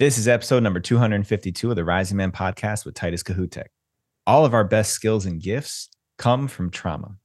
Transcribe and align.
This 0.00 0.16
is 0.16 0.26
episode 0.28 0.62
number 0.62 0.80
252 0.80 1.68
of 1.68 1.76
the 1.76 1.84
Rising 1.84 2.16
Man 2.16 2.32
podcast 2.32 2.86
with 2.86 2.94
Titus 2.94 3.22
Kahoutek. 3.22 3.66
All 4.26 4.46
of 4.46 4.54
our 4.54 4.64
best 4.64 4.92
skills 4.92 5.26
and 5.26 5.38
gifts 5.38 5.90
come 6.16 6.48
from 6.48 6.70
trauma. 6.70 7.18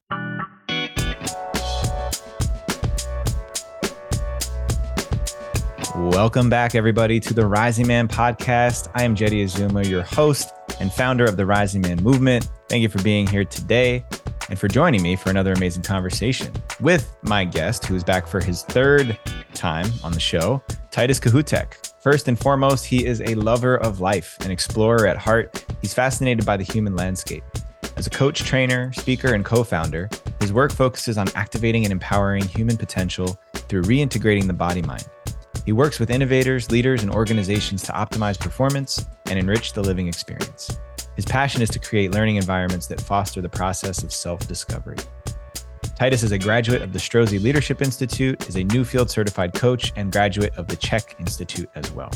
Welcome 5.96 6.50
back, 6.50 6.76
everybody, 6.76 7.22
to 7.22 7.34
the 7.34 7.48
Rising 7.48 7.88
Man 7.88 8.10
podcast. 8.10 8.92
I 8.94 9.04
am 9.04 9.16
Jeddy 9.16 9.42
Azuma, 9.44 9.86
your 9.86 10.04
host 10.04 10.50
and 10.82 10.92
founder 10.92 11.24
of 11.24 11.38
the 11.38 11.46
Rising 11.46 11.80
Man 11.80 12.04
movement. 12.04 12.50
Thank 12.68 12.82
you 12.82 12.90
for 12.90 13.02
being 13.04 13.26
here 13.26 13.46
today 13.46 14.04
and 14.50 14.60
for 14.60 14.68
joining 14.68 15.02
me 15.02 15.16
for 15.16 15.30
another 15.30 15.54
amazing 15.54 15.84
conversation 15.84 16.52
with 16.82 17.16
my 17.22 17.46
guest, 17.46 17.86
who 17.86 17.96
is 17.96 18.04
back 18.04 18.28
for 18.28 18.42
his 18.42 18.64
third 18.64 19.18
time 19.56 19.88
on 20.04 20.12
the 20.12 20.20
show, 20.20 20.62
Titus 20.92 21.20
Kahoutek. 21.20 21.92
First 22.02 22.28
and 22.28 22.38
foremost, 22.38 22.86
he 22.86 23.06
is 23.06 23.22
a 23.22 23.34
lover 23.36 23.78
of 23.78 24.00
life, 24.00 24.38
an 24.42 24.52
explorer 24.52 25.08
at 25.08 25.18
heart. 25.18 25.66
He's 25.82 25.94
fascinated 25.94 26.46
by 26.46 26.58
the 26.58 26.64
human 26.64 26.96
landscape. 26.96 27.44
As 27.98 28.06
a 28.06 28.10
coach, 28.10 28.44
trainer, 28.44 28.92
speaker, 28.94 29.34
and 29.34 29.44
co 29.44 29.64
founder, 29.64 30.10
his 30.40 30.54
work 30.54 30.72
focuses 30.72 31.18
on 31.18 31.30
activating 31.34 31.86
and 31.86 31.92
empowering 31.92 32.44
human 32.44 32.78
potential 32.78 33.40
through 33.54 33.84
reintegrating 33.84 34.48
the 34.48 34.54
body 34.54 34.82
mind. 34.82 35.08
He 35.66 35.72
works 35.72 36.00
with 36.00 36.12
innovators, 36.12 36.70
leaders, 36.70 37.02
and 37.02 37.12
organizations 37.12 37.82
to 37.84 37.92
optimize 37.94 38.40
performance 38.40 39.04
and 39.26 39.40
enrich 39.40 39.74
the 39.74 39.82
living 39.82 40.08
experience. 40.08 40.78
His 41.16 41.26
passion 41.26 41.62
is 41.62 41.70
to 41.70 41.80
create 41.80 42.12
learning 42.12 42.36
environments 42.36 42.88
that 42.88 43.02
foster 43.02 43.42
the 43.42 43.50
process 43.50 44.04
of 44.04 44.14
self 44.14 44.48
discovery. 44.48 44.98
Titus 45.96 46.24
is 46.24 46.34
a 46.34 46.38
graduate 46.38 46.82
of 46.82 46.92
the 46.92 47.00
Strozzi 47.00 47.42
Leadership 47.42 47.82
Institute, 47.82 48.50
is 48.50 48.58
a 48.58 48.66
Newfield 48.66 49.10
certified 49.10 49.54
coach, 49.54 49.94
and 49.96 50.12
graduate 50.12 50.54
of 50.58 50.68
the 50.68 50.76
CHEK 50.76 51.16
Institute 51.20 51.70
as 51.76 51.90
well. 51.92 52.12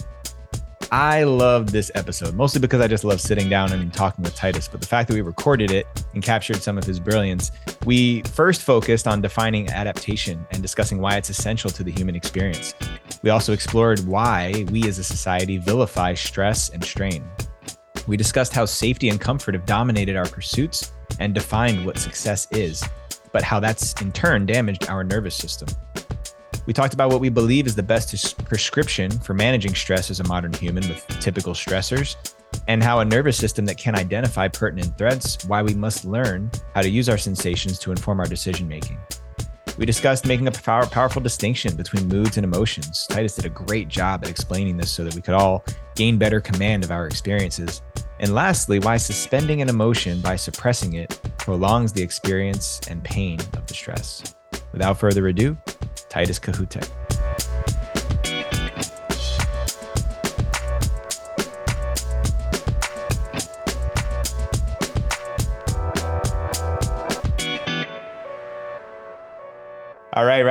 I 0.92 1.24
love 1.24 1.72
this 1.72 1.90
episode, 1.96 2.36
mostly 2.36 2.60
because 2.60 2.82
I 2.82 2.88
just 2.88 3.06
love 3.06 3.22
sitting 3.22 3.48
down 3.48 3.72
and 3.72 3.94
talking 3.94 4.22
with 4.22 4.36
Titus. 4.36 4.68
But 4.68 4.82
the 4.82 4.88
fact 4.88 5.08
that 5.08 5.14
we 5.14 5.22
recorded 5.22 5.72
it 5.72 5.88
and 6.14 6.22
captured 6.22 6.58
some 6.58 6.78
of 6.78 6.84
his 6.84 7.00
brilliance, 7.00 7.52
we 7.86 8.22
first 8.24 8.64
focused 8.64 9.08
on 9.08 9.22
defining 9.22 9.70
adaptation 9.70 10.46
and 10.52 10.62
discussing 10.62 11.00
why 11.00 11.16
it's 11.16 11.30
essential 11.30 11.70
to 11.70 11.82
the 11.82 11.92
human 11.92 12.16
experience. 12.16 12.76
We 13.22 13.30
also 13.30 13.54
explored 13.54 14.06
why 14.06 14.66
we 14.72 14.90
as 14.90 15.00
a 15.00 15.06
society 15.06 15.58
vilify 15.58 16.16
stress 16.16 16.68
and 16.68 16.84
strain. 16.84 17.24
We 18.08 18.18
discussed 18.18 18.52
how 18.52 18.66
safety 18.66 19.08
and 19.08 19.22
comfort 19.22 19.54
have 19.54 19.66
dominated 19.66 20.18
our 20.18 20.28
pursuits 20.28 20.92
and 21.20 21.34
defined 21.34 21.86
what 21.86 21.98
success 21.98 22.46
is 22.52 22.84
but 23.32 23.44
how 23.44 23.60
that's 23.60 23.94
in 24.02 24.12
turn 24.12 24.46
damaged 24.46 24.90
our 24.90 25.04
nervous 25.04 25.36
system. 25.36 25.68
We 26.66 26.74
talked 26.74 26.94
about 26.94 27.10
what 27.10 27.20
we 27.20 27.30
believe 27.30 27.66
is 27.66 27.76
the 27.76 27.84
best 27.84 28.46
prescription 28.46 29.10
for 29.10 29.34
managing 29.34 29.74
stress 29.74 30.12
as 30.12 30.20
a 30.20 30.24
modern 30.26 30.54
human 30.54 30.88
with 30.88 31.06
typical 31.20 31.54
stressors, 31.54 32.16
and 32.68 32.84
how 32.84 33.00
a 33.00 33.06
nervous 33.06 33.38
system 33.38 33.66
that 33.66 33.78
can 33.78 33.96
identify 33.96 34.48
pertinent 34.48 34.98
threats, 34.98 35.44
why 35.46 35.64
we 35.64 35.74
must 35.74 36.06
learn 36.06 36.52
how 36.76 36.82
to 36.82 36.90
use 36.90 37.10
our 37.10 37.18
sensations 37.18 37.80
to 37.80 37.92
inform 37.92 38.20
our 38.20 38.28
decision 38.28 38.68
making. 38.68 39.00
We 39.80 39.86
discussed 39.86 40.28
making 40.28 40.48
a 40.48 40.52
power, 40.52 40.86
powerful 40.86 41.22
distinction 41.22 41.76
between 41.76 42.08
moods 42.08 42.38
and 42.38 42.44
emotions. 42.44 43.08
Titus 43.10 43.36
did 43.36 43.46
a 43.46 43.50
great 43.50 43.88
job 43.88 44.24
at 44.24 44.30
explaining 44.30 44.76
this 44.78 44.92
so 44.92 45.06
that 45.06 45.16
we 45.16 45.22
could 45.22 45.36
all 45.36 45.64
gain 45.96 46.18
better 46.18 46.42
command 46.42 46.84
of 46.84 46.92
our 46.92 47.08
experiences. 47.08 47.82
And 48.20 48.34
lastly, 48.34 48.80
why 48.80 48.98
suspending 48.98 49.62
an 49.62 49.70
emotion 49.70 50.20
by 50.22 50.36
suppressing 50.36 50.96
it 50.96 51.20
prolongs 51.38 51.94
the 51.94 52.02
experience 52.02 52.82
and 52.90 53.04
pain 53.04 53.40
of 53.54 53.66
the 53.66 53.74
stress. 53.74 54.36
Without 54.72 55.00
further 55.00 55.28
ado, 55.28 55.58
Titus 56.10 56.40
Kahoutek. 56.40 56.88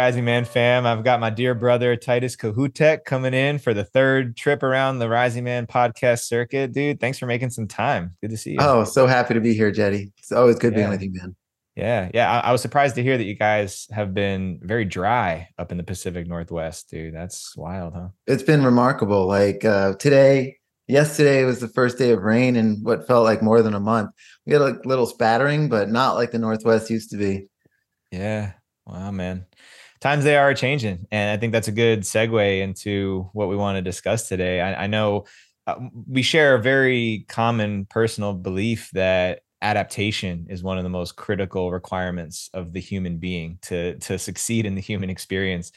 Rising 0.08 0.24
Man 0.24 0.46
fam. 0.46 0.86
I've 0.86 1.04
got 1.04 1.20
my 1.20 1.28
dear 1.28 1.54
brother 1.54 1.94
Titus 1.94 2.34
Kahoutek 2.34 3.04
coming 3.04 3.34
in 3.34 3.58
for 3.58 3.74
the 3.74 3.84
third 3.84 4.38
trip 4.38 4.62
around 4.62 5.00
the 5.00 5.08
Rising 5.10 5.44
Man 5.44 5.66
podcast 5.66 6.22
circuit. 6.22 6.72
Dude, 6.72 6.98
thanks 6.98 7.19
for 7.19 7.26
making 7.26 7.50
some 7.50 7.69
time. 7.69 8.16
Good 8.22 8.30
to 8.30 8.38
see 8.38 8.52
you. 8.52 8.56
Oh, 8.58 8.84
so 8.84 9.06
happy 9.06 9.34
to 9.34 9.41
be 9.41 9.52
here, 9.52 9.70
Jeddy. 9.70 10.10
It's 10.16 10.32
always 10.32 10.56
good 10.56 10.72
yeah. 10.72 10.78
being 10.78 10.88
with 10.88 11.02
you, 11.02 11.12
man. 11.12 11.36
Yeah, 11.76 12.10
yeah. 12.14 12.32
I, 12.32 12.48
I, 12.48 12.52
was 12.52 12.62
surprised 12.62 12.94
to 12.94 13.02
hear 13.02 13.18
that 13.18 13.24
you 13.24 13.34
guys 13.34 13.86
have 13.91 14.14
been 14.14 14.60
very 14.62 14.86
dry 14.86 15.50
up 15.58 15.72
in 15.72 15.76
the 15.76 15.84
Pacific 15.84 16.26
Northwest, 16.26 16.88
dude. 16.88 17.14
That's 17.14 17.54
wild, 17.54 17.92
huh? 17.92 18.08
It's 18.26 18.42
been 18.42 18.64
remarkable. 18.64 19.26
Like 19.26 19.62
uh, 19.62 19.92
today, 19.97 20.56
yesterday 20.86 21.44
was 21.44 21.60
the 21.60 21.68
first 21.68 21.98
day 21.98 22.12
of 22.12 22.22
rain 22.22 22.56
in 22.56 22.82
what 22.82 23.06
felt 23.06 23.24
like 23.24 23.42
more 23.42 23.60
than 23.60 23.74
a 23.74 23.80
month. 23.80 24.12
We 24.47 24.54
had 24.54 24.62
a 24.62 24.80
little 24.86 25.04
spattering, 25.04 25.68
but 25.68 25.91
not 25.91 26.14
like 26.14 26.30
the 26.30 26.38
Northwest 26.38 26.88
used 26.88 27.10
to 27.10 27.18
be. 27.18 27.48
Yeah. 28.10 28.52
Wow, 28.86 29.10
man 29.10 29.44
times 30.00 30.25
they 30.25 30.36
are 30.36 30.54
changing. 30.54 31.06
And 31.10 31.31
I 31.31 31.36
think 31.36 31.53
that's 31.53 31.69
a 31.69 31.72
good 31.72 32.00
segue 32.00 32.60
into 32.60 33.28
what 33.32 33.48
we 33.48 33.56
want 33.56 33.76
to 33.76 33.82
discuss 33.82 34.28
today. 34.28 34.60
I, 34.60 34.84
I 34.84 34.86
know 34.86 35.25
uh, 35.66 35.76
we 36.06 36.22
share 36.22 36.54
a 36.54 36.62
very 36.62 37.26
common 37.28 37.86
personal 37.86 38.32
belief 38.32 38.91
that 38.92 39.41
adaptation 39.60 40.47
is 40.48 40.62
one 40.62 40.78
of 40.78 40.84
the 40.84 40.91
most 40.91 41.16
critical 41.16 41.72
requirements 41.72 42.48
of 42.54 42.72
the 42.72 42.81
human 42.81 43.19
being 43.19 43.59
to 43.62 43.98
to 43.98 44.19
succeed 44.19 44.66
in 44.66 44.75
the 44.75 44.81
human 44.81 45.10
experience. 45.10 45.72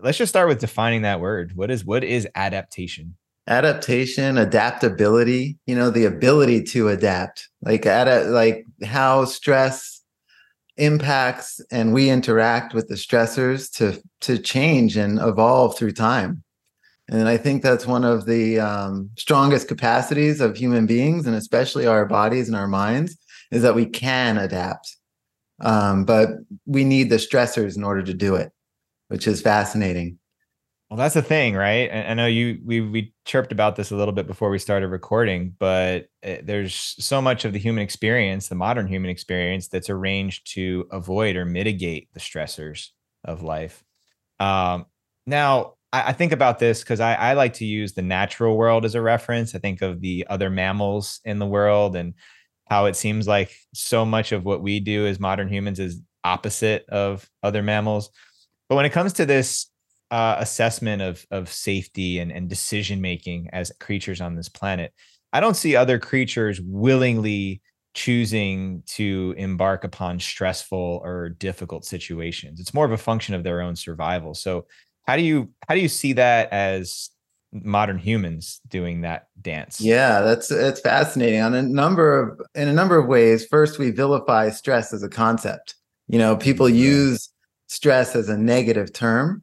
Let's 0.00 0.18
just 0.18 0.30
start 0.30 0.48
with 0.48 0.60
defining 0.60 1.02
that 1.02 1.20
word. 1.20 1.52
What 1.56 1.70
is 1.70 1.84
what 1.84 2.04
is 2.04 2.28
adaptation? 2.34 3.16
Adaptation, 3.48 4.38
adaptability, 4.38 5.58
you 5.66 5.74
know, 5.74 5.90
the 5.90 6.04
ability 6.04 6.62
to 6.64 6.88
adapt. 6.88 7.48
Like 7.62 7.86
at 7.86 8.08
a 8.08 8.24
like 8.24 8.64
how 8.84 9.24
stress 9.24 9.95
impacts 10.76 11.60
and 11.70 11.92
we 11.92 12.10
interact 12.10 12.74
with 12.74 12.88
the 12.88 12.94
stressors 12.94 13.72
to 13.76 14.02
to 14.20 14.38
change 14.38 14.96
and 14.96 15.18
evolve 15.18 15.76
through 15.76 15.92
time. 15.92 16.42
And 17.08 17.28
i 17.28 17.36
think 17.36 17.62
that's 17.62 17.86
one 17.86 18.04
of 18.04 18.26
the 18.26 18.58
um, 18.60 19.10
strongest 19.16 19.68
capacities 19.68 20.40
of 20.40 20.56
human 20.56 20.86
beings 20.86 21.26
and 21.26 21.36
especially 21.36 21.86
our 21.86 22.04
bodies 22.04 22.48
and 22.48 22.56
our 22.56 22.68
minds 22.68 23.16
is 23.50 23.62
that 23.62 23.74
we 23.74 23.86
can 23.86 24.38
adapt. 24.38 24.96
Um, 25.60 26.04
but 26.04 26.28
we 26.66 26.84
need 26.84 27.08
the 27.08 27.16
stressors 27.16 27.76
in 27.76 27.84
order 27.84 28.02
to 28.02 28.12
do 28.12 28.34
it 28.34 28.52
which 29.08 29.26
is 29.26 29.40
fascinating. 29.40 30.18
Well, 30.90 30.98
that's 30.98 31.14
the 31.14 31.22
thing, 31.22 31.54
right? 31.54 31.90
I 31.90 32.14
know 32.14 32.26
you 32.26 32.60
we 32.64 32.80
we 32.80 33.12
chirped 33.26 33.52
about 33.52 33.76
this 33.76 33.90
a 33.90 33.96
little 33.96 34.14
bit 34.14 34.26
before 34.26 34.48
we 34.48 34.58
started 34.58 34.88
recording, 34.88 35.54
but 35.58 36.08
eh, 36.22 36.40
there's 36.42 36.94
so 36.98 37.20
much 37.20 37.44
of 37.44 37.52
the 37.52 37.58
human 37.58 37.82
experience, 37.82 38.48
the 38.48 38.54
modern 38.54 38.86
human 38.86 39.10
experience, 39.10 39.68
that's 39.68 39.90
arranged 39.90 40.50
to 40.54 40.86
avoid 40.90 41.36
or 41.36 41.44
mitigate 41.44 42.08
the 42.14 42.20
stressors 42.20 42.90
of 43.24 43.42
life. 43.42 43.84
Um, 44.38 44.86
now, 45.26 45.74
I, 45.92 46.08
I 46.08 46.12
think 46.12 46.32
about 46.32 46.58
this 46.58 46.80
because 46.80 47.00
I, 47.00 47.14
I 47.14 47.32
like 47.34 47.54
to 47.54 47.66
use 47.66 47.92
the 47.92 48.02
natural 48.02 48.56
world 48.56 48.84
as 48.84 48.94
a 48.94 49.02
reference. 49.02 49.54
I 49.54 49.58
think 49.58 49.82
of 49.82 50.00
the 50.00 50.26
other 50.30 50.48
mammals 50.48 51.20
in 51.24 51.38
the 51.38 51.46
world 51.46 51.96
and 51.96 52.14
how 52.68 52.86
it 52.86 52.96
seems 52.96 53.26
like 53.28 53.54
so 53.74 54.04
much 54.04 54.32
of 54.32 54.44
what 54.44 54.62
we 54.62 54.80
do 54.80 55.06
as 55.06 55.20
modern 55.20 55.48
humans 55.48 55.80
is 55.80 56.00
opposite 56.24 56.88
of 56.88 57.28
other 57.42 57.62
mammals. 57.62 58.10
But 58.68 58.76
when 58.76 58.84
it 58.84 58.92
comes 58.92 59.12
to 59.14 59.26
this 59.26 59.66
uh, 60.10 60.36
assessment 60.38 61.02
of 61.02 61.26
of 61.30 61.50
safety 61.50 62.18
and, 62.18 62.30
and 62.30 62.48
decision 62.48 63.00
making 63.00 63.48
as 63.52 63.72
creatures 63.80 64.20
on 64.20 64.36
this 64.36 64.48
planet, 64.48 64.92
I 65.32 65.40
don't 65.40 65.56
see 65.56 65.76
other 65.76 65.98
creatures 65.98 66.60
willingly 66.62 67.60
choosing 67.94 68.82
to 68.86 69.34
embark 69.38 69.82
upon 69.82 70.20
stressful 70.20 71.00
or 71.02 71.30
difficult 71.30 71.84
situations. 71.84 72.60
It's 72.60 72.74
more 72.74 72.84
of 72.84 72.92
a 72.92 72.98
function 72.98 73.34
of 73.34 73.42
their 73.42 73.62
own 73.62 73.74
survival. 73.74 74.34
So 74.34 74.66
how 75.06 75.16
do 75.16 75.22
you 75.22 75.50
how 75.66 75.74
do 75.74 75.80
you 75.80 75.88
see 75.88 76.12
that 76.14 76.52
as 76.52 77.10
modern 77.52 77.98
humans 77.98 78.60
doing 78.68 79.00
that 79.00 79.28
dance? 79.40 79.80
Yeah, 79.80 80.20
that's 80.20 80.50
it's 80.50 80.80
fascinating 80.80 81.40
on 81.40 81.54
a 81.54 81.62
number 81.62 82.20
of 82.20 82.40
in 82.54 82.68
a 82.68 82.72
number 82.72 82.98
of 82.98 83.06
ways. 83.06 83.46
First, 83.46 83.78
we 83.78 83.90
vilify 83.90 84.50
stress 84.50 84.92
as 84.92 85.02
a 85.02 85.08
concept. 85.08 85.74
You 86.08 86.18
know, 86.18 86.36
people 86.36 86.68
use 86.68 87.30
stress 87.68 88.14
as 88.14 88.28
a 88.28 88.36
negative 88.36 88.92
term 88.92 89.42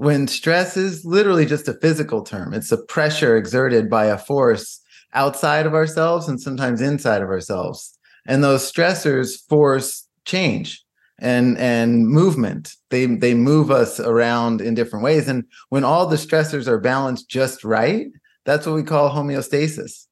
when 0.00 0.26
stress 0.26 0.78
is 0.78 1.04
literally 1.04 1.44
just 1.44 1.68
a 1.68 1.74
physical 1.74 2.22
term, 2.22 2.54
it's 2.54 2.72
a 2.72 2.82
pressure 2.84 3.36
exerted 3.36 3.90
by 3.90 4.06
a 4.06 4.16
force 4.16 4.80
outside 5.12 5.66
of 5.66 5.74
ourselves 5.74 6.26
and 6.26 6.40
sometimes 6.40 6.80
inside 6.80 7.20
of 7.20 7.28
ourselves. 7.28 7.98
And 8.26 8.42
those 8.42 8.62
stressors 8.62 9.46
force 9.50 10.08
change 10.24 10.82
and 11.18 11.58
and 11.58 12.08
movement. 12.08 12.72
They 12.88 13.04
they 13.04 13.34
move 13.34 13.70
us 13.70 14.00
around 14.00 14.62
in 14.62 14.74
different 14.74 15.04
ways. 15.04 15.28
And 15.28 15.44
when 15.68 15.84
all 15.84 16.06
the 16.06 16.16
stressors 16.16 16.66
are 16.66 16.80
balanced 16.80 17.28
just 17.28 17.62
right, 17.62 18.06
that's 18.46 18.66
what 18.66 18.76
we 18.76 18.82
call 18.82 19.10
homeostasis. 19.10 20.06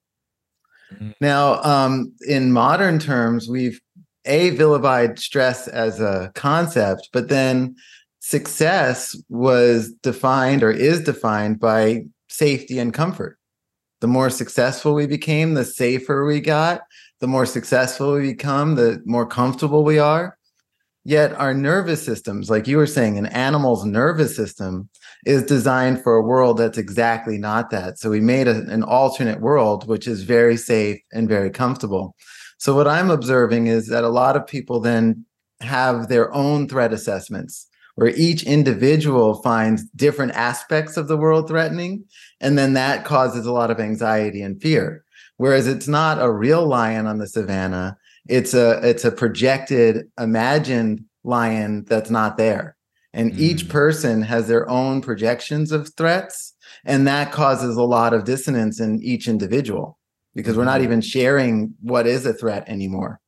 Mm-hmm. 0.92 1.12
Now, 1.22 1.62
um, 1.62 2.12
in 2.26 2.52
modern 2.52 2.98
terms, 2.98 3.48
we've 3.48 3.80
a 4.26 4.50
vilified 4.50 5.18
stress 5.18 5.66
as 5.66 5.98
a 5.98 6.30
concept, 6.34 7.08
but 7.14 7.30
then 7.30 7.74
success 8.28 9.16
was 9.30 9.90
defined 10.02 10.62
or 10.62 10.70
is 10.70 11.00
defined 11.00 11.58
by 11.58 12.02
safety 12.28 12.78
and 12.78 12.92
comfort. 12.92 13.38
The 14.02 14.06
more 14.06 14.28
successful 14.28 14.92
we 14.92 15.06
became, 15.06 15.54
the 15.54 15.64
safer 15.64 16.26
we 16.26 16.42
got. 16.42 16.82
The 17.20 17.26
more 17.26 17.46
successful 17.46 18.12
we 18.12 18.32
become, 18.32 18.74
the 18.74 19.02
more 19.06 19.24
comfortable 19.24 19.82
we 19.82 19.98
are. 19.98 20.36
Yet 21.04 21.32
our 21.40 21.54
nervous 21.54 22.04
systems, 22.04 22.50
like 22.50 22.66
you 22.66 22.76
were 22.76 22.86
saying, 22.86 23.16
an 23.16 23.24
animal's 23.26 23.86
nervous 23.86 24.36
system 24.36 24.90
is 25.24 25.42
designed 25.42 26.02
for 26.02 26.14
a 26.14 26.22
world 26.22 26.58
that's 26.58 26.76
exactly 26.76 27.38
not 27.38 27.70
that. 27.70 27.98
So 27.98 28.10
we 28.10 28.20
made 28.20 28.46
a, 28.46 28.58
an 28.70 28.82
alternate 28.82 29.40
world, 29.40 29.88
which 29.88 30.06
is 30.06 30.22
very 30.24 30.58
safe 30.58 31.00
and 31.12 31.30
very 31.30 31.48
comfortable. 31.48 32.14
So 32.58 32.76
what 32.76 32.86
I'm 32.86 33.08
observing 33.08 33.68
is 33.68 33.88
that 33.88 34.04
a 34.04 34.10
lot 34.10 34.36
of 34.36 34.46
people 34.46 34.80
then 34.80 35.24
have 35.62 36.08
their 36.08 36.30
own 36.34 36.68
threat 36.68 36.92
assessments 36.92 37.68
where 37.98 38.14
each 38.16 38.42
individual 38.44 39.42
finds 39.42 39.84
different 39.96 40.32
aspects 40.32 40.96
of 40.96 41.08
the 41.08 41.16
world 41.16 41.48
threatening. 41.48 42.04
And 42.40 42.56
then 42.56 42.74
that 42.74 43.04
causes 43.04 43.44
a 43.44 43.52
lot 43.52 43.70
of 43.70 43.80
anxiety 43.80 44.40
and 44.40 44.60
fear. 44.60 45.04
Whereas 45.36 45.66
it's 45.66 45.88
not 45.88 46.22
a 46.22 46.32
real 46.32 46.66
lion 46.66 47.06
on 47.06 47.18
the 47.18 47.26
savannah 47.26 47.96
it's 48.28 48.54
a 48.54 48.78
it's 48.88 49.04
a 49.04 49.10
projected 49.10 50.06
imagined 50.18 51.04
lion 51.24 51.84
that's 51.88 52.10
not 52.10 52.36
there 52.36 52.76
and 53.12 53.32
mm. 53.32 53.38
each 53.38 53.68
person 53.68 54.22
has 54.22 54.46
their 54.46 54.68
own 54.68 55.00
projections 55.00 55.72
of 55.72 55.92
threats 55.96 56.54
and 56.84 57.06
that 57.06 57.32
causes 57.32 57.76
a 57.76 57.82
lot 57.82 58.12
of 58.12 58.24
dissonance 58.24 58.78
in 58.80 59.02
each 59.02 59.26
individual 59.26 59.98
because 60.34 60.54
mm. 60.54 60.58
we're 60.58 60.64
not 60.64 60.76
mm-hmm. 60.76 60.84
even 60.84 61.00
sharing 61.00 61.74
what 61.80 62.06
is 62.06 62.24
a 62.26 62.32
threat 62.32 62.68
anymore 62.68 63.20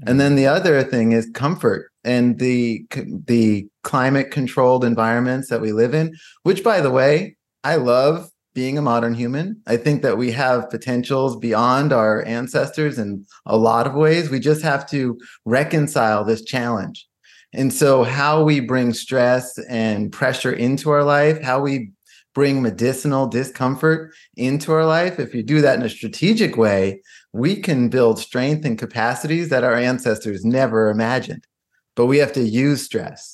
mm. 0.00 0.10
and 0.10 0.20
then 0.20 0.36
the 0.36 0.46
other 0.46 0.82
thing 0.84 1.12
is 1.12 1.28
comfort 1.34 1.90
and 2.04 2.38
the 2.38 2.84
the 3.26 3.66
climate 3.84 4.30
controlled 4.30 4.84
environments 4.84 5.48
that 5.48 5.60
we 5.60 5.72
live 5.72 5.94
in 5.94 6.12
which 6.42 6.64
by 6.64 6.80
the 6.80 6.90
way 6.90 7.36
i 7.62 7.76
love 7.76 8.28
being 8.54 8.78
a 8.78 8.82
modern 8.82 9.14
human. 9.14 9.60
I 9.66 9.76
think 9.76 10.02
that 10.02 10.16
we 10.16 10.30
have 10.30 10.70
potentials 10.70 11.36
beyond 11.36 11.92
our 11.92 12.24
ancestors 12.24 12.98
in 12.98 13.26
a 13.44 13.56
lot 13.56 13.86
of 13.86 13.94
ways. 13.94 14.30
We 14.30 14.38
just 14.38 14.62
have 14.62 14.88
to 14.90 15.18
reconcile 15.44 16.24
this 16.24 16.44
challenge. 16.44 17.06
And 17.52 17.72
so, 17.72 18.04
how 18.04 18.42
we 18.42 18.60
bring 18.60 18.94
stress 18.94 19.58
and 19.68 20.12
pressure 20.12 20.52
into 20.52 20.90
our 20.90 21.04
life, 21.04 21.42
how 21.42 21.60
we 21.60 21.90
bring 22.34 22.62
medicinal 22.62 23.28
discomfort 23.28 24.12
into 24.36 24.72
our 24.72 24.86
life, 24.86 25.20
if 25.20 25.34
you 25.34 25.42
do 25.42 25.60
that 25.60 25.78
in 25.78 25.84
a 25.84 25.88
strategic 25.88 26.56
way, 26.56 27.00
we 27.32 27.54
can 27.54 27.88
build 27.88 28.18
strength 28.18 28.64
and 28.64 28.76
capacities 28.76 29.50
that 29.50 29.62
our 29.62 29.74
ancestors 29.74 30.44
never 30.44 30.90
imagined. 30.90 31.46
But 31.94 32.06
we 32.06 32.18
have 32.18 32.32
to 32.32 32.42
use 32.42 32.82
stress 32.82 33.33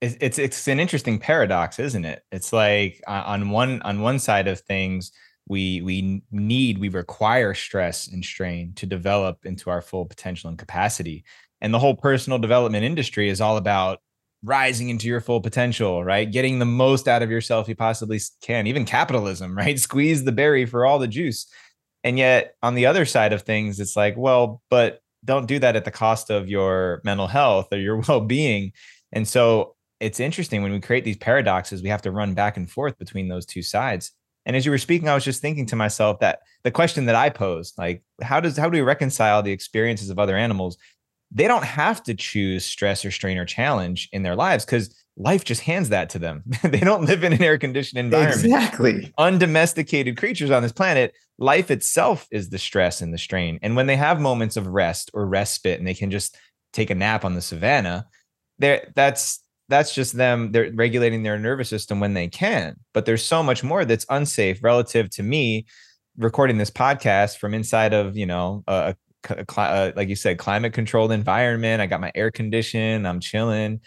it's 0.00 0.38
it's 0.38 0.66
an 0.66 0.80
interesting 0.80 1.18
paradox, 1.18 1.78
isn't 1.78 2.04
it? 2.04 2.22
It's 2.32 2.52
like 2.52 3.02
uh, 3.06 3.22
on 3.26 3.50
one 3.50 3.82
on 3.82 4.00
one 4.00 4.18
side 4.18 4.48
of 4.48 4.60
things, 4.60 5.12
we 5.46 5.82
we 5.82 6.22
need 6.30 6.78
we 6.78 6.88
require 6.88 7.52
stress 7.54 8.08
and 8.08 8.24
strain 8.24 8.72
to 8.76 8.86
develop 8.86 9.44
into 9.44 9.68
our 9.68 9.82
full 9.82 10.06
potential 10.06 10.48
and 10.48 10.58
capacity. 10.58 11.24
And 11.60 11.74
the 11.74 11.78
whole 11.78 11.94
personal 11.94 12.38
development 12.38 12.84
industry 12.84 13.28
is 13.28 13.40
all 13.40 13.58
about 13.58 14.00
rising 14.42 14.88
into 14.88 15.06
your 15.06 15.20
full 15.20 15.40
potential, 15.40 16.02
right? 16.02 16.30
Getting 16.30 16.58
the 16.58 16.64
most 16.64 17.06
out 17.06 17.22
of 17.22 17.30
yourself 17.30 17.68
you 17.68 17.76
possibly 17.76 18.18
can. 18.40 18.66
Even 18.66 18.86
capitalism, 18.86 19.54
right? 19.56 19.78
Squeeze 19.78 20.24
the 20.24 20.32
berry 20.32 20.64
for 20.64 20.86
all 20.86 20.98
the 20.98 21.08
juice. 21.08 21.46
And 22.04 22.18
yet 22.18 22.54
on 22.62 22.74
the 22.74 22.86
other 22.86 23.04
side 23.04 23.34
of 23.34 23.42
things, 23.42 23.78
it's 23.80 23.96
like, 23.96 24.16
well, 24.16 24.62
but 24.70 25.02
don't 25.22 25.46
do 25.46 25.58
that 25.58 25.76
at 25.76 25.84
the 25.84 25.90
cost 25.90 26.30
of 26.30 26.48
your 26.48 27.02
mental 27.04 27.26
health 27.26 27.68
or 27.72 27.78
your 27.78 27.96
well-being. 28.08 28.72
And 29.12 29.28
so 29.28 29.74
it's 30.00 30.20
interesting 30.20 30.62
when 30.62 30.72
we 30.72 30.80
create 30.80 31.04
these 31.04 31.18
paradoxes, 31.18 31.82
we 31.82 31.88
have 31.90 32.02
to 32.02 32.10
run 32.10 32.34
back 32.34 32.56
and 32.56 32.70
forth 32.70 32.98
between 32.98 33.28
those 33.28 33.46
two 33.46 33.62
sides. 33.62 34.12
And 34.46 34.56
as 34.56 34.64
you 34.64 34.70
were 34.70 34.78
speaking, 34.78 35.08
I 35.08 35.14
was 35.14 35.24
just 35.24 35.42
thinking 35.42 35.66
to 35.66 35.76
myself 35.76 36.20
that 36.20 36.40
the 36.64 36.70
question 36.70 37.06
that 37.06 37.14
I 37.14 37.28
posed, 37.28 37.74
like, 37.76 38.02
how 38.22 38.40
does 38.40 38.56
how 38.56 38.68
do 38.68 38.76
we 38.76 38.80
reconcile 38.80 39.42
the 39.42 39.52
experiences 39.52 40.08
of 40.10 40.18
other 40.18 40.36
animals? 40.36 40.78
They 41.30 41.46
don't 41.46 41.64
have 41.64 42.02
to 42.04 42.14
choose 42.14 42.64
stress 42.64 43.04
or 43.04 43.10
strain 43.10 43.38
or 43.38 43.44
challenge 43.44 44.08
in 44.12 44.22
their 44.22 44.34
lives 44.34 44.64
because 44.64 44.92
life 45.16 45.44
just 45.44 45.60
hands 45.60 45.90
that 45.90 46.08
to 46.10 46.18
them. 46.18 46.42
they 46.64 46.80
don't 46.80 47.04
live 47.04 47.22
in 47.22 47.32
an 47.32 47.42
air 47.42 47.58
conditioned 47.58 48.00
environment. 48.00 48.42
Exactly. 48.42 49.12
Undomesticated 49.18 50.16
creatures 50.16 50.50
on 50.50 50.62
this 50.62 50.72
planet, 50.72 51.14
life 51.38 51.70
itself 51.70 52.26
is 52.32 52.48
the 52.48 52.58
stress 52.58 53.02
and 53.02 53.12
the 53.12 53.18
strain. 53.18 53.58
And 53.62 53.76
when 53.76 53.86
they 53.86 53.96
have 53.96 54.20
moments 54.20 54.56
of 54.56 54.66
rest 54.66 55.10
or 55.12 55.26
respite 55.26 55.78
and 55.78 55.86
they 55.86 55.94
can 55.94 56.10
just 56.10 56.36
take 56.72 56.90
a 56.90 56.94
nap 56.94 57.24
on 57.24 57.34
the 57.34 57.42
savannah, 57.42 58.06
there 58.58 58.92
that's 58.96 59.40
that's 59.70 59.94
just 59.94 60.16
them 60.16 60.52
they're 60.52 60.70
regulating 60.74 61.22
their 61.22 61.38
nervous 61.38 61.68
system 61.68 62.00
when 62.00 62.12
they 62.12 62.28
can 62.28 62.76
but 62.92 63.06
there's 63.06 63.24
so 63.24 63.42
much 63.42 63.64
more 63.64 63.84
that's 63.84 64.04
unsafe 64.10 64.62
relative 64.62 65.08
to 65.08 65.22
me 65.22 65.64
recording 66.18 66.58
this 66.58 66.70
podcast 66.70 67.38
from 67.38 67.54
inside 67.54 67.94
of 67.94 68.16
you 68.16 68.26
know 68.26 68.62
a, 68.66 68.94
a, 69.28 69.34
a, 69.34 69.44
a 69.56 69.60
uh, 69.60 69.92
like 69.96 70.08
you 70.08 70.16
said 70.16 70.38
climate 70.38 70.72
controlled 70.72 71.12
environment. 71.12 71.80
I 71.80 71.86
got 71.86 72.00
my 72.00 72.12
air 72.14 72.30
conditioned 72.30 73.06
i'm 73.06 73.20
chilling 73.20 73.80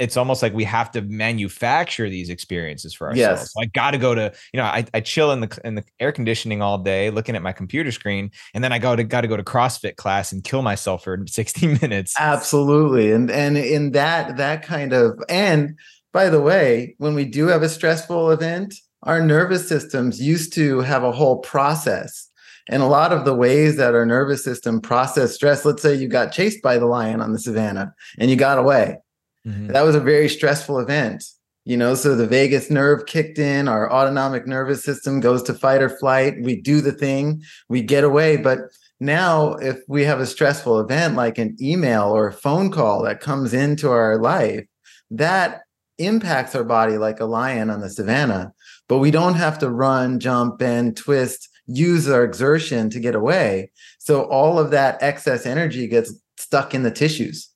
it's 0.00 0.16
almost 0.16 0.42
like 0.42 0.54
we 0.54 0.64
have 0.64 0.90
to 0.92 1.02
manufacture 1.02 2.08
these 2.08 2.30
experiences 2.30 2.94
for 2.94 3.08
ourselves. 3.08 3.40
Yes. 3.40 3.52
So 3.52 3.62
I 3.62 3.66
got 3.66 3.90
to 3.90 3.98
go 3.98 4.14
to, 4.14 4.32
you 4.52 4.58
know, 4.58 4.64
I, 4.64 4.86
I 4.94 5.00
chill 5.00 5.30
in 5.30 5.40
the 5.40 5.60
in 5.62 5.74
the 5.74 5.84
air 6.00 6.10
conditioning 6.10 6.62
all 6.62 6.78
day, 6.78 7.10
looking 7.10 7.36
at 7.36 7.42
my 7.42 7.52
computer 7.52 7.92
screen, 7.92 8.30
and 8.54 8.64
then 8.64 8.72
I 8.72 8.78
go 8.78 8.96
to 8.96 9.04
got 9.04 9.20
to 9.20 9.28
go 9.28 9.36
to 9.36 9.44
CrossFit 9.44 9.96
class 9.96 10.32
and 10.32 10.42
kill 10.42 10.62
myself 10.62 11.04
for 11.04 11.22
60 11.26 11.78
minutes. 11.80 12.14
Absolutely, 12.18 13.12
and 13.12 13.30
and 13.30 13.58
in 13.58 13.92
that 13.92 14.38
that 14.38 14.62
kind 14.62 14.92
of 14.92 15.22
and 15.28 15.78
by 16.12 16.28
the 16.28 16.40
way, 16.40 16.96
when 16.98 17.14
we 17.14 17.24
do 17.24 17.46
have 17.48 17.62
a 17.62 17.68
stressful 17.68 18.30
event, 18.30 18.74
our 19.04 19.22
nervous 19.22 19.68
systems 19.68 20.20
used 20.20 20.52
to 20.54 20.80
have 20.80 21.04
a 21.04 21.12
whole 21.12 21.38
process. 21.38 22.28
And 22.68 22.82
a 22.82 22.86
lot 22.86 23.12
of 23.12 23.24
the 23.24 23.34
ways 23.34 23.76
that 23.76 23.94
our 23.94 24.06
nervous 24.06 24.44
system 24.44 24.80
process 24.80 25.34
stress, 25.34 25.64
let's 25.64 25.82
say 25.82 25.94
you 25.94 26.08
got 26.08 26.32
chased 26.32 26.62
by 26.62 26.78
the 26.78 26.86
lion 26.86 27.20
on 27.20 27.32
the 27.32 27.38
savannah 27.38 27.94
and 28.18 28.30
you 28.30 28.36
got 28.36 28.58
away 28.58 28.98
Mm-hmm. 29.46 29.68
That 29.68 29.82
was 29.82 29.94
a 29.94 30.00
very 30.00 30.28
stressful 30.28 30.78
event. 30.78 31.24
You 31.64 31.76
know, 31.76 31.94
so 31.94 32.16
the 32.16 32.26
vagus 32.26 32.70
nerve 32.70 33.06
kicked 33.06 33.38
in, 33.38 33.68
our 33.68 33.92
autonomic 33.92 34.46
nervous 34.46 34.82
system 34.82 35.20
goes 35.20 35.42
to 35.44 35.54
fight 35.54 35.82
or 35.82 35.90
flight. 35.90 36.34
We 36.40 36.60
do 36.60 36.80
the 36.80 36.92
thing, 36.92 37.42
we 37.68 37.82
get 37.82 38.02
away. 38.02 38.38
But 38.38 38.60
now, 38.98 39.54
if 39.54 39.78
we 39.86 40.04
have 40.04 40.20
a 40.20 40.26
stressful 40.26 40.80
event 40.80 41.16
like 41.16 41.38
an 41.38 41.56
email 41.60 42.04
or 42.04 42.28
a 42.28 42.32
phone 42.32 42.70
call 42.70 43.02
that 43.02 43.20
comes 43.20 43.52
into 43.52 43.90
our 43.90 44.18
life, 44.18 44.66
that 45.10 45.62
impacts 45.98 46.54
our 46.54 46.64
body 46.64 46.96
like 46.96 47.20
a 47.20 47.26
lion 47.26 47.68
on 47.68 47.80
the 47.80 47.90
savannah. 47.90 48.52
But 48.88 48.98
we 48.98 49.10
don't 49.10 49.34
have 49.34 49.58
to 49.58 49.70
run, 49.70 50.18
jump, 50.18 50.58
bend, 50.58 50.96
twist, 50.96 51.48
use 51.66 52.08
our 52.08 52.24
exertion 52.24 52.90
to 52.90 53.00
get 53.00 53.14
away. 53.14 53.70
So 53.98 54.24
all 54.24 54.58
of 54.58 54.70
that 54.70 55.02
excess 55.02 55.46
energy 55.46 55.86
gets 55.86 56.12
stuck 56.36 56.74
in 56.74 56.82
the 56.82 56.90
tissues 56.90 57.49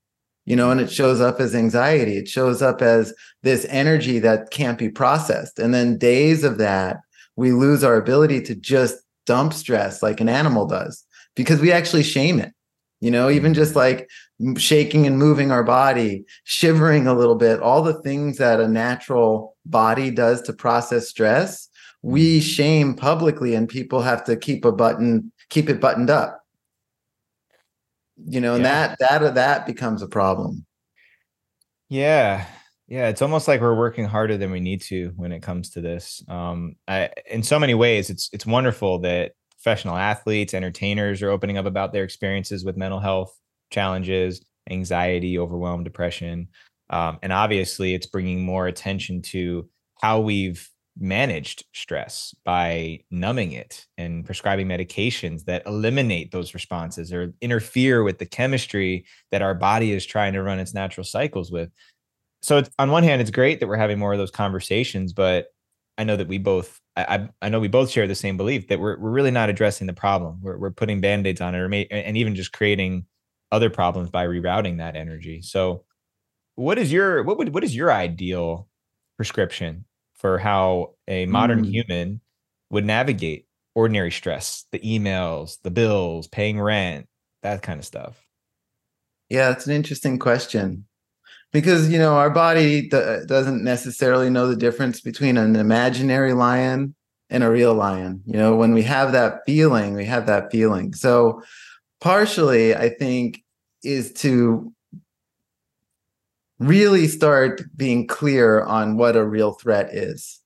you 0.46 0.56
know, 0.56 0.70
and 0.70 0.80
it 0.80 0.92
shows 0.92 1.20
up 1.20 1.40
as 1.40 1.54
anxiety. 1.54 2.16
It 2.16 2.28
shows 2.28 2.60
up 2.60 2.82
as 2.82 3.14
this 3.42 3.66
energy 3.70 4.18
that 4.20 4.50
can't 4.50 4.78
be 4.78 4.90
processed. 4.90 5.58
And 5.58 5.72
then 5.72 5.98
days 5.98 6.44
of 6.44 6.58
that, 6.58 6.98
we 7.36 7.52
lose 7.52 7.82
our 7.82 7.96
ability 7.96 8.42
to 8.42 8.54
just 8.54 8.96
dump 9.26 9.54
stress 9.54 10.02
like 10.02 10.20
an 10.20 10.28
animal 10.28 10.66
does 10.66 11.04
because 11.34 11.60
we 11.60 11.72
actually 11.72 12.02
shame 12.02 12.38
it. 12.38 12.52
You 13.00 13.10
know, 13.10 13.28
even 13.28 13.54
just 13.54 13.74
like 13.74 14.08
shaking 14.56 15.06
and 15.06 15.18
moving 15.18 15.50
our 15.50 15.64
body, 15.64 16.24
shivering 16.44 17.06
a 17.06 17.14
little 17.14 17.34
bit, 17.34 17.60
all 17.60 17.82
the 17.82 18.00
things 18.02 18.38
that 18.38 18.60
a 18.60 18.68
natural 18.68 19.56
body 19.66 20.10
does 20.10 20.40
to 20.42 20.52
process 20.52 21.08
stress, 21.08 21.68
we 22.02 22.40
shame 22.40 22.94
publicly 22.94 23.54
and 23.54 23.68
people 23.68 24.00
have 24.02 24.24
to 24.24 24.36
keep 24.36 24.64
a 24.64 24.72
button, 24.72 25.32
keep 25.50 25.68
it 25.68 25.80
buttoned 25.80 26.10
up 26.10 26.43
you 28.16 28.40
know, 28.40 28.54
and 28.54 28.64
yeah. 28.64 28.88
that 28.96 28.98
that 28.98 29.34
that 29.34 29.66
becomes 29.66 30.02
a 30.02 30.08
problem. 30.08 30.64
Yeah. 31.88 32.46
Yeah, 32.86 33.08
it's 33.08 33.22
almost 33.22 33.48
like 33.48 33.62
we're 33.62 33.74
working 33.74 34.04
harder 34.04 34.36
than 34.36 34.50
we 34.50 34.60
need 34.60 34.82
to 34.82 35.12
when 35.16 35.32
it 35.32 35.40
comes 35.40 35.70
to 35.70 35.80
this. 35.80 36.22
Um, 36.28 36.76
I, 36.86 37.08
in 37.30 37.42
so 37.42 37.58
many 37.58 37.72
ways, 37.72 38.10
it's 38.10 38.28
it's 38.32 38.44
wonderful 38.44 38.98
that 39.00 39.32
professional 39.52 39.96
athletes, 39.96 40.52
entertainers 40.52 41.22
are 41.22 41.30
opening 41.30 41.56
up 41.56 41.64
about 41.64 41.94
their 41.94 42.04
experiences 42.04 42.62
with 42.62 42.76
mental 42.76 43.00
health 43.00 43.34
challenges, 43.70 44.44
anxiety, 44.70 45.38
overwhelm, 45.38 45.82
depression, 45.82 46.48
um, 46.90 47.18
and 47.22 47.32
obviously, 47.32 47.94
it's 47.94 48.06
bringing 48.06 48.44
more 48.44 48.66
attention 48.66 49.22
to 49.22 49.68
how 50.00 50.20
we've 50.20 50.68
managed 50.98 51.64
stress 51.72 52.34
by 52.44 53.00
numbing 53.10 53.52
it 53.52 53.86
and 53.98 54.24
prescribing 54.24 54.68
medications 54.68 55.44
that 55.44 55.66
eliminate 55.66 56.30
those 56.30 56.54
responses 56.54 57.12
or 57.12 57.32
interfere 57.40 58.02
with 58.04 58.18
the 58.18 58.26
chemistry 58.26 59.04
that 59.32 59.42
our 59.42 59.54
body 59.54 59.92
is 59.92 60.06
trying 60.06 60.32
to 60.32 60.42
run 60.42 60.60
its 60.60 60.74
natural 60.74 61.04
cycles 61.04 61.50
with. 61.50 61.70
So 62.42 62.62
on 62.78 62.90
one 62.90 63.02
hand, 63.02 63.20
it's 63.20 63.30
great 63.30 63.60
that 63.60 63.66
we're 63.66 63.76
having 63.76 63.98
more 63.98 64.12
of 64.12 64.18
those 64.18 64.30
conversations, 64.30 65.12
but 65.12 65.46
I 65.98 66.04
know 66.04 66.16
that 66.16 66.28
we 66.28 66.38
both 66.38 66.80
I, 66.96 67.28
I 67.42 67.48
know 67.48 67.58
we 67.58 67.68
both 67.68 67.90
share 67.90 68.06
the 68.06 68.14
same 68.14 68.36
belief 68.36 68.68
that 68.68 68.78
we're 68.78 68.98
we're 68.98 69.10
really 69.10 69.30
not 69.30 69.48
addressing 69.48 69.86
the 69.86 69.92
problem. 69.92 70.38
We're 70.42 70.58
we're 70.58 70.70
putting 70.70 71.00
band-aids 71.00 71.40
on 71.40 71.54
it 71.54 71.58
or 71.58 71.68
may, 71.68 71.86
and 71.86 72.16
even 72.16 72.34
just 72.34 72.52
creating 72.52 73.06
other 73.50 73.70
problems 73.70 74.10
by 74.10 74.26
rerouting 74.26 74.78
that 74.78 74.96
energy. 74.96 75.42
So 75.42 75.84
what 76.54 76.78
is 76.78 76.92
your 76.92 77.22
what 77.24 77.38
would 77.38 77.52
what 77.52 77.64
is 77.64 77.74
your 77.74 77.92
ideal 77.92 78.68
prescription 79.16 79.84
for 80.24 80.38
how 80.38 80.94
a 81.06 81.26
modern 81.26 81.62
Mm. 81.62 81.70
human 81.70 82.20
would 82.70 82.86
navigate 82.86 83.46
ordinary 83.74 84.10
stress, 84.10 84.64
the 84.72 84.78
emails, 84.78 85.58
the 85.62 85.70
bills, 85.70 86.28
paying 86.28 86.58
rent, 86.58 87.06
that 87.42 87.60
kind 87.60 87.78
of 87.78 87.84
stuff. 87.84 88.26
Yeah, 89.28 89.50
it's 89.50 89.66
an 89.66 89.74
interesting 89.74 90.18
question 90.18 90.86
because 91.52 91.90
you 91.90 91.98
know 91.98 92.14
our 92.14 92.30
body 92.30 92.88
d- 92.88 93.18
doesn't 93.26 93.62
necessarily 93.62 94.30
know 94.30 94.48
the 94.48 94.56
difference 94.56 95.02
between 95.02 95.36
an 95.36 95.56
imaginary 95.56 96.32
lion 96.32 96.94
and 97.28 97.44
a 97.44 97.50
real 97.50 97.74
lion. 97.74 98.22
You 98.24 98.38
know, 98.38 98.56
when 98.56 98.72
we 98.72 98.82
have 98.84 99.12
that 99.12 99.40
feeling, 99.44 99.92
we 99.92 100.06
have 100.06 100.24
that 100.24 100.50
feeling. 100.50 100.94
So, 100.94 101.42
partially, 102.00 102.74
I 102.74 102.88
think, 102.88 103.42
is 103.82 104.10
to 104.24 104.72
really 106.58 107.08
start 107.08 107.62
being 107.76 108.06
clear 108.06 108.62
on 108.62 108.96
what 108.96 109.16
a 109.16 109.26
real 109.26 109.52
threat 109.52 109.94
is. 109.94 110.40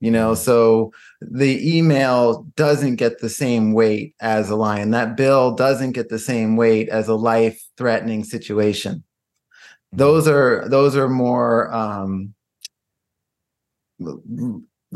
You 0.00 0.10
know, 0.10 0.34
so 0.34 0.92
the 1.20 1.76
email 1.76 2.42
doesn't 2.56 2.96
get 2.96 3.20
the 3.20 3.28
same 3.28 3.72
weight 3.72 4.16
as 4.20 4.50
a 4.50 4.56
lion. 4.56 4.90
That 4.90 5.16
bill 5.16 5.54
doesn't 5.54 5.92
get 5.92 6.08
the 6.08 6.18
same 6.18 6.56
weight 6.56 6.88
as 6.88 7.06
a 7.06 7.14
life 7.14 7.62
threatening 7.76 8.24
situation. 8.24 9.04
Those 9.92 10.26
are 10.26 10.68
those 10.68 10.96
are 10.96 11.08
more 11.08 11.72
um 11.72 12.34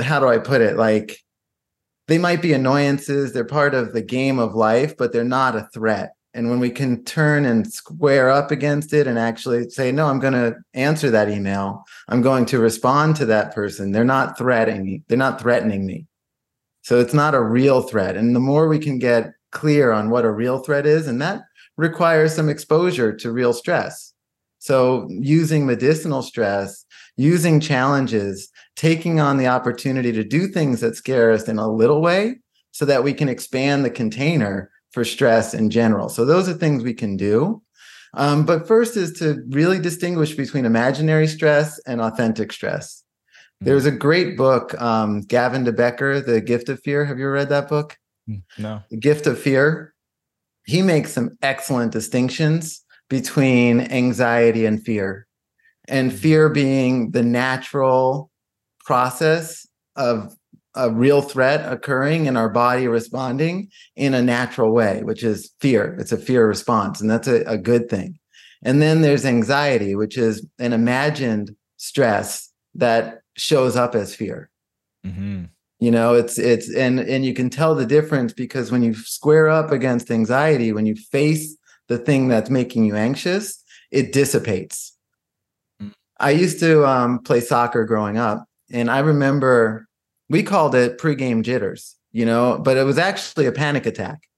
how 0.02 0.18
do 0.18 0.26
I 0.26 0.38
put 0.38 0.60
it? 0.60 0.76
Like 0.76 1.20
they 2.08 2.18
might 2.18 2.42
be 2.42 2.52
annoyances, 2.52 3.32
they're 3.32 3.44
part 3.44 3.74
of 3.74 3.92
the 3.92 4.02
game 4.02 4.40
of 4.40 4.56
life, 4.56 4.96
but 4.96 5.12
they're 5.12 5.22
not 5.22 5.54
a 5.54 5.68
threat. 5.72 6.15
And 6.36 6.50
when 6.50 6.60
we 6.60 6.68
can 6.68 7.02
turn 7.02 7.46
and 7.46 7.66
square 7.72 8.28
up 8.28 8.50
against 8.50 8.92
it 8.92 9.06
and 9.06 9.18
actually 9.18 9.70
say, 9.70 9.90
no, 9.90 10.06
I'm 10.06 10.20
going 10.20 10.34
to 10.34 10.54
answer 10.74 11.10
that 11.10 11.30
email. 11.30 11.82
I'm 12.08 12.20
going 12.20 12.44
to 12.46 12.58
respond 12.58 13.16
to 13.16 13.26
that 13.26 13.54
person. 13.54 13.90
They're 13.90 14.04
not 14.04 14.36
threatening 14.36 14.84
me. 14.84 15.02
They're 15.08 15.16
not 15.16 15.40
threatening 15.40 15.86
me. 15.86 16.06
So 16.82 17.00
it's 17.00 17.14
not 17.14 17.34
a 17.34 17.42
real 17.42 17.80
threat. 17.80 18.18
And 18.18 18.36
the 18.36 18.40
more 18.40 18.68
we 18.68 18.78
can 18.78 18.98
get 18.98 19.32
clear 19.50 19.92
on 19.92 20.10
what 20.10 20.26
a 20.26 20.30
real 20.30 20.58
threat 20.58 20.84
is, 20.84 21.08
and 21.08 21.22
that 21.22 21.40
requires 21.78 22.34
some 22.34 22.50
exposure 22.50 23.16
to 23.16 23.32
real 23.32 23.54
stress. 23.54 24.12
So 24.58 25.08
using 25.08 25.64
medicinal 25.64 26.22
stress, 26.22 26.84
using 27.16 27.60
challenges, 27.60 28.50
taking 28.76 29.20
on 29.20 29.38
the 29.38 29.46
opportunity 29.46 30.12
to 30.12 30.22
do 30.22 30.48
things 30.48 30.80
that 30.80 30.96
scare 30.96 31.32
us 31.32 31.48
in 31.48 31.58
a 31.58 31.72
little 31.72 32.02
way 32.02 32.40
so 32.72 32.84
that 32.84 33.04
we 33.04 33.14
can 33.14 33.30
expand 33.30 33.86
the 33.86 33.90
container 33.90 34.70
for 34.96 35.04
stress 35.04 35.52
in 35.52 35.68
general. 35.68 36.08
So 36.08 36.24
those 36.24 36.48
are 36.48 36.54
things 36.54 36.82
we 36.82 36.94
can 36.94 37.18
do. 37.18 37.62
Um, 38.14 38.46
but 38.46 38.66
first 38.66 38.96
is 38.96 39.12
to 39.18 39.44
really 39.50 39.78
distinguish 39.78 40.34
between 40.34 40.64
imaginary 40.64 41.26
stress 41.26 41.78
and 41.80 42.00
authentic 42.00 42.50
stress. 42.50 43.04
There's 43.60 43.84
a 43.84 43.90
great 43.90 44.38
book, 44.38 44.74
um, 44.80 45.20
Gavin 45.20 45.64
de 45.64 45.72
Becker, 45.72 46.22
The 46.22 46.40
Gift 46.40 46.70
of 46.70 46.80
Fear. 46.82 47.04
Have 47.04 47.18
you 47.18 47.28
read 47.28 47.50
that 47.50 47.68
book? 47.68 47.98
No. 48.56 48.82
The 48.90 48.96
Gift 48.96 49.26
of 49.26 49.38
Fear. 49.38 49.92
He 50.64 50.80
makes 50.80 51.12
some 51.12 51.36
excellent 51.42 51.92
distinctions 51.92 52.82
between 53.10 53.82
anxiety 53.82 54.64
and 54.64 54.82
fear, 54.82 55.26
and 55.88 56.10
fear 56.10 56.48
being 56.48 57.10
the 57.10 57.22
natural 57.22 58.30
process 58.86 59.66
of 59.94 60.34
a 60.76 60.90
real 60.90 61.22
threat 61.22 61.70
occurring 61.70 62.28
and 62.28 62.38
our 62.38 62.48
body 62.48 62.86
responding 62.88 63.68
in 63.96 64.14
a 64.14 64.22
natural 64.22 64.72
way, 64.72 65.02
which 65.02 65.24
is 65.24 65.52
fear. 65.60 65.96
It's 65.98 66.12
a 66.12 66.18
fear 66.18 66.46
response, 66.46 67.00
and 67.00 67.10
that's 67.10 67.28
a, 67.28 67.42
a 67.44 67.58
good 67.58 67.88
thing. 67.88 68.18
And 68.62 68.80
then 68.80 69.02
there's 69.02 69.24
anxiety, 69.24 69.94
which 69.94 70.16
is 70.16 70.46
an 70.58 70.72
imagined 70.72 71.54
stress 71.76 72.50
that 72.74 73.20
shows 73.36 73.76
up 73.76 73.94
as 73.94 74.14
fear. 74.14 74.50
hmm 75.04 75.44
You 75.78 75.90
know, 75.90 76.14
it's 76.14 76.38
it's 76.38 76.72
and 76.74 77.00
and 77.00 77.24
you 77.24 77.34
can 77.34 77.50
tell 77.50 77.74
the 77.74 77.86
difference 77.86 78.32
because 78.32 78.72
when 78.72 78.82
you 78.82 78.94
square 78.94 79.48
up 79.48 79.70
against 79.72 80.10
anxiety, 80.10 80.72
when 80.72 80.86
you 80.86 80.94
face 80.94 81.56
the 81.88 81.98
thing 81.98 82.28
that's 82.28 82.50
making 82.50 82.84
you 82.86 82.96
anxious, 82.96 83.62
it 83.90 84.12
dissipates. 84.12 84.96
Mm. 85.82 85.92
I 86.18 86.30
used 86.30 86.60
to 86.60 86.86
um, 86.86 87.20
play 87.20 87.40
soccer 87.40 87.84
growing 87.84 88.16
up, 88.16 88.46
and 88.72 88.90
I 88.90 89.00
remember 89.00 89.85
we 90.28 90.42
called 90.42 90.74
it 90.74 90.98
pregame 90.98 91.42
jitters, 91.42 91.96
you 92.12 92.24
know, 92.24 92.58
but 92.58 92.76
it 92.76 92.84
was 92.84 92.98
actually 92.98 93.46
a 93.46 93.52
panic 93.52 93.86
attack. 93.86 94.28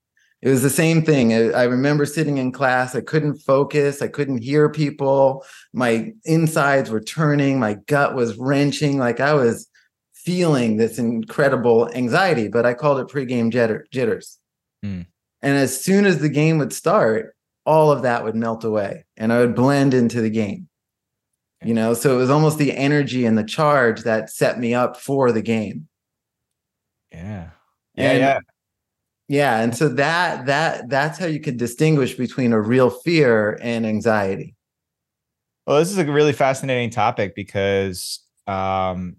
It 0.40 0.48
was 0.48 0.62
the 0.62 0.70
same 0.70 1.02
thing. 1.02 1.32
I, 1.32 1.50
I 1.50 1.64
remember 1.64 2.06
sitting 2.06 2.38
in 2.38 2.52
class, 2.52 2.94
I 2.94 3.00
couldn't 3.00 3.38
focus, 3.38 4.00
I 4.00 4.08
couldn't 4.08 4.42
hear 4.42 4.68
people, 4.68 5.44
my 5.72 6.12
insides 6.24 6.90
were 6.90 7.00
turning, 7.00 7.58
my 7.58 7.74
gut 7.86 8.14
was 8.14 8.36
wrenching, 8.36 8.98
like 8.98 9.18
I 9.18 9.34
was 9.34 9.68
feeling 10.14 10.76
this 10.76 10.98
incredible 10.98 11.90
anxiety, 11.94 12.48
but 12.48 12.66
I 12.66 12.74
called 12.74 13.00
it 13.00 13.08
pregame 13.08 13.50
jitter, 13.50 13.82
jitters. 13.90 14.38
Mm. 14.84 15.06
And 15.42 15.56
as 15.56 15.82
soon 15.82 16.04
as 16.04 16.18
the 16.18 16.28
game 16.28 16.58
would 16.58 16.72
start, 16.72 17.34
all 17.64 17.90
of 17.90 18.02
that 18.02 18.24
would 18.24 18.34
melt 18.34 18.64
away 18.64 19.04
and 19.16 19.32
I 19.32 19.40
would 19.40 19.54
blend 19.54 19.92
into 19.92 20.20
the 20.20 20.30
game. 20.30 20.68
You 21.64 21.74
know, 21.74 21.92
so 21.94 22.14
it 22.14 22.18
was 22.18 22.30
almost 22.30 22.58
the 22.58 22.76
energy 22.76 23.26
and 23.26 23.36
the 23.36 23.44
charge 23.44 24.02
that 24.02 24.30
set 24.30 24.60
me 24.60 24.74
up 24.74 24.96
for 24.96 25.32
the 25.32 25.42
game. 25.42 25.88
Yeah. 27.12 27.50
Yeah. 27.94 28.10
And- 28.10 28.18
yeah. 28.20 28.38
Yeah, 29.30 29.60
and 29.60 29.76
so 29.76 29.90
that 29.90 30.46
that 30.46 30.88
that's 30.88 31.18
how 31.18 31.26
you 31.26 31.38
can 31.38 31.58
distinguish 31.58 32.14
between 32.14 32.54
a 32.54 32.60
real 32.60 32.88
fear 32.88 33.58
and 33.60 33.84
anxiety. 33.84 34.54
Well, 35.66 35.78
this 35.80 35.90
is 35.90 35.98
a 35.98 36.06
really 36.10 36.32
fascinating 36.32 36.88
topic 36.88 37.34
because 37.34 38.20
um, 38.46 39.16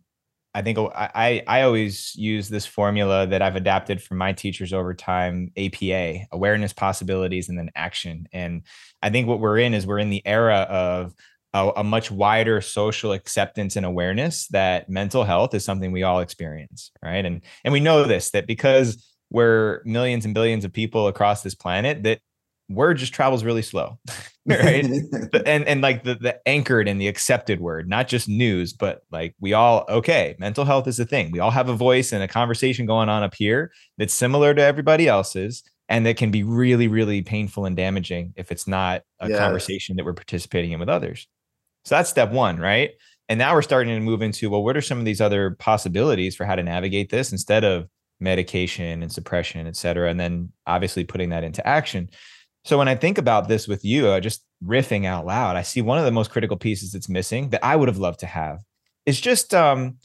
I 0.55 0.63
think 0.63 0.79
I, 0.79 1.11
I 1.13 1.43
I 1.45 1.61
always 1.61 2.15
use 2.15 2.49
this 2.49 2.65
formula 2.65 3.27
that 3.27 3.43
I've 3.43 3.55
adapted 3.55 4.01
from 4.01 4.17
my 4.17 4.33
teachers 4.33 4.73
over 4.73 4.95
time: 4.95 5.51
APA, 5.55 6.25
awareness, 6.31 6.73
possibilities, 6.73 7.47
and 7.47 7.55
then 7.55 7.69
action. 7.75 8.27
And 8.33 8.63
I 9.03 9.11
think 9.11 9.27
what 9.27 9.39
we're 9.39 9.59
in 9.59 9.75
is 9.75 9.85
we're 9.85 9.99
in 9.99 10.09
the 10.09 10.25
era 10.25 10.61
of 10.61 11.13
a, 11.53 11.71
a 11.77 11.83
much 11.83 12.11
wider 12.11 12.61
social 12.61 13.11
acceptance 13.11 13.75
and 13.75 13.85
awareness 13.85 14.47
that 14.47 14.89
mental 14.89 15.23
health 15.23 15.53
is 15.53 15.65
something 15.65 15.91
we 15.91 16.03
all 16.03 16.19
experience, 16.19 16.91
right? 17.03 17.25
And 17.25 17.41
and 17.63 17.71
we 17.71 17.79
know 17.79 18.03
this 18.03 18.31
that 18.31 18.47
because 18.47 19.05
we're 19.31 19.81
millions 19.85 20.25
and 20.25 20.33
billions 20.33 20.65
of 20.65 20.73
people 20.73 21.07
across 21.07 21.43
this 21.43 21.55
planet 21.55 22.03
that 22.03 22.19
word 22.69 22.97
just 22.97 23.13
travels 23.13 23.43
really 23.43 23.63
slow 23.63 23.97
right? 24.45 24.85
And 25.45 25.67
and 25.67 25.81
like 25.81 26.03
the 26.03 26.15
the 26.15 26.39
anchored 26.47 26.87
and 26.87 27.01
the 27.01 27.07
accepted 27.07 27.59
word 27.59 27.89
not 27.89 28.07
just 28.07 28.29
news 28.29 28.73
but 28.73 29.01
like 29.11 29.35
we 29.39 29.53
all 29.53 29.85
okay 29.89 30.35
mental 30.37 30.65
health 30.65 30.87
is 30.87 30.99
a 30.99 31.05
thing. 31.05 31.31
We 31.31 31.39
all 31.39 31.51
have 31.51 31.69
a 31.69 31.75
voice 31.75 32.11
and 32.11 32.21
a 32.21 32.27
conversation 32.27 32.85
going 32.85 33.09
on 33.09 33.23
up 33.23 33.33
here 33.33 33.71
that's 33.97 34.13
similar 34.13 34.53
to 34.53 34.61
everybody 34.61 35.07
else's 35.07 35.63
and 35.87 36.05
that 36.05 36.17
can 36.17 36.29
be 36.29 36.43
really 36.43 36.87
really 36.87 37.23
painful 37.23 37.65
and 37.65 37.75
damaging 37.75 38.33
if 38.35 38.51
it's 38.51 38.67
not 38.67 39.01
a 39.19 39.29
conversation 39.29 39.95
that 39.95 40.05
we're 40.05 40.13
participating 40.13 40.71
in 40.71 40.79
with 40.79 40.89
others 40.89 41.27
so 41.85 41.95
that's 41.95 42.09
step 42.09 42.31
one 42.31 42.57
right? 42.57 42.91
And 43.27 43.37
now 43.37 43.53
we're 43.53 43.61
starting 43.61 43.93
to 43.93 43.99
move 43.99 44.21
into 44.21 44.49
well 44.49 44.63
what 44.63 44.77
are 44.77 44.81
some 44.81 44.99
of 44.99 45.05
these 45.05 45.21
other 45.21 45.51
possibilities 45.51 46.35
for 46.35 46.45
how 46.45 46.55
to 46.55 46.63
navigate 46.63 47.09
this 47.09 47.31
instead 47.31 47.63
of 47.63 47.87
medication 48.19 49.01
and 49.01 49.11
suppression 49.11 49.65
et 49.65 49.77
cetera 49.77 50.09
and 50.09 50.19
then 50.19 50.51
obviously 50.67 51.03
putting 51.03 51.29
that 51.29 51.43
into 51.43 51.65
action? 51.65 52.09
So 52.65 52.77
when 52.77 52.87
I 52.87 52.95
think 52.95 53.17
about 53.17 53.47
this 53.47 53.67
with 53.67 53.85
you, 53.85 54.07
uh, 54.07 54.19
just 54.19 54.43
riffing 54.63 55.05
out 55.05 55.25
loud, 55.25 55.55
I 55.55 55.61
see 55.61 55.81
one 55.81 55.97
of 55.97 56.05
the 56.05 56.11
most 56.11 56.29
critical 56.29 56.57
pieces 56.57 56.91
that's 56.91 57.09
missing 57.09 57.49
that 57.49 57.63
I 57.63 57.75
would 57.75 57.87
have 57.87 57.97
loved 57.97 58.19
to 58.19 58.25
have. 58.25 58.59
Is 59.05 59.19
just 59.19 59.53
um, 59.55 59.97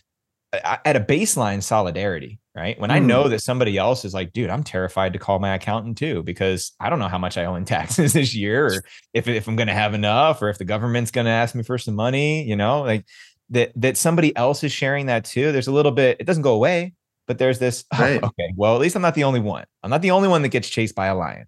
at 0.63 0.97
a 0.97 1.01
baseline 1.01 1.63
solidarity, 1.63 2.39
right? 2.55 2.79
When 2.79 2.91
I 2.91 3.01
Mm. 3.01 3.07
know 3.07 3.29
that 3.29 3.41
somebody 3.41 3.77
else 3.79 4.05
is 4.05 4.15
like, 4.15 4.33
dude, 4.33 4.51
I'm 4.51 4.63
terrified 4.65 5.13
to 5.15 5.19
call 5.19 5.39
my 5.39 5.55
accountant 5.55 5.99
too 5.99 6.23
because 6.23 6.73
I 6.81 6.91
don't 6.91 6.99
know 6.99 7.09
how 7.09 7.19
much 7.19 7.37
I 7.37 7.45
owe 7.45 7.55
in 7.55 7.65
taxes 8.05 8.13
this 8.13 8.35
year, 8.35 8.67
or 8.67 8.85
if 9.13 9.27
if 9.29 9.49
I'm 9.49 9.57
going 9.57 9.69
to 9.69 9.75
have 9.75 9.95
enough, 9.95 10.41
or 10.43 10.49
if 10.49 10.59
the 10.59 10.65
government's 10.65 11.11
going 11.11 11.25
to 11.27 11.31
ask 11.31 11.55
me 11.55 11.63
for 11.63 11.79
some 11.79 11.95
money, 11.95 12.43
you 12.45 12.57
know, 12.57 12.83
like 12.83 13.05
that 13.51 13.73
that 13.77 13.97
somebody 13.97 14.35
else 14.37 14.65
is 14.65 14.73
sharing 14.73 15.07
that 15.07 15.25
too. 15.25 15.53
There's 15.53 15.69
a 15.69 15.73
little 15.73 15.93
bit. 15.93 16.17
It 16.21 16.25
doesn't 16.25 16.43
go 16.43 16.55
away, 16.55 16.95
but 17.27 17.39
there's 17.39 17.59
this. 17.59 17.85
oh, 17.93 18.05
okay, 18.05 18.53
well, 18.57 18.75
at 18.75 18.81
least 18.81 18.97
I'm 18.97 19.03
not 19.03 19.15
the 19.15 19.25
only 19.25 19.41
one. 19.41 19.65
I'm 19.83 19.91
not 19.91 20.03
the 20.03 20.11
only 20.13 20.29
one 20.29 20.43
that 20.43 20.49
gets 20.49 20.69
chased 20.69 20.95
by 20.95 21.07
a 21.07 21.15
lion. 21.15 21.47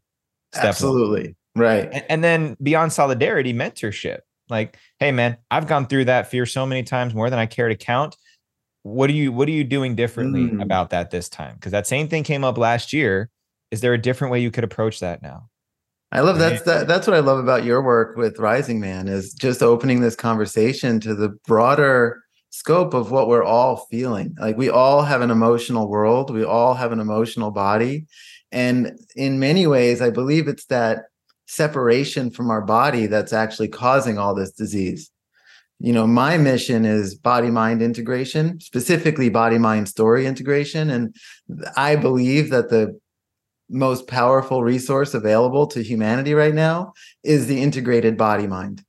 Step 0.52 0.62
one. 0.62 0.68
Absolutely. 0.68 1.36
Right. 1.54 1.88
And, 1.92 2.04
and 2.08 2.25
then 2.25 2.56
beyond 2.62 2.92
solidarity, 2.92 3.54
mentorship. 3.54 4.18
Like, 4.48 4.76
hey 5.00 5.10
man, 5.10 5.38
I've 5.50 5.66
gone 5.66 5.86
through 5.86 6.04
that 6.04 6.30
fear 6.30 6.46
so 6.46 6.66
many 6.66 6.82
times 6.84 7.14
more 7.14 7.30
than 7.30 7.38
I 7.38 7.46
care 7.46 7.68
to 7.68 7.75
count. 7.75 8.16
What 8.87 9.11
are 9.11 9.14
you 9.14 9.33
what 9.33 9.49
are 9.49 9.52
you 9.52 9.64
doing 9.64 9.97
differently 9.97 10.43
Mm. 10.49 10.62
about 10.62 10.90
that 10.90 11.11
this 11.11 11.28
time? 11.28 11.57
Because 11.57 11.73
that 11.73 11.88
same 11.88 12.07
thing 12.07 12.23
came 12.23 12.45
up 12.45 12.57
last 12.57 12.93
year. 12.93 13.31
Is 13.73 13.81
there 13.81 13.93
a 13.93 13.99
different 14.00 14.31
way 14.31 14.38
you 14.38 14.52
could 14.52 14.62
approach 14.62 15.00
that 15.00 15.23
now? 15.23 15.49
I 16.12 16.21
love 16.21 16.38
that's 16.38 16.62
that, 16.62 16.87
that's 16.87 17.07
what 17.09 17.16
I 17.16 17.21
love 17.21 17.40
about 17.40 17.64
your 17.64 17.83
work 17.83 18.16
with 18.16 18.38
Rising 18.38 18.78
Man 18.78 19.09
is 19.09 19.35
just 19.35 19.61
opening 19.61 20.00
this 20.00 20.14
conversation 20.14 21.00
to 21.00 21.16
the 21.16 21.31
broader 21.49 22.23
scope 22.50 22.95
of 22.95 23.11
what 23.11 23.26
we're 23.26 23.43
all 23.43 23.87
feeling. 23.90 24.37
Like 24.38 24.57
we 24.57 24.71
all 24.71 25.02
have 25.02 25.21
an 25.21 25.33
emotional 25.33 25.88
world, 25.88 26.33
we 26.33 26.45
all 26.45 26.75
have 26.75 26.93
an 26.93 27.00
emotional 27.00 27.50
body, 27.50 28.07
and 28.52 28.97
in 29.16 29.40
many 29.40 29.66
ways 29.66 30.00
I 30.00 30.11
believe 30.11 30.47
it's 30.47 30.66
that 30.66 31.07
separation 31.49 32.31
from 32.31 32.50
our 32.50 32.62
body 32.62 33.09
that's 33.09 33.33
actually 33.33 33.69
causing 33.69 34.16
all 34.16 34.33
this 34.35 34.52
disease. 34.52 35.11
You 35.78 35.92
know, 35.92 36.06
my 36.06 36.38
mission 36.38 36.85
is 36.85 37.14
body 37.14 37.50
mind 37.50 37.83
integration, 37.83 38.61
specifically 38.61 39.28
body 39.28 39.59
mind 39.59 39.88
story 39.88 40.26
integration. 40.26 40.88
And 40.88 41.14
I 41.76 41.97
believe 41.97 42.50
that 42.50 42.71
the 42.71 42.99
most 43.68 44.06
powerful 44.06 44.62
resource 44.62 45.12
available 45.12 45.66
to 45.66 45.83
humanity 45.83 46.35
right 46.35 46.54
now 46.54 46.92
is 47.25 47.47
the 47.47 47.61
integrated 47.61 48.16
body 48.16 48.47
mind. 48.47 48.85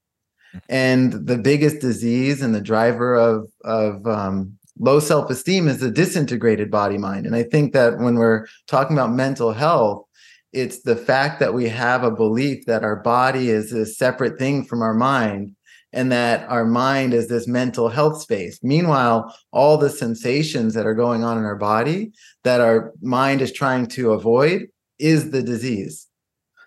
And 0.70 1.12
the 1.28 1.38
biggest 1.38 1.82
disease 1.82 2.42
and 2.42 2.56
the 2.56 2.62
driver 2.62 3.16
of, 3.16 3.52
of 3.66 4.08
um, 4.08 4.58
low 4.80 5.00
self 5.00 5.30
esteem 5.30 5.68
is 5.68 5.80
the 5.80 5.92
disintegrated 5.92 6.72
body 6.72 6.98
mind. 6.98 7.26
And 7.26 7.36
I 7.36 7.44
think 7.44 7.74
that 7.74 7.98
when 7.98 8.16
we're 8.16 8.48
talking 8.68 8.96
about 8.98 9.12
mental 9.12 9.52
health, 9.52 10.06
it's 10.54 10.84
the 10.84 10.96
fact 10.96 11.42
that 11.42 11.54
we 11.54 11.68
have 11.68 12.04
a 12.04 12.12
belief 12.12 12.66
that 12.66 12.84
our 12.84 12.96
body 12.96 13.50
is 13.50 13.74
a 13.74 13.86
separate 13.86 14.40
thing 14.40 14.64
from 14.64 14.82
our 14.82 14.94
mind 14.94 15.57
and 15.98 16.12
that 16.12 16.48
our 16.48 16.64
mind 16.64 17.12
is 17.12 17.28
this 17.28 17.48
mental 17.48 17.90
health 17.90 18.22
space. 18.22 18.60
Meanwhile, 18.62 19.36
all 19.52 19.80
the 19.80 19.90
sensations 19.90 20.76
that 20.76 20.86
are 20.86 20.94
going 20.94 21.24
on 21.24 21.40
in 21.40 21.44
our 21.44 21.56
body 21.56 22.12
that 22.44 22.62
our 22.62 22.94
mind 23.02 23.42
is 23.42 23.52
trying 23.52 23.88
to 23.88 24.12
avoid 24.12 24.68
is 25.00 25.32
the 25.32 25.42
disease. 25.42 26.06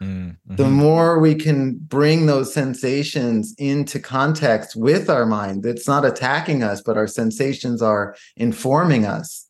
Mm-hmm. 0.02 0.56
The 0.56 0.66
more 0.66 1.20
we 1.20 1.36
can 1.36 1.76
bring 1.78 2.26
those 2.26 2.52
sensations 2.52 3.54
into 3.56 4.00
context 4.00 4.74
with 4.74 5.08
our 5.08 5.26
mind, 5.26 5.64
it's 5.64 5.86
not 5.86 6.04
attacking 6.04 6.64
us, 6.64 6.82
but 6.82 6.96
our 6.96 7.06
sensations 7.06 7.80
are 7.80 8.16
informing 8.36 9.06
us. 9.06 9.46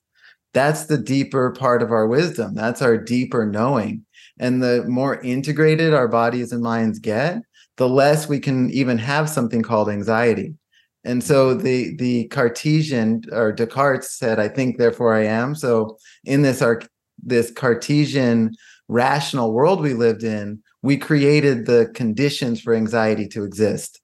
That's 0.52 0.86
the 0.86 0.98
deeper 0.98 1.52
part 1.52 1.82
of 1.82 1.90
our 1.90 2.06
wisdom. 2.06 2.54
That's 2.54 2.82
our 2.82 2.98
deeper 2.98 3.46
knowing. 3.46 4.04
And 4.38 4.62
the 4.62 4.84
more 4.86 5.20
integrated 5.22 5.94
our 5.94 6.08
bodies 6.08 6.52
and 6.52 6.62
minds 6.62 6.98
get, 6.98 7.42
the 7.80 7.88
less 7.88 8.28
we 8.28 8.38
can 8.38 8.70
even 8.72 8.98
have 8.98 9.26
something 9.26 9.62
called 9.62 9.88
anxiety. 9.88 10.54
And 11.02 11.24
so 11.24 11.54
the 11.54 11.96
the 11.96 12.28
Cartesian 12.28 13.22
or 13.32 13.52
Descartes 13.52 14.10
said, 14.10 14.38
"I 14.38 14.48
think, 14.48 14.76
therefore 14.76 15.14
I 15.14 15.24
am." 15.24 15.54
So 15.54 15.96
in 16.24 16.42
this 16.42 16.60
arc, 16.60 16.86
this 17.22 17.50
Cartesian 17.50 18.50
rational 18.88 19.54
world 19.54 19.80
we 19.80 19.94
lived 19.94 20.24
in, 20.24 20.62
we 20.82 20.98
created 20.98 21.64
the 21.64 21.90
conditions 21.94 22.60
for 22.60 22.74
anxiety 22.74 23.26
to 23.28 23.44
exist. 23.44 23.98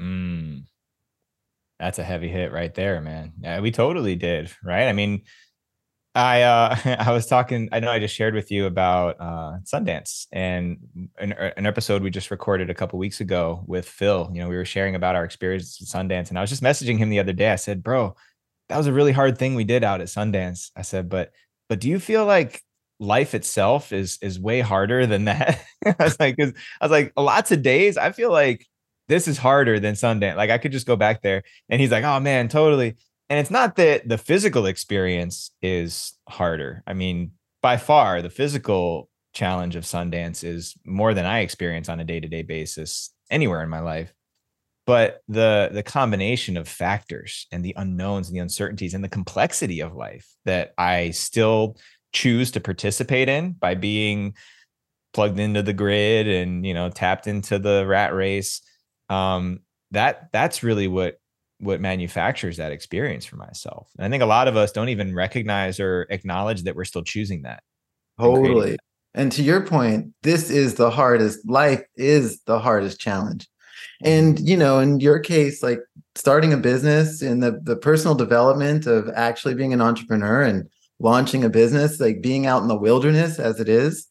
Mm. 0.00 0.62
That's 1.80 1.98
a 1.98 2.04
heavy 2.04 2.28
hit 2.28 2.52
right 2.52 2.72
there, 2.72 3.00
man. 3.00 3.32
Yeah, 3.40 3.58
we 3.58 3.72
totally 3.72 4.14
did, 4.14 4.52
right? 4.62 4.86
I 4.86 4.92
mean, 4.92 5.22
I 6.14 6.42
uh 6.42 6.76
I 7.00 7.12
was 7.12 7.26
talking 7.26 7.68
I 7.72 7.80
know 7.80 7.90
I 7.90 7.98
just 7.98 8.14
shared 8.14 8.34
with 8.34 8.50
you 8.50 8.66
about 8.66 9.16
uh 9.20 9.58
Sundance 9.64 10.26
and 10.32 10.78
an, 11.18 11.32
an 11.32 11.66
episode 11.66 12.02
we 12.02 12.10
just 12.10 12.30
recorded 12.30 12.70
a 12.70 12.74
couple 12.74 12.98
weeks 12.98 13.20
ago 13.20 13.64
with 13.66 13.88
Phil. 13.88 14.30
You 14.32 14.40
know, 14.42 14.48
we 14.48 14.56
were 14.56 14.64
sharing 14.64 14.94
about 14.94 15.16
our 15.16 15.24
experience 15.24 15.78
with 15.80 15.88
Sundance 15.88 16.28
and 16.28 16.38
I 16.38 16.40
was 16.40 16.50
just 16.50 16.62
messaging 16.62 16.98
him 16.98 17.10
the 17.10 17.18
other 17.20 17.32
day. 17.32 17.50
I 17.50 17.56
said, 17.56 17.82
"Bro, 17.82 18.16
that 18.68 18.78
was 18.78 18.86
a 18.86 18.92
really 18.92 19.12
hard 19.12 19.38
thing 19.38 19.54
we 19.54 19.64
did 19.64 19.84
out 19.84 20.00
at 20.00 20.08
Sundance." 20.08 20.70
I 20.76 20.82
said, 20.82 21.08
"But 21.08 21.32
but 21.68 21.80
do 21.80 21.88
you 21.88 21.98
feel 21.98 22.26
like 22.26 22.62
life 23.00 23.34
itself 23.34 23.92
is 23.92 24.18
is 24.22 24.38
way 24.38 24.60
harder 24.60 25.06
than 25.06 25.24
that?" 25.26 25.64
I 25.86 25.94
was 25.98 26.18
like 26.20 26.36
I 26.40 26.52
was 26.82 26.90
like 26.90 27.12
lots 27.16 27.50
of 27.52 27.62
days 27.62 27.96
I 27.96 28.12
feel 28.12 28.30
like 28.30 28.66
this 29.08 29.26
is 29.28 29.36
harder 29.38 29.80
than 29.80 29.94
Sundance. 29.94 30.36
Like 30.36 30.50
I 30.50 30.58
could 30.58 30.72
just 30.72 30.86
go 30.86 30.96
back 30.96 31.22
there 31.22 31.42
and 31.68 31.80
he's 31.80 31.90
like, 31.90 32.04
"Oh 32.04 32.20
man, 32.20 32.48
totally." 32.48 32.96
And 33.30 33.38
it's 33.38 33.50
not 33.50 33.76
that 33.76 34.08
the 34.08 34.18
physical 34.18 34.66
experience 34.66 35.50
is 35.62 36.12
harder. 36.28 36.82
I 36.86 36.92
mean, 36.92 37.32
by 37.62 37.76
far, 37.76 38.20
the 38.20 38.30
physical 38.30 39.08
challenge 39.32 39.76
of 39.76 39.84
Sundance 39.84 40.44
is 40.44 40.74
more 40.84 41.14
than 41.14 41.26
I 41.26 41.40
experience 41.40 41.88
on 41.88 42.00
a 42.00 42.04
day 42.04 42.20
to 42.20 42.28
day 42.28 42.42
basis 42.42 43.10
anywhere 43.30 43.62
in 43.62 43.68
my 43.68 43.80
life. 43.80 44.12
But 44.86 45.22
the 45.28 45.70
the 45.72 45.82
combination 45.82 46.58
of 46.58 46.68
factors 46.68 47.46
and 47.50 47.64
the 47.64 47.74
unknowns 47.76 48.28
and 48.28 48.36
the 48.36 48.42
uncertainties 48.42 48.92
and 48.92 49.02
the 49.02 49.08
complexity 49.08 49.80
of 49.80 49.94
life 49.94 50.28
that 50.44 50.74
I 50.76 51.10
still 51.10 51.78
choose 52.12 52.50
to 52.52 52.60
participate 52.60 53.28
in 53.28 53.52
by 53.52 53.74
being 53.74 54.34
plugged 55.14 55.38
into 55.40 55.62
the 55.62 55.72
grid 55.72 56.28
and 56.28 56.66
you 56.66 56.74
know 56.74 56.90
tapped 56.90 57.26
into 57.26 57.58
the 57.58 57.86
rat 57.86 58.12
race 58.12 58.60
um 59.08 59.60
that 59.92 60.28
that's 60.32 60.62
really 60.62 60.88
what 60.88 61.18
what 61.64 61.80
manufactures 61.80 62.58
that 62.58 62.72
experience 62.72 63.24
for 63.24 63.36
myself. 63.36 63.90
And 63.96 64.06
I 64.06 64.10
think 64.10 64.22
a 64.22 64.26
lot 64.26 64.48
of 64.48 64.56
us 64.56 64.72
don't 64.72 64.90
even 64.90 65.14
recognize 65.14 65.80
or 65.80 66.06
acknowledge 66.10 66.62
that 66.62 66.76
we're 66.76 66.84
still 66.84 67.02
choosing 67.02 67.42
that. 67.42 67.62
Totally. 68.20 68.70
And, 68.70 68.78
and 69.14 69.32
to 69.32 69.42
your 69.42 69.66
point, 69.66 70.12
this 70.22 70.50
is 70.50 70.74
the 70.74 70.90
hardest 70.90 71.48
life 71.48 71.82
is 71.96 72.40
the 72.42 72.58
hardest 72.58 73.00
challenge. 73.00 73.48
And 74.02 74.36
mm-hmm. 74.36 74.46
you 74.46 74.56
know, 74.56 74.78
in 74.78 75.00
your 75.00 75.18
case, 75.18 75.62
like 75.62 75.80
starting 76.14 76.52
a 76.52 76.58
business 76.58 77.22
and 77.22 77.42
the 77.42 77.60
the 77.62 77.76
personal 77.76 78.14
development 78.14 78.86
of 78.86 79.08
actually 79.14 79.54
being 79.54 79.72
an 79.72 79.80
entrepreneur 79.80 80.42
and 80.42 80.68
launching 81.00 81.44
a 81.44 81.48
business, 81.48 81.98
like 81.98 82.22
being 82.22 82.46
out 82.46 82.62
in 82.62 82.68
the 82.68 82.78
wilderness 82.78 83.38
as 83.38 83.58
it 83.58 83.68
is, 83.68 84.08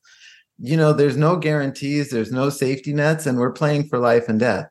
you 0.59 0.77
know, 0.77 0.93
there's 0.93 1.17
no 1.17 1.37
guarantees, 1.37 2.09
there's 2.09 2.31
no 2.31 2.49
safety 2.49 2.93
nets, 2.93 3.25
and 3.25 3.37
we're 3.37 3.53
playing 3.53 3.87
for 3.87 3.99
life 3.99 4.27
and 4.27 4.39
death 4.39 4.67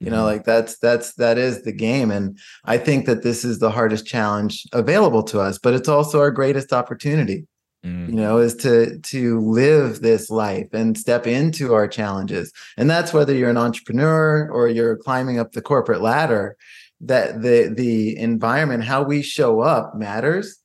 you 0.00 0.10
know 0.10 0.24
like 0.24 0.44
that's 0.44 0.78
that's 0.78 1.14
that 1.14 1.38
is 1.38 1.62
the 1.62 1.72
game 1.72 2.10
and 2.10 2.38
i 2.64 2.76
think 2.76 3.06
that 3.06 3.22
this 3.22 3.44
is 3.44 3.58
the 3.58 3.70
hardest 3.70 4.06
challenge 4.06 4.66
available 4.72 5.22
to 5.22 5.40
us 5.40 5.58
but 5.58 5.74
it's 5.74 5.88
also 5.88 6.20
our 6.20 6.30
greatest 6.30 6.72
opportunity 6.72 7.46
mm. 7.84 8.08
you 8.08 8.14
know 8.14 8.38
is 8.38 8.54
to 8.54 8.98
to 9.00 9.40
live 9.40 10.00
this 10.00 10.28
life 10.28 10.68
and 10.72 10.98
step 10.98 11.26
into 11.26 11.72
our 11.74 11.88
challenges 11.88 12.52
and 12.76 12.90
that's 12.90 13.12
whether 13.12 13.34
you're 13.34 13.50
an 13.50 13.56
entrepreneur 13.56 14.48
or 14.50 14.68
you're 14.68 14.96
climbing 14.96 15.38
up 15.38 15.52
the 15.52 15.62
corporate 15.62 16.02
ladder 16.02 16.56
that 17.00 17.42
the 17.42 17.72
the 17.74 18.16
environment 18.18 18.84
how 18.84 19.02
we 19.02 19.22
show 19.22 19.60
up 19.60 19.94
matters 19.94 20.58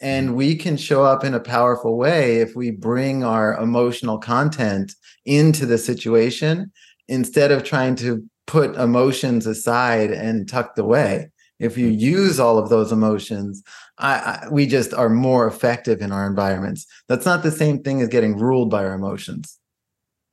and 0.00 0.30
mm. 0.30 0.34
we 0.34 0.56
can 0.56 0.76
show 0.78 1.04
up 1.04 1.24
in 1.24 1.34
a 1.34 1.40
powerful 1.40 1.98
way 1.98 2.36
if 2.36 2.56
we 2.56 2.70
bring 2.70 3.22
our 3.22 3.54
emotional 3.60 4.18
content 4.18 4.94
into 5.26 5.66
the 5.66 5.76
situation 5.76 6.72
instead 7.08 7.50
of 7.50 7.64
trying 7.64 7.94
to 7.94 8.22
put 8.48 8.74
emotions 8.76 9.46
aside 9.46 10.10
and 10.10 10.48
tucked 10.48 10.78
away. 10.78 11.30
If 11.60 11.76
you 11.76 11.88
use 11.88 12.40
all 12.40 12.58
of 12.58 12.70
those 12.70 12.90
emotions, 12.90 13.62
I, 13.98 14.14
I, 14.14 14.48
we 14.50 14.66
just 14.66 14.94
are 14.94 15.08
more 15.08 15.46
effective 15.46 16.00
in 16.00 16.12
our 16.12 16.26
environments. 16.26 16.86
That's 17.08 17.26
not 17.26 17.42
the 17.42 17.50
same 17.50 17.82
thing 17.82 18.00
as 18.00 18.08
getting 18.08 18.36
ruled 18.36 18.70
by 18.70 18.84
our 18.84 18.94
emotions. 18.94 19.58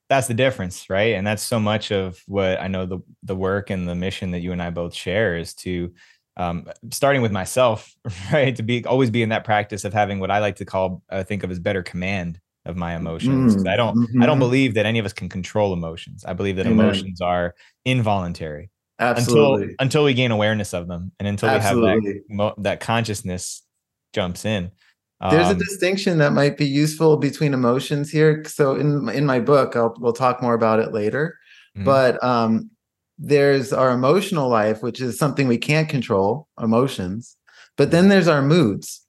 That's 0.07 0.27
the 0.27 0.33
difference, 0.33 0.89
right? 0.89 1.15
And 1.15 1.25
that's 1.25 1.43
so 1.43 1.59
much 1.59 1.91
of 1.91 2.21
what 2.27 2.61
I 2.61 2.67
know 2.67 2.85
the 2.85 2.99
the 3.23 3.35
work 3.35 3.71
and 3.71 3.87
the 3.87 3.95
mission 3.95 4.31
that 4.31 4.41
you 4.41 4.51
and 4.51 4.61
I 4.61 4.69
both 4.69 4.93
share 4.93 5.35
is 5.35 5.55
to 5.55 5.91
um, 6.37 6.67
starting 6.91 7.23
with 7.23 7.31
myself, 7.31 7.95
right? 8.31 8.55
To 8.55 8.63
be 8.63 8.85
always 8.85 9.09
be 9.09 9.23
in 9.23 9.29
that 9.29 9.43
practice 9.43 9.83
of 9.83 9.93
having 9.93 10.19
what 10.19 10.29
I 10.29 10.39
like 10.39 10.57
to 10.57 10.65
call, 10.65 11.01
I 11.09 11.23
think 11.23 11.43
of 11.43 11.49
as 11.49 11.59
better 11.59 11.81
command 11.81 12.39
of 12.65 12.75
my 12.75 12.95
emotions. 12.95 13.55
Mm, 13.55 13.67
I 13.67 13.75
don't 13.75 13.97
mm-hmm. 13.97 14.23
I 14.23 14.25
don't 14.25 14.39
believe 14.39 14.73
that 14.73 14.85
any 14.85 14.99
of 14.99 15.05
us 15.05 15.13
can 15.13 15.29
control 15.29 15.73
emotions. 15.73 16.25
I 16.25 16.33
believe 16.33 16.55
that 16.57 16.65
Amen. 16.65 16.85
emotions 16.85 17.21
are 17.21 17.55
involuntary. 17.85 18.69
Absolutely. 18.99 19.63
Until 19.63 19.75
until 19.79 20.03
we 20.05 20.13
gain 20.13 20.31
awareness 20.31 20.73
of 20.73 20.87
them 20.87 21.11
and 21.19 21.27
until 21.27 21.49
Absolutely. 21.49 22.23
we 22.29 22.37
have 22.37 22.55
that 22.57 22.63
that 22.63 22.79
consciousness 22.79 23.63
jumps 24.13 24.45
in. 24.45 24.71
There's 25.31 25.47
um, 25.47 25.55
a 25.55 25.59
distinction 25.59 26.17
that 26.19 26.33
might 26.33 26.57
be 26.57 26.67
useful 26.67 27.17
between 27.17 27.53
emotions 27.53 28.11
here. 28.11 28.43
So 28.45 28.75
in 28.75 29.07
in 29.09 29.25
my 29.25 29.39
book, 29.39 29.75
I'll 29.75 29.95
we'll 29.99 30.13
talk 30.13 30.41
more 30.41 30.53
about 30.53 30.79
it 30.79 30.91
later. 30.91 31.37
Mm-hmm. 31.75 31.85
But 31.85 32.23
um 32.23 32.69
there's 33.17 33.71
our 33.71 33.91
emotional 33.91 34.49
life, 34.49 34.83
which 34.83 34.99
is 34.99 35.17
something 35.17 35.47
we 35.47 35.57
can't 35.57 35.87
control, 35.87 36.49
emotions. 36.61 37.37
But 37.77 37.91
then 37.91 38.09
there's 38.09 38.27
our 38.27 38.41
moods 38.41 39.04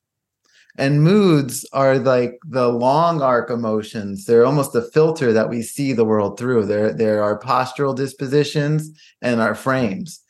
and 0.79 1.03
moods 1.03 1.67
are 1.73 1.99
like 1.99 2.39
the 2.47 2.69
long 2.69 3.23
arc 3.23 3.51
emotions. 3.51 4.27
They're 4.27 4.45
almost 4.45 4.73
the 4.73 4.83
filter 4.83 5.33
that 5.33 5.49
we 5.49 5.63
see 5.63 5.93
the 5.93 6.05
world 6.05 6.39
through. 6.39 6.67
There 6.67 7.19
are 7.19 7.23
our 7.23 7.39
postural 7.39 7.95
dispositions 7.95 8.91
and 9.23 9.41
our 9.41 9.55
frames. 9.55 10.21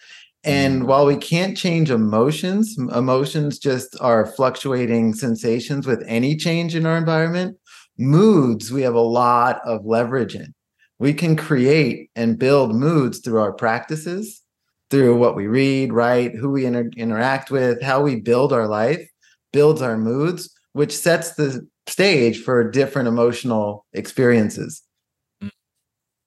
And 0.44 0.82
mm. 0.82 0.86
while 0.86 1.06
we 1.06 1.16
can't 1.16 1.56
change 1.56 1.90
emotions, 1.90 2.76
emotions 2.78 3.58
just 3.58 4.00
are 4.00 4.26
fluctuating 4.26 5.14
sensations 5.14 5.86
with 5.86 6.04
any 6.06 6.36
change 6.36 6.76
in 6.76 6.86
our 6.86 6.96
environment. 6.96 7.58
Moods, 7.98 8.70
we 8.70 8.82
have 8.82 8.94
a 8.94 9.00
lot 9.00 9.60
of 9.64 9.84
leverage 9.84 10.36
in. 10.36 10.54
We 10.98 11.12
can 11.12 11.36
create 11.36 12.10
and 12.14 12.38
build 12.38 12.74
moods 12.74 13.18
through 13.18 13.40
our 13.40 13.52
practices, 13.52 14.42
through 14.90 15.16
what 15.16 15.34
we 15.34 15.46
read, 15.48 15.92
write, 15.92 16.36
who 16.36 16.50
we 16.50 16.64
inter- 16.64 16.90
interact 16.96 17.50
with, 17.50 17.82
how 17.82 18.02
we 18.02 18.20
build 18.20 18.52
our 18.52 18.68
life 18.68 19.06
builds 19.52 19.82
our 19.82 19.96
moods, 19.96 20.50
which 20.72 20.96
sets 20.96 21.34
the 21.34 21.66
stage 21.86 22.42
for 22.42 22.68
different 22.68 23.08
emotional 23.08 23.86
experiences. 23.92 24.82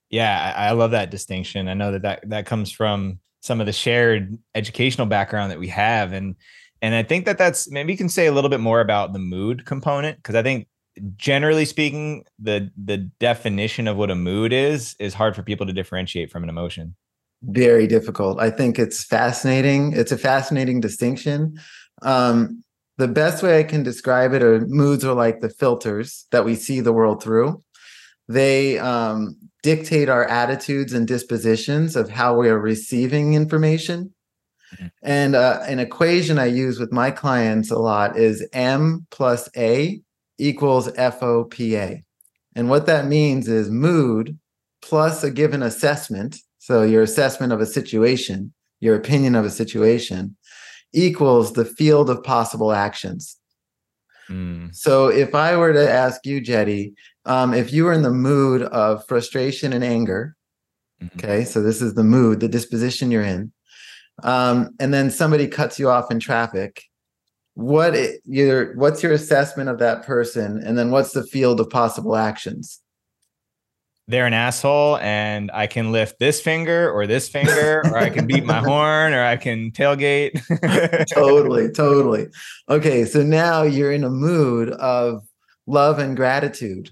Yeah, 0.09 0.53
I, 0.55 0.71
love 0.71 0.91
that 0.91 1.11
distinction. 1.11 1.67
I 1.67 1.75
know 1.75 1.91
that, 1.91 2.01
that 2.01 2.29
that 2.29 2.45
comes 2.47 2.71
from 2.71 3.19
some 3.41 3.59
of 3.59 3.67
the 3.67 3.73
shared 3.73 4.37
educational 4.55 5.05
background 5.05 5.51
that 5.51 5.59
we 5.59 5.67
have, 5.67 6.13
and 6.13 6.35
and 6.81 6.95
I 6.95 7.03
think 7.03 7.25
that 7.25 7.37
that's 7.37 7.69
maybe 7.69 7.93
you 7.93 7.97
can 7.97 8.09
say 8.09 8.25
a 8.25 8.31
little 8.31 8.49
bit 8.49 8.59
more 8.59 8.81
about 8.81 9.13
the 9.13 9.19
mood 9.19 9.65
component 9.67 10.17
because 10.17 10.33
I 10.33 10.41
think 10.41 10.67
generally 11.15 11.65
speaking, 11.65 12.23
the 12.39 12.71
the 12.83 12.97
definition 12.97 13.87
of 13.87 13.97
what 13.97 14.09
a 14.09 14.15
mood 14.15 14.51
is 14.51 14.95
is 14.99 15.13
hard 15.13 15.35
for 15.35 15.43
people 15.43 15.67
to 15.67 15.73
differentiate 15.73 16.31
from 16.31 16.41
an 16.41 16.49
emotion. 16.49 16.95
very 17.43 17.87
difficult. 17.87 18.39
I 18.39 18.49
think 18.49 18.79
it's 18.79 19.03
fascinating. 19.03 19.93
It's 19.93 20.11
a 20.11 20.17
fascinating 20.17 20.81
distinction. 20.81 21.59
Um, 22.01 22.63
the 22.99 23.07
best 23.07 23.41
way 23.41 23.57
I 23.57 23.63
can 23.63 23.81
describe 23.81 24.33
it 24.33 24.43
are 24.43 24.59
moods 24.67 25.05
are 25.05 25.13
like 25.13 25.39
the 25.39 25.49
filters 25.49 26.27
that 26.31 26.43
we 26.43 26.55
see 26.55 26.81
the 26.81 26.91
world 26.91 27.23
through. 27.23 27.63
They 28.27 28.77
um, 28.77 29.37
dictate 29.63 30.09
our 30.09 30.25
attitudes 30.25 30.91
and 30.91 31.07
dispositions 31.07 31.95
of 31.95 32.09
how 32.09 32.37
we 32.37 32.49
are 32.49 32.59
receiving 32.59 33.35
information. 33.35 34.13
Mm-hmm. 34.73 34.87
And 35.01 35.35
uh, 35.35 35.61
an 35.65 35.79
equation 35.79 36.37
I 36.37 36.47
use 36.47 36.77
with 36.77 36.91
my 36.91 37.09
clients 37.09 37.71
a 37.71 37.79
lot 37.79 38.17
is 38.17 38.45
M 38.51 39.07
plus 39.11 39.47
A 39.55 40.01
equals 40.37 40.89
FOPA. 40.91 42.03
And 42.55 42.69
what 42.69 42.85
that 42.87 43.05
means 43.05 43.47
is 43.47 43.71
mood 43.71 44.37
plus 44.81 45.23
a 45.23 45.31
given 45.31 45.63
assessment. 45.63 46.35
So 46.57 46.83
your 46.83 47.03
assessment 47.03 47.53
of 47.53 47.61
a 47.61 47.65
situation, 47.65 48.53
your 48.81 48.97
opinion 48.97 49.35
of 49.35 49.45
a 49.45 49.49
situation 49.49 50.35
equals 50.93 51.53
the 51.53 51.65
field 51.65 52.09
of 52.09 52.23
possible 52.23 52.71
actions. 52.71 53.37
Mm. 54.29 54.75
So 54.75 55.07
if 55.07 55.33
I 55.33 55.57
were 55.57 55.73
to 55.73 55.89
ask 55.89 56.25
you, 56.25 56.39
Jeddy, 56.39 56.93
um, 57.25 57.53
if 57.53 57.73
you 57.73 57.85
were 57.85 57.93
in 57.93 58.03
the 58.03 58.11
mood 58.11 58.63
of 58.63 59.05
frustration 59.07 59.73
and 59.73 59.83
anger, 59.83 60.35
mm-hmm. 61.01 61.17
okay, 61.17 61.45
so 61.45 61.61
this 61.61 61.81
is 61.81 61.95
the 61.95 62.03
mood, 62.03 62.39
the 62.39 62.47
disposition 62.47 63.11
you're 63.11 63.23
in, 63.23 63.51
um, 64.23 64.69
and 64.79 64.93
then 64.93 65.09
somebody 65.09 65.47
cuts 65.47 65.79
you 65.79 65.89
off 65.89 66.11
in 66.11 66.19
traffic, 66.19 66.83
what 67.55 67.95
it, 67.95 68.21
your 68.25 68.75
what's 68.75 69.03
your 69.03 69.11
assessment 69.11 69.69
of 69.69 69.79
that 69.79 70.05
person, 70.05 70.61
and 70.63 70.77
then 70.77 70.91
what's 70.91 71.11
the 71.11 71.23
field 71.23 71.59
of 71.59 71.69
possible 71.69 72.15
actions? 72.15 72.79
They're 74.09 74.25
an 74.25 74.33
asshole 74.33 74.97
and 74.97 75.51
I 75.53 75.67
can 75.67 75.91
lift 75.91 76.17
this 76.17 76.41
finger 76.41 76.91
or 76.91 77.05
this 77.05 77.29
finger, 77.29 77.81
or 77.85 77.97
I 77.97 78.09
can 78.09 78.25
beat 78.25 78.43
my 78.43 78.59
horn 78.65 79.13
or 79.13 79.23
I 79.23 79.37
can 79.37 79.71
tailgate. 79.71 80.41
totally, 81.13 81.71
totally. 81.71 82.27
Okay, 82.67 83.05
so 83.05 83.21
now 83.21 83.61
you're 83.61 83.91
in 83.91 84.03
a 84.03 84.09
mood 84.09 84.71
of 84.71 85.23
love 85.67 85.99
and 85.99 86.17
gratitude. 86.17 86.89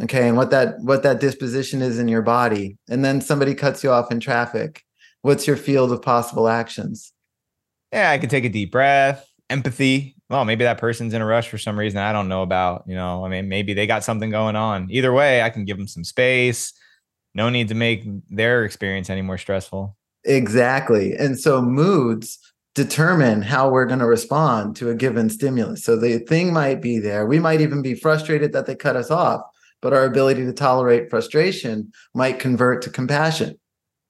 Okay, 0.00 0.28
and 0.28 0.36
what 0.36 0.50
that 0.50 0.80
what 0.80 1.02
that 1.02 1.20
disposition 1.20 1.82
is 1.82 1.98
in 1.98 2.06
your 2.06 2.22
body. 2.22 2.78
And 2.88 3.04
then 3.04 3.20
somebody 3.20 3.54
cuts 3.54 3.82
you 3.82 3.90
off 3.90 4.12
in 4.12 4.20
traffic. 4.20 4.84
What's 5.22 5.46
your 5.46 5.56
field 5.56 5.90
of 5.90 6.02
possible 6.02 6.48
actions? 6.48 7.12
Yeah, 7.92 8.10
I 8.12 8.18
can 8.18 8.28
take 8.28 8.44
a 8.44 8.48
deep 8.48 8.70
breath, 8.70 9.26
empathy, 9.50 10.15
well, 10.28 10.44
maybe 10.44 10.64
that 10.64 10.78
person's 10.78 11.14
in 11.14 11.22
a 11.22 11.26
rush 11.26 11.48
for 11.48 11.58
some 11.58 11.78
reason 11.78 11.98
I 11.98 12.12
don't 12.12 12.28
know 12.28 12.42
about. 12.42 12.84
You 12.86 12.94
know, 12.94 13.24
I 13.24 13.28
mean, 13.28 13.48
maybe 13.48 13.74
they 13.74 13.86
got 13.86 14.04
something 14.04 14.30
going 14.30 14.56
on. 14.56 14.88
Either 14.90 15.12
way, 15.12 15.42
I 15.42 15.50
can 15.50 15.64
give 15.64 15.78
them 15.78 15.86
some 15.86 16.04
space. 16.04 16.72
No 17.34 17.48
need 17.48 17.68
to 17.68 17.74
make 17.74 18.04
their 18.30 18.64
experience 18.64 19.10
any 19.10 19.22
more 19.22 19.38
stressful. 19.38 19.96
Exactly. 20.24 21.14
And 21.14 21.38
so 21.38 21.62
moods 21.62 22.38
determine 22.74 23.42
how 23.42 23.70
we're 23.70 23.86
going 23.86 24.00
to 24.00 24.06
respond 24.06 24.76
to 24.76 24.90
a 24.90 24.94
given 24.94 25.30
stimulus. 25.30 25.84
So 25.84 25.96
the 25.96 26.18
thing 26.18 26.52
might 26.52 26.82
be 26.82 26.98
there. 26.98 27.26
We 27.26 27.38
might 27.38 27.60
even 27.60 27.80
be 27.80 27.94
frustrated 27.94 28.52
that 28.52 28.66
they 28.66 28.74
cut 28.74 28.96
us 28.96 29.10
off, 29.10 29.40
but 29.80 29.92
our 29.92 30.04
ability 30.04 30.44
to 30.44 30.52
tolerate 30.52 31.08
frustration 31.08 31.92
might 32.14 32.38
convert 32.40 32.82
to 32.82 32.90
compassion. 32.90 33.58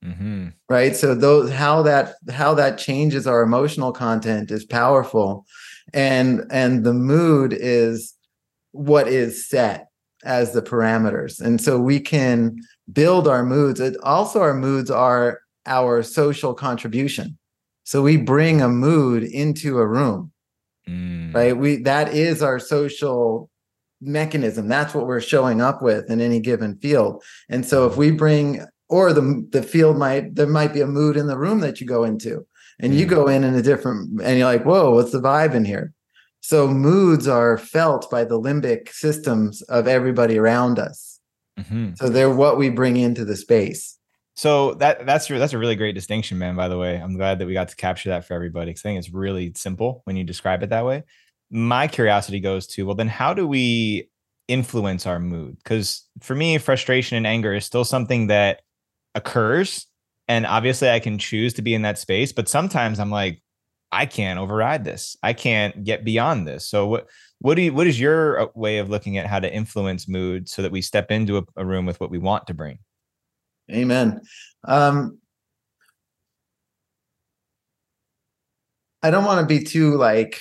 Mm-hmm. 0.05 0.49
Right. 0.69 0.97
So 0.97 1.15
those 1.15 1.51
how 1.51 1.83
that 1.83 2.15
how 2.31 2.55
that 2.55 2.79
changes 2.79 3.27
our 3.27 3.43
emotional 3.43 3.93
content 3.93 4.51
is 4.51 4.65
powerful 4.65 5.47
and 5.93 6.45
and 6.51 6.85
the 6.85 6.95
mood 6.95 7.53
is 7.53 8.15
what 8.73 9.09
is 9.09 9.49
set 9.49 9.89
as 10.25 10.53
the 10.53 10.63
parameters. 10.63 11.41
And 11.41 11.61
so 11.61 11.79
we 11.79 12.01
can 12.01 12.57
build 12.93 13.29
our 13.29 13.45
moods. 13.45 13.81
It, 13.81 13.97
also 14.03 14.41
our 14.41 14.55
moods 14.55 14.91
are 14.91 15.41
our 15.67 16.03
social 16.03 16.55
contribution. 16.55 17.39
So 17.85 18.03
we 18.03 18.17
bring 18.17 18.61
a 18.61 18.69
mood 18.69 19.23
into 19.23 19.79
a 19.79 19.87
room 19.87 20.33
mm. 20.89 21.35
right? 21.35 21.57
We 21.57 21.77
that 21.83 22.15
is 22.15 22.43
our 22.43 22.59
social 22.59 23.51
mechanism. 24.01 24.69
That's 24.69 24.95
what 24.95 25.07
we're 25.07 25.21
showing 25.21 25.61
up 25.61 25.83
with 25.83 26.11
in 26.11 26.21
any 26.21 26.41
given 26.41 26.77
field. 26.79 27.23
And 27.49 27.65
so 27.65 27.87
if 27.87 27.97
we 27.97 28.11
bring 28.11 28.65
or 28.89 29.13
the 29.13 29.47
the 29.51 29.63
field 29.63 29.97
might 29.97 30.35
there 30.35 30.47
might 30.47 30.73
be 30.73 30.81
a 30.81 30.87
mood 30.87 31.17
in 31.17 31.27
the 31.27 31.39
room 31.39 31.61
that 31.61 31.81
you 31.81 31.87
go 31.87 32.05
into 32.05 32.47
and 32.81 32.95
you 32.95 33.07
mm. 33.07 33.11
go 33.11 33.29
in 33.29 33.45
in 33.45 33.55
a 33.55 33.63
different 33.63 34.21
and 34.23 34.39
you're 34.39 34.47
like 34.47 34.65
whoa 34.65 34.91
what's 34.95 35.13
the 35.13 35.21
vibe 35.21 35.55
in 35.55 35.65
here? 35.65 35.93
So 36.41 36.69
moods 36.69 37.27
are 37.27 37.59
felt 37.59 38.09
by 38.11 38.25
the 38.25 38.41
limbic 38.41 38.91
systems 38.91 39.63
of 39.63 39.89
everybody 39.89 40.39
around 40.39 40.79
us. 40.79 41.15
Mm-hmm. 41.59 41.95
so 41.95 42.11
they're 42.11 42.29
what 42.29 42.59
we 42.59 42.69
bring 42.69 42.99
into 42.99 43.25
the 43.25 43.35
space. 43.35 43.99
So 44.35 44.75
that 44.75 45.07
that's 45.07 45.29
that's 45.29 45.55
a 45.55 45.59
really 45.59 45.77
great 45.77 45.95
distinction 45.95 46.39
man 46.39 46.55
by 46.55 46.69
the 46.69 46.79
way. 46.79 46.97
I'm 46.97 47.17
glad 47.17 47.39
that 47.39 47.47
we 47.47 47.55
got 47.55 47.69
to 47.69 47.77
capture 47.77 48.11
that 48.11 48.27
for 48.27 48.35
everybody 48.35 48.71
because 48.71 48.83
i 48.83 48.91
think 48.91 48.99
it's 48.99 49.11
really 49.11 49.53
simple 49.57 50.03
when 50.05 50.17
you 50.17 50.25
describe 50.25 50.63
it 50.63 50.71
that 50.71 50.85
way. 50.85 51.05
My 51.51 51.89
curiosity 51.89 52.41
goes 52.41 52.67
to 52.69 52.85
well 52.85 52.95
then 52.95 53.09
how 53.09 53.33
do 53.33 53.47
we 53.47 54.11
influence 54.49 55.07
our 55.07 55.19
mood? 55.19 55.57
Because 55.57 56.07
for 56.21 56.35
me 56.35 56.59
frustration 56.59 57.17
and 57.17 57.27
anger 57.27 57.55
is 57.55 57.65
still 57.65 57.85
something 57.85 58.27
that 58.27 58.61
occurs 59.15 59.87
and 60.29 60.47
obviously 60.47 60.91
I 60.91 61.01
can 61.01 61.19
choose 61.19 61.55
to 61.55 61.63
be 61.63 61.75
in 61.75 61.83
that 61.83 61.99
space, 61.99 62.33
but 62.33 62.49
sometimes 62.49 62.99
I'm 62.99 63.11
like, 63.11 63.43
I 63.93 64.07
can't 64.07 64.39
override 64.39 64.85
this. 64.85 65.17
I 65.23 65.33
can't 65.33 65.85
get 65.85 66.05
beyond 66.05 66.47
this. 66.47 66.69
So 66.69 66.87
what 66.87 67.07
what 67.39 67.55
do 67.55 67.63
you 67.63 67.73
what 67.73 67.87
is 67.87 68.01
your 68.01 68.41
uh, 68.41 68.47
way 68.55 68.79
of 68.79 68.91
looking 68.91 69.19
at 69.19 69.27
how 69.27 69.39
to 69.39 69.53
influence 69.53 70.09
mood 70.09 70.49
so 70.49 70.63
that 70.63 70.73
we 70.73 70.83
step 70.83 71.11
into 71.11 71.39
a, 71.39 71.43
a 71.57 71.65
room 71.65 71.87
with 71.87 72.01
what 72.01 72.11
we 72.11 72.19
want 72.19 72.47
to 72.49 72.55
bring? 72.55 72.79
Amen. 73.71 74.21
Um, 74.65 75.19
I 79.03 79.11
don't 79.11 79.25
want 79.25 79.41
to 79.41 79.47
be 79.47 79.63
too 79.65 79.97
like 79.97 80.41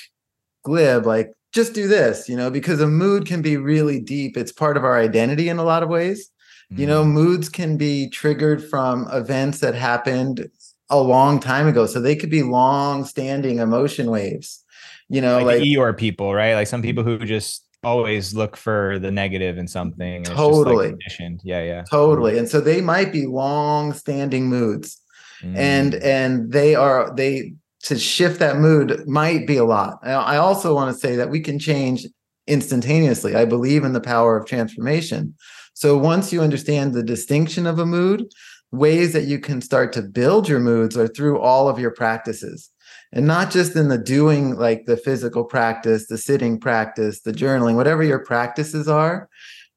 glib, 0.64 1.06
like 1.06 1.32
just 1.54 1.74
do 1.74 1.88
this, 1.88 2.28
you 2.28 2.36
know, 2.36 2.50
because 2.50 2.82
a 2.82 2.88
mood 2.88 3.26
can 3.26 3.42
be 3.42 3.58
really 3.58 4.00
deep. 4.00 4.38
It's 4.38 4.52
part 4.52 4.76
of 4.76 4.84
our 4.84 4.98
identity 4.98 5.50
in 5.50 5.58
a 5.58 5.64
lot 5.64 5.84
of 5.84 5.90
ways. 5.90 6.30
You 6.72 6.88
know, 6.88 7.04
mm. 7.04 7.12
moods 7.12 7.48
can 7.48 7.78
be 7.78 8.10
triggered 8.10 8.64
from 8.64 9.08
events 9.12 9.60
that 9.60 9.76
happened 9.76 10.50
a 10.90 11.00
long 11.00 11.40
time 11.40 11.68
ago. 11.68 11.86
So 11.86 12.02
they 12.02 12.16
could 12.16 12.32
be 12.32 12.44
long 12.44 13.06
standing 13.06 13.60
emotion 13.60 14.10
waves. 14.10 14.64
You 15.08 15.22
know, 15.22 15.38
like, 15.38 15.60
like 15.60 15.62
Eeyore 15.62 15.96
people, 15.96 16.34
right? 16.34 16.56
Like 16.56 16.68
some 16.68 16.82
people 16.82 17.04
who 17.04 17.20
just 17.20 17.64
always 17.84 18.34
look 18.34 18.58
for 18.58 18.98
the 19.00 19.12
negative 19.12 19.58
in 19.58 19.68
something. 19.68 20.24
Totally. 20.24 20.92
Like 20.92 21.40
yeah, 21.44 21.62
yeah. 21.62 21.84
Totally. 21.90 22.38
And 22.38 22.50
so 22.50 22.60
they 22.60 22.82
might 22.82 23.12
be 23.12 23.28
long 23.28 23.94
standing 23.94 24.48
moods. 24.48 25.00
Mm. 25.44 25.56
And 25.56 25.96
and 25.96 26.52
they 26.52 26.74
are 26.74 27.14
they 27.16 27.54
to 27.84 28.00
shift 28.00 28.40
that 28.40 28.58
mood 28.58 29.08
might 29.08 29.46
be 29.46 29.58
a 29.58 29.66
lot. 29.66 30.00
I 30.04 30.38
also 30.38 30.74
want 30.74 30.94
to 30.94 31.00
say 31.00 31.16
that 31.18 31.30
we 31.30 31.40
can 31.40 31.60
change 31.60 32.08
instantaneously. 32.48 33.36
I 33.36 33.46
believe 33.46 33.84
in 33.84 33.94
the 33.94 34.02
power 34.02 34.38
of 34.38 34.48
transformation. 34.48 35.36
So 35.76 35.98
once 35.98 36.34
you 36.34 36.42
understand 36.42 36.94
the 36.94 37.04
distinction 37.04 37.68
of 37.68 37.80
a 37.80 37.86
mood, 37.86 38.26
ways 38.72 39.14
that 39.14 39.26
you 39.26 39.40
can 39.40 39.62
start 39.62 39.94
to 39.94 40.02
build 40.02 40.50
your 40.50 40.60
moods 40.60 40.98
are 40.98 41.08
through 41.08 41.40
all 41.40 41.70
of 41.70 41.78
your 41.80 41.92
practices. 41.92 42.70
And 43.12 43.28
not 43.28 43.52
just 43.52 43.76
in 43.76 43.90
the 43.90 43.98
doing 43.98 44.56
like 44.56 44.86
the 44.86 44.98
physical 44.98 45.44
practice 45.46 46.08
the 46.08 46.18
sitting 46.18 46.60
practice 46.60 47.22
the 47.22 47.32
journaling 47.32 47.76
whatever 47.76 48.04
your 48.04 48.20
practices 48.20 48.90
are 48.90 49.30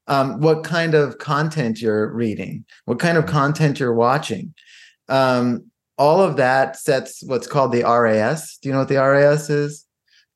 um, 0.07 0.41
what 0.41 0.63
kind 0.63 0.93
of 0.93 1.19
content 1.19 1.81
you're 1.81 2.11
reading 2.11 2.65
what 2.85 2.99
kind 2.99 3.17
of 3.17 3.25
content 3.27 3.79
you're 3.79 3.93
watching. 3.93 4.53
Um, 5.07 5.65
all 5.97 6.21
of 6.21 6.37
that 6.37 6.77
sets 6.77 7.23
what's 7.23 7.47
called 7.47 7.71
the 7.71 7.83
ras 7.83 8.57
do 8.61 8.69
you 8.69 8.73
know 8.73 8.79
what 8.79 8.89
the 8.89 8.97
ras 8.97 9.49
is? 9.49 9.85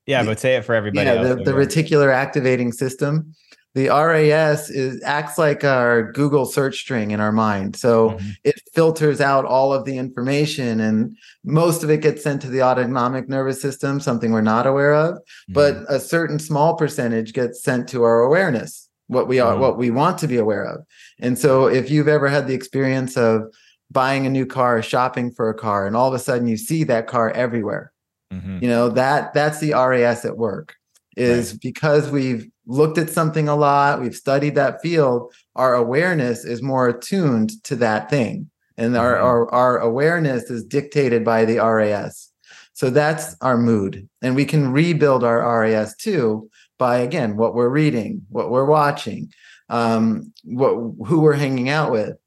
Yeah 0.05 0.23
but 0.23 0.39
say 0.39 0.55
it 0.55 0.63
for 0.63 0.75
everybody 0.75 1.07
yeah 1.07 1.21
the, 1.23 1.35
the 1.35 1.51
reticular 1.51 2.13
activating 2.13 2.71
system 2.71 3.33
the 3.75 3.87
RAS 3.87 4.69
is 4.69 5.01
acts 5.03 5.37
like 5.37 5.63
our 5.63 6.11
Google 6.11 6.45
search 6.45 6.77
string 6.77 7.11
in 7.11 7.19
our 7.19 7.31
mind. 7.31 7.75
So 7.75 8.11
mm-hmm. 8.11 8.29
it 8.43 8.61
filters 8.73 9.19
out 9.19 9.45
all 9.45 9.73
of 9.73 9.85
the 9.85 9.97
information 9.97 10.79
and 10.79 11.17
most 11.43 11.83
of 11.83 11.89
it 11.89 12.01
gets 12.01 12.21
sent 12.21 12.41
to 12.43 12.49
the 12.49 12.61
autonomic 12.61 13.27
nervous 13.27 13.61
system, 13.61 13.99
something 13.99 14.31
we're 14.31 14.41
not 14.41 14.67
aware 14.67 14.93
of, 14.93 15.15
mm-hmm. 15.15 15.53
but 15.53 15.77
a 15.89 15.99
certain 15.99 16.37
small 16.37 16.75
percentage 16.75 17.33
gets 17.33 17.63
sent 17.63 17.89
to 17.89 18.03
our 18.03 18.21
awareness, 18.21 18.89
what 19.07 19.27
we 19.27 19.39
are, 19.39 19.53
mm-hmm. 19.53 19.61
what 19.61 19.77
we 19.77 19.89
want 19.89 20.19
to 20.19 20.27
be 20.27 20.37
aware 20.37 20.65
of. 20.65 20.85
And 21.19 21.37
so 21.37 21.65
if 21.65 21.89
you've 21.89 22.07
ever 22.07 22.27
had 22.27 22.47
the 22.47 22.53
experience 22.53 23.17
of 23.17 23.41
buying 23.89 24.27
a 24.27 24.29
new 24.29 24.45
car, 24.45 24.83
shopping 24.83 25.31
for 25.31 25.49
a 25.49 25.55
car, 25.55 25.87
and 25.87 25.95
all 25.95 26.07
of 26.07 26.13
a 26.13 26.19
sudden 26.19 26.47
you 26.47 26.57
see 26.57 26.83
that 26.83 27.07
car 27.07 27.31
everywhere, 27.31 27.91
mm-hmm. 28.31 28.59
you 28.61 28.69
know, 28.69 28.89
that 28.89 29.33
that's 29.33 29.59
the 29.59 29.73
RAS 29.73 30.25
at 30.25 30.37
work 30.37 30.75
is 31.15 31.51
right. 31.51 31.61
because 31.61 32.09
we've 32.09 32.47
looked 32.65 32.97
at 32.97 33.09
something 33.09 33.47
a 33.47 33.55
lot, 33.55 34.01
we've 34.01 34.15
studied 34.15 34.55
that 34.55 34.81
field, 34.81 35.33
our 35.55 35.73
awareness 35.73 36.45
is 36.45 36.61
more 36.61 36.87
attuned 36.87 37.63
to 37.63 37.75
that 37.77 38.09
thing. 38.09 38.49
And 38.77 38.97
our, 38.97 39.15
mm-hmm. 39.15 39.25
our, 39.25 39.53
our 39.53 39.79
awareness 39.79 40.49
is 40.49 40.63
dictated 40.63 41.23
by 41.23 41.45
the 41.45 41.57
RAS. 41.57 42.29
So 42.73 42.89
that's 42.89 43.35
our 43.41 43.57
mood. 43.57 44.07
And 44.21 44.35
we 44.35 44.45
can 44.45 44.71
rebuild 44.71 45.23
our 45.23 45.61
RAS 45.61 45.95
too 45.95 46.49
by, 46.79 46.97
again, 46.97 47.37
what 47.37 47.53
we're 47.53 47.69
reading, 47.69 48.25
what 48.29 48.49
we're 48.49 48.65
watching, 48.65 49.31
um, 49.69 50.33
what, 50.43 50.73
who 51.07 51.19
we're 51.19 51.33
hanging 51.33 51.69
out 51.69 51.91
with. 51.91 52.17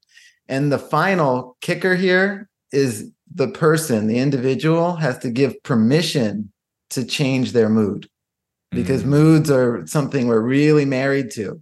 And 0.49 0.71
the 0.71 0.79
final 0.79 1.57
kicker 1.61 1.97
here 1.97 2.49
is 2.71 3.11
the 3.35 3.49
person, 3.49 4.07
the 4.07 4.19
individual 4.19 4.97
has 4.97 5.19
to 5.19 5.31
give 5.31 5.61
permission 5.65 6.53
to 6.91 7.05
change 7.05 7.53
their 7.53 7.69
mood 7.69 8.09
because 8.71 9.03
mm-hmm. 9.03 9.11
moods 9.11 9.51
are 9.51 9.87
something 9.87 10.27
we're 10.27 10.41
really 10.41 10.85
married 10.85 11.31
to. 11.33 11.61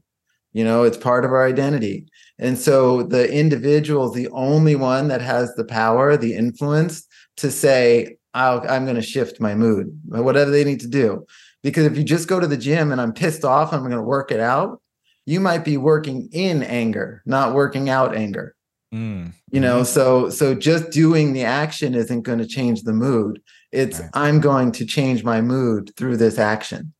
You 0.52 0.64
know, 0.64 0.84
it's 0.84 0.96
part 0.96 1.24
of 1.24 1.32
our 1.32 1.44
identity. 1.44 2.06
And 2.38 2.56
so 2.56 3.02
the 3.02 3.30
individual 3.32 4.06
is 4.06 4.14
the 4.14 4.28
only 4.28 4.76
one 4.76 5.08
that 5.08 5.20
has 5.20 5.54
the 5.54 5.64
power, 5.64 6.16
the 6.16 6.34
influence 6.34 7.06
to 7.38 7.50
say, 7.50 8.16
i 8.34 8.76
am 8.76 8.84
going 8.84 8.96
to 8.96 9.02
shift 9.02 9.40
my 9.40 9.54
mood, 9.54 10.00
whatever 10.06 10.50
they 10.50 10.64
need 10.64 10.80
to 10.80 10.88
do. 10.88 11.24
Because 11.62 11.86
if 11.86 11.96
you 11.96 12.04
just 12.04 12.28
go 12.28 12.40
to 12.40 12.46
the 12.46 12.56
gym 12.56 12.92
and 12.92 13.00
I'm 13.00 13.12
pissed 13.12 13.44
off, 13.44 13.72
I'm 13.72 13.80
going 13.80 13.92
to 13.92 14.02
work 14.02 14.30
it 14.30 14.40
out, 14.40 14.80
you 15.26 15.40
might 15.40 15.64
be 15.64 15.76
working 15.76 16.28
in 16.32 16.62
anger, 16.62 17.22
not 17.24 17.54
working 17.54 17.88
out 17.88 18.14
anger. 18.14 18.54
Mm. 18.94 19.32
You 19.50 19.60
know, 19.60 19.80
mm-hmm. 19.80 19.84
so 19.84 20.30
so 20.30 20.54
just 20.54 20.90
doing 20.90 21.32
the 21.32 21.44
action 21.44 21.94
isn't 21.94 22.22
going 22.22 22.38
to 22.38 22.46
change 22.46 22.82
the 22.82 22.92
mood. 22.92 23.40
It's 23.74 24.00
right. 24.00 24.10
I'm 24.14 24.40
going 24.40 24.72
to 24.72 24.86
change 24.86 25.24
my 25.24 25.40
mood 25.40 25.92
through 25.96 26.16
this 26.16 26.38
action. 26.38 26.94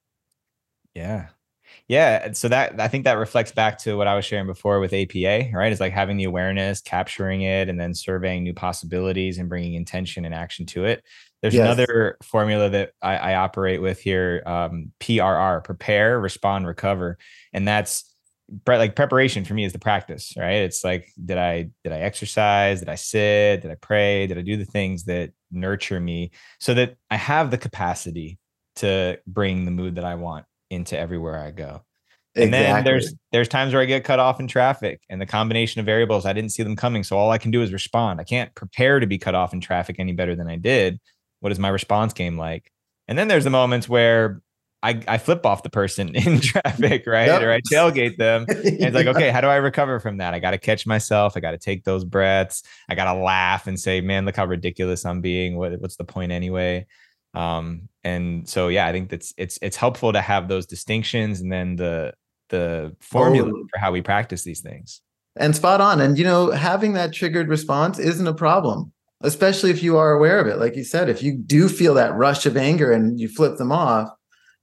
Yeah. 0.94 1.28
Yeah. 1.86 2.32
So 2.32 2.48
that 2.48 2.80
I 2.80 2.88
think 2.88 3.04
that 3.04 3.18
reflects 3.18 3.52
back 3.52 3.78
to 3.80 3.96
what 3.96 4.06
I 4.06 4.14
was 4.16 4.24
sharing 4.24 4.46
before 4.46 4.80
with 4.80 4.92
APA, 4.92 5.50
right? 5.52 5.70
It's 5.70 5.80
like 5.80 5.92
having 5.92 6.16
the 6.16 6.24
awareness, 6.24 6.80
capturing 6.80 7.42
it, 7.42 7.68
and 7.68 7.78
then 7.78 7.94
surveying 7.94 8.42
new 8.42 8.54
possibilities 8.54 9.38
and 9.38 9.48
bringing 9.48 9.74
intention 9.74 10.24
and 10.24 10.34
action 10.34 10.66
to 10.66 10.84
it. 10.84 11.04
There's 11.42 11.54
yes. 11.54 11.64
another 11.64 12.16
formula 12.22 12.70
that 12.70 12.92
I, 13.02 13.16
I 13.16 13.34
operate 13.34 13.82
with 13.82 14.00
here, 14.00 14.42
um, 14.46 14.92
PRR, 14.98 15.62
prepare, 15.62 16.18
respond, 16.18 16.66
recover. 16.66 17.18
And 17.52 17.68
that's 17.68 18.14
like 18.66 18.96
preparation 18.96 19.44
for 19.44 19.54
me 19.54 19.64
is 19.64 19.72
the 19.72 19.78
practice, 19.78 20.34
right? 20.36 20.62
It's 20.62 20.84
like, 20.84 21.12
did 21.22 21.38
I 21.38 21.70
did 21.82 21.92
I 21.92 22.00
exercise? 22.00 22.80
Did 22.80 22.88
I 22.88 22.94
sit? 22.94 23.62
Did 23.62 23.70
I 23.70 23.76
pray? 23.76 24.26
Did 24.26 24.38
I 24.38 24.42
do 24.42 24.56
the 24.56 24.64
things 24.64 25.04
that 25.04 25.32
nurture 25.54 26.00
me 26.00 26.30
so 26.60 26.74
that 26.74 26.96
I 27.10 27.16
have 27.16 27.50
the 27.50 27.58
capacity 27.58 28.38
to 28.76 29.18
bring 29.26 29.64
the 29.64 29.70
mood 29.70 29.96
that 29.96 30.04
I 30.04 30.14
want 30.16 30.46
into 30.70 30.98
everywhere 30.98 31.38
I 31.38 31.50
go. 31.50 31.82
And 32.36 32.52
then 32.52 32.82
there's 32.82 33.14
there's 33.30 33.46
times 33.46 33.72
where 33.72 33.82
I 33.82 33.84
get 33.84 34.02
cut 34.02 34.18
off 34.18 34.40
in 34.40 34.48
traffic 34.48 35.00
and 35.08 35.20
the 35.20 35.26
combination 35.26 35.78
of 35.78 35.86
variables 35.86 36.26
I 36.26 36.32
didn't 36.32 36.50
see 36.50 36.64
them 36.64 36.74
coming 36.74 37.04
so 37.04 37.16
all 37.16 37.30
I 37.30 37.38
can 37.38 37.52
do 37.52 37.62
is 37.62 37.72
respond. 37.72 38.20
I 38.20 38.24
can't 38.24 38.52
prepare 38.56 38.98
to 38.98 39.06
be 39.06 39.18
cut 39.18 39.36
off 39.36 39.52
in 39.52 39.60
traffic 39.60 39.96
any 40.00 40.12
better 40.12 40.34
than 40.34 40.48
I 40.48 40.56
did. 40.56 40.98
What 41.40 41.52
is 41.52 41.60
my 41.60 41.68
response 41.68 42.12
game 42.12 42.36
like? 42.36 42.72
And 43.06 43.16
then 43.16 43.28
there's 43.28 43.44
the 43.44 43.50
moments 43.50 43.88
where 43.88 44.40
I, 44.84 45.00
I 45.08 45.18
flip 45.18 45.46
off 45.46 45.62
the 45.62 45.70
person 45.70 46.08
in 46.14 46.40
traffic, 46.40 47.06
right? 47.06 47.26
Yep. 47.26 47.42
Or 47.42 47.52
I 47.52 47.60
tailgate 47.60 48.18
them. 48.18 48.46
And 48.64 48.82
it's 48.82 48.94
like, 48.94 49.06
okay, 49.06 49.30
how 49.30 49.40
do 49.40 49.46
I 49.46 49.56
recover 49.56 49.98
from 49.98 50.18
that? 50.18 50.34
I 50.34 50.40
got 50.40 50.50
to 50.50 50.58
catch 50.58 50.86
myself. 50.86 51.36
I 51.36 51.40
got 51.40 51.52
to 51.52 51.58
take 51.58 51.84
those 51.84 52.04
breaths. 52.04 52.62
I 52.88 52.94
got 52.94 53.12
to 53.12 53.18
laugh 53.18 53.66
and 53.66 53.78
say, 53.78 54.00
man, 54.00 54.24
look 54.26 54.36
how 54.36 54.44
ridiculous 54.46 55.04
I'm 55.04 55.20
being. 55.20 55.56
What, 55.56 55.80
what's 55.80 55.96
the 55.96 56.04
point 56.04 56.32
anyway? 56.32 56.86
Um, 57.34 57.88
and 58.02 58.48
so 58.48 58.68
yeah, 58.68 58.86
I 58.86 58.92
think 58.92 59.10
that's 59.10 59.34
it's 59.36 59.58
it's 59.60 59.76
helpful 59.76 60.12
to 60.12 60.20
have 60.20 60.48
those 60.48 60.66
distinctions 60.66 61.40
and 61.40 61.50
then 61.50 61.76
the 61.76 62.14
the 62.50 62.94
formula 63.00 63.50
oh. 63.52 63.66
for 63.72 63.78
how 63.80 63.90
we 63.90 64.02
practice 64.02 64.44
these 64.44 64.60
things. 64.60 65.00
And 65.36 65.56
spot 65.56 65.80
on. 65.80 66.00
And 66.00 66.18
you 66.18 66.24
know, 66.24 66.50
having 66.50 66.92
that 66.92 67.12
triggered 67.12 67.48
response 67.48 67.98
isn't 67.98 68.26
a 68.26 68.34
problem, 68.34 68.92
especially 69.22 69.70
if 69.70 69.82
you 69.82 69.96
are 69.96 70.12
aware 70.12 70.38
of 70.38 70.46
it. 70.46 70.58
Like 70.58 70.76
you 70.76 70.84
said, 70.84 71.08
if 71.08 71.22
you 71.22 71.36
do 71.36 71.68
feel 71.68 71.94
that 71.94 72.14
rush 72.14 72.46
of 72.46 72.56
anger 72.56 72.92
and 72.92 73.18
you 73.18 73.28
flip 73.28 73.56
them 73.56 73.72
off, 73.72 74.08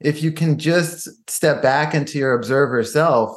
if 0.04 0.24
you 0.24 0.32
can 0.32 0.58
just 0.58 1.08
step 1.30 1.62
back 1.62 1.94
into 1.94 2.18
your 2.18 2.34
observer 2.34 2.84
self, 2.84 3.36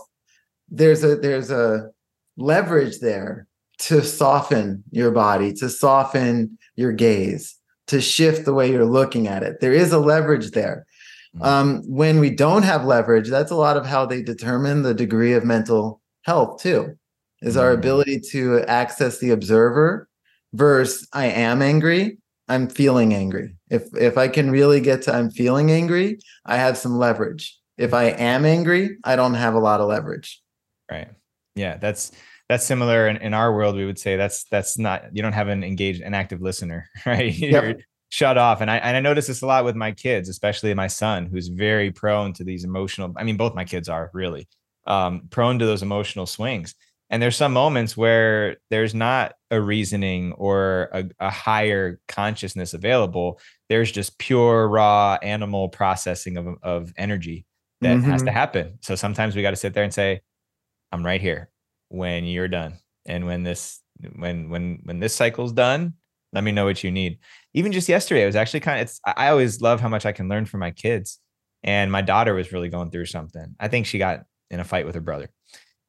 there's 0.69 1.05
a 1.05 1.17
there's 1.17 1.51
a 1.51 1.91
leverage 2.37 3.01
there 3.01 3.47
to 3.79 4.03
soften 4.03 4.83
your 4.91 5.11
body, 5.11 5.53
to 5.55 5.69
soften 5.69 6.59
your 6.77 6.93
gaze 6.93 7.59
to 7.87 8.01
shift 8.01 8.45
the 8.45 8.55
way 8.55 8.71
you're 8.71 8.85
looking 8.85 9.29
at 9.29 9.43
it. 9.43 9.61
There 9.61 9.73
is 9.73 9.93
a 9.93 9.99
leverage 9.99 10.51
there. 10.53 10.87
Mm-hmm. 11.37 11.45
Um, 11.45 11.83
when 11.87 12.21
we 12.21 12.31
don't 12.31 12.63
have 12.63 12.85
leverage, 12.85 13.29
that's 13.29 13.51
a 13.51 13.57
lot 13.57 13.77
of 13.77 13.87
how 13.87 14.07
they 14.07 14.23
determine 14.23 14.83
the 14.83 14.95
degree 14.95 15.35
of 15.35 15.45
mental 15.45 16.01
health, 16.23 16.63
too, 16.63 16.97
is 17.43 17.57
our 17.57 17.71
mm-hmm. 17.71 17.81
ability 17.81 18.21
to 18.31 18.61
access 18.63 19.19
the 19.19 19.31
observer 19.31 20.09
versus 20.53 21.07
I 21.13 21.27
am 21.27 21.61
angry, 21.61 22.19
I'm 22.49 22.69
feeling 22.69 23.15
angry. 23.15 23.57
If 23.71 23.95
if 23.95 24.19
I 24.19 24.29
can 24.29 24.51
really 24.51 24.81
get 24.81 25.03
to 25.03 25.15
I'm 25.15 25.31
feeling 25.31 25.71
angry, 25.71 26.19
I 26.45 26.57
have 26.57 26.77
some 26.77 26.99
leverage. 26.99 27.59
If 27.77 27.95
I 27.95 28.05
am 28.05 28.45
angry, 28.45 28.99
I 29.05 29.17
don't 29.17 29.35
have 29.35 29.55
a 29.55 29.59
lot 29.59 29.81
of 29.81 29.89
leverage. 29.89 30.43
Right. 30.91 31.09
Yeah, 31.55 31.77
that's 31.79 32.13
that's 32.49 32.65
similar 32.65 33.09
in, 33.09 33.17
in 33.19 33.35
our 33.35 33.55
world. 33.55 33.77
We 33.77 33.87
would 33.87 33.99
say 33.99 34.17
that's 34.17 34.45
that's 34.45 34.79
not 34.79 35.05
you 35.13 35.23
don't 35.23 35.33
have 35.33 35.49
an 35.49 35.65
engaged, 35.65 36.03
an 36.03 36.15
active 36.15 36.43
listener, 36.43 36.89
right? 37.07 37.33
Yep. 37.33 37.65
You're 37.65 37.75
shut 38.15 38.39
off. 38.39 38.61
And 38.61 38.71
I 38.71 38.77
and 38.77 38.97
I 38.97 39.01
notice 39.01 39.27
this 39.27 39.43
a 39.43 39.47
lot 39.47 39.65
with 39.65 39.77
my 39.77 39.93
kids, 39.93 40.29
especially 40.29 40.73
my 40.75 40.87
son, 40.87 41.27
who's 41.27 41.49
very 41.49 41.91
prone 41.91 42.33
to 42.35 42.45
these 42.45 42.65
emotional. 42.65 43.13
I 43.17 43.25
mean, 43.25 43.37
both 43.37 43.55
my 43.55 43.65
kids 43.65 43.89
are 43.89 44.11
really 44.15 44.49
um, 44.87 45.23
prone 45.31 45.59
to 45.59 45.67
those 45.67 45.83
emotional 45.83 46.27
swings. 46.27 46.75
And 47.15 47.23
there's 47.23 47.37
some 47.37 47.53
moments 47.53 47.97
where 47.97 48.57
there's 48.71 48.93
not 48.93 49.35
a 49.53 49.61
reasoning 49.61 50.33
or 50.33 50.89
a, 50.93 51.05
a 51.21 51.31
higher 51.31 52.01
consciousness 52.09 52.75
available. 52.75 53.39
There's 53.69 53.93
just 53.93 54.19
pure 54.19 54.67
raw 54.67 55.17
animal 55.23 55.69
processing 55.69 56.37
of, 56.37 56.49
of 56.61 56.93
energy 56.97 57.47
that 57.83 57.99
mm-hmm. 57.99 58.11
has 58.11 58.23
to 58.23 58.27
mm-hmm. 58.27 58.37
happen. 58.37 58.79
So 58.81 58.97
sometimes 58.97 59.37
we 59.37 59.43
got 59.43 59.51
to 59.51 59.57
sit 59.57 59.75
there 59.75 59.85
and 59.85 59.95
say, 59.95 60.23
I'm 60.91 61.07
right 61.07 61.21
here 61.21 61.51
when 61.89 62.25
you're 62.25 62.49
done 62.49 62.79
and 63.07 63.27
when 63.27 63.45
this 63.45 63.81
when 64.17 64.51
when 64.51 64.81
when 64.83 64.99
this 64.99 65.15
cycle's 65.15 65.53
done 65.53 65.95
let 66.33 66.43
me 66.43 66.51
know 66.51 66.65
what 66.65 66.83
you 66.83 66.91
need 66.91 67.21
even 67.53 67.71
just 67.71 67.89
yesterday 67.89 68.25
it 68.25 68.27
was 68.27 68.35
actually 68.35 68.59
kind 68.59 68.81
of 68.81 68.83
it's 68.83 69.01
i 69.07 69.29
always 69.29 69.61
love 69.61 69.81
how 69.81 69.89
much 69.89 70.05
i 70.05 70.11
can 70.11 70.29
learn 70.29 70.45
from 70.45 70.59
my 70.59 70.73
kids 70.73 71.21
and 71.63 71.93
my 71.93 72.03
daughter 72.03 72.35
was 72.35 72.53
really 72.53 72.69
going 72.69 72.91
through 72.91 73.07
something 73.07 73.55
i 73.61 73.69
think 73.69 73.87
she 73.87 73.99
got 73.99 74.25
in 74.51 74.59
a 74.59 74.65
fight 74.65 74.87
with 74.87 74.97
her 74.97 75.01
brother 75.01 75.31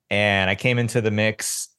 and 0.10 0.50
i 0.50 0.56
came 0.56 0.78
into 0.78 1.02
the 1.02 1.12
mix 1.12 1.70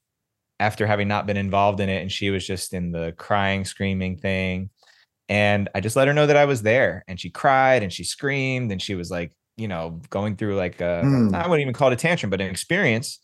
after 0.58 0.86
having 0.86 1.08
not 1.08 1.26
been 1.26 1.36
involved 1.36 1.80
in 1.80 1.88
it 1.88 2.00
and 2.00 2.10
she 2.10 2.30
was 2.30 2.46
just 2.46 2.72
in 2.72 2.92
the 2.92 3.12
crying 3.16 3.64
screaming 3.64 4.16
thing 4.16 4.70
and 5.28 5.68
i 5.74 5.80
just 5.80 5.96
let 5.96 6.08
her 6.08 6.14
know 6.14 6.26
that 6.26 6.36
i 6.36 6.44
was 6.44 6.62
there 6.62 7.04
and 7.08 7.20
she 7.20 7.30
cried 7.30 7.82
and 7.82 7.92
she 7.92 8.04
screamed 8.04 8.72
and 8.72 8.80
she 8.80 8.94
was 8.94 9.10
like 9.10 9.32
you 9.56 9.68
know 9.68 10.00
going 10.10 10.36
through 10.36 10.56
like 10.56 10.80
a 10.80 11.02
mm. 11.04 11.34
i 11.34 11.46
wouldn't 11.46 11.62
even 11.62 11.74
call 11.74 11.90
it 11.90 11.94
a 11.94 11.96
tantrum 11.96 12.30
but 12.30 12.40
an 12.40 12.50
experience 12.50 13.20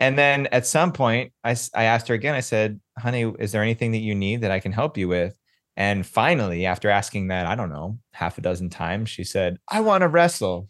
and 0.00 0.18
then 0.18 0.48
at 0.48 0.66
some 0.66 0.92
point, 0.92 1.32
I, 1.44 1.56
I 1.74 1.84
asked 1.84 2.08
her 2.08 2.14
again, 2.14 2.34
I 2.34 2.40
said, 2.40 2.80
honey, 2.98 3.32
is 3.38 3.52
there 3.52 3.62
anything 3.62 3.92
that 3.92 3.98
you 3.98 4.14
need 4.14 4.40
that 4.40 4.50
I 4.50 4.60
can 4.60 4.72
help 4.72 4.98
you 4.98 5.08
with? 5.08 5.38
And 5.76 6.06
finally, 6.06 6.66
after 6.66 6.88
asking 6.88 7.28
that, 7.28 7.46
I 7.46 7.54
don't 7.54 7.70
know, 7.70 7.98
half 8.12 8.38
a 8.38 8.40
dozen 8.40 8.70
times, 8.70 9.08
she 9.10 9.24
said, 9.24 9.58
I 9.68 9.80
want 9.80 10.02
to 10.02 10.08
wrestle. 10.08 10.68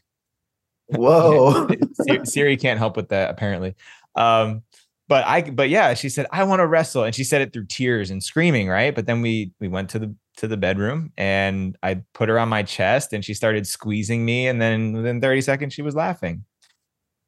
Whoa. 0.89 1.69
Siri 2.25 2.57
can't 2.57 2.79
help 2.79 2.97
with 2.97 3.09
that, 3.09 3.31
apparently. 3.31 3.75
Um, 4.15 4.63
but 5.09 5.27
I 5.27 5.43
but 5.43 5.69
yeah, 5.69 5.95
she 5.95 6.09
said, 6.09 6.27
I 6.33 6.45
want 6.45 6.61
to 6.61 6.67
wrestle. 6.67 7.05
And 7.05 7.15
she 7.15 7.25
said 7.25 7.43
it 7.43 7.53
through 7.53 7.67
tears 7.67 8.11
and 8.11 8.23
screaming, 8.23 8.69
right? 8.69 8.95
But 8.95 9.07
then 9.07 9.21
we 9.21 9.53
we 9.61 9.69
went 9.69 9.91
to 9.91 9.99
the 9.99 10.15
to 10.39 10.49
the 10.49 10.57
bedroom 10.57 11.13
and 11.17 11.77
I 11.83 12.03
put 12.13 12.29
her 12.29 12.39
on 12.39 12.49
my 12.49 12.63
chest 12.63 13.13
and 13.13 13.25
she 13.25 13.35
started 13.35 13.67
squeezing 13.67 14.25
me. 14.25 14.49
And 14.49 14.61
then 14.61 14.93
within 14.93 15.21
30 15.21 15.43
seconds, 15.43 15.75
she 15.75 15.83
was 15.83 15.95
laughing 15.95 16.45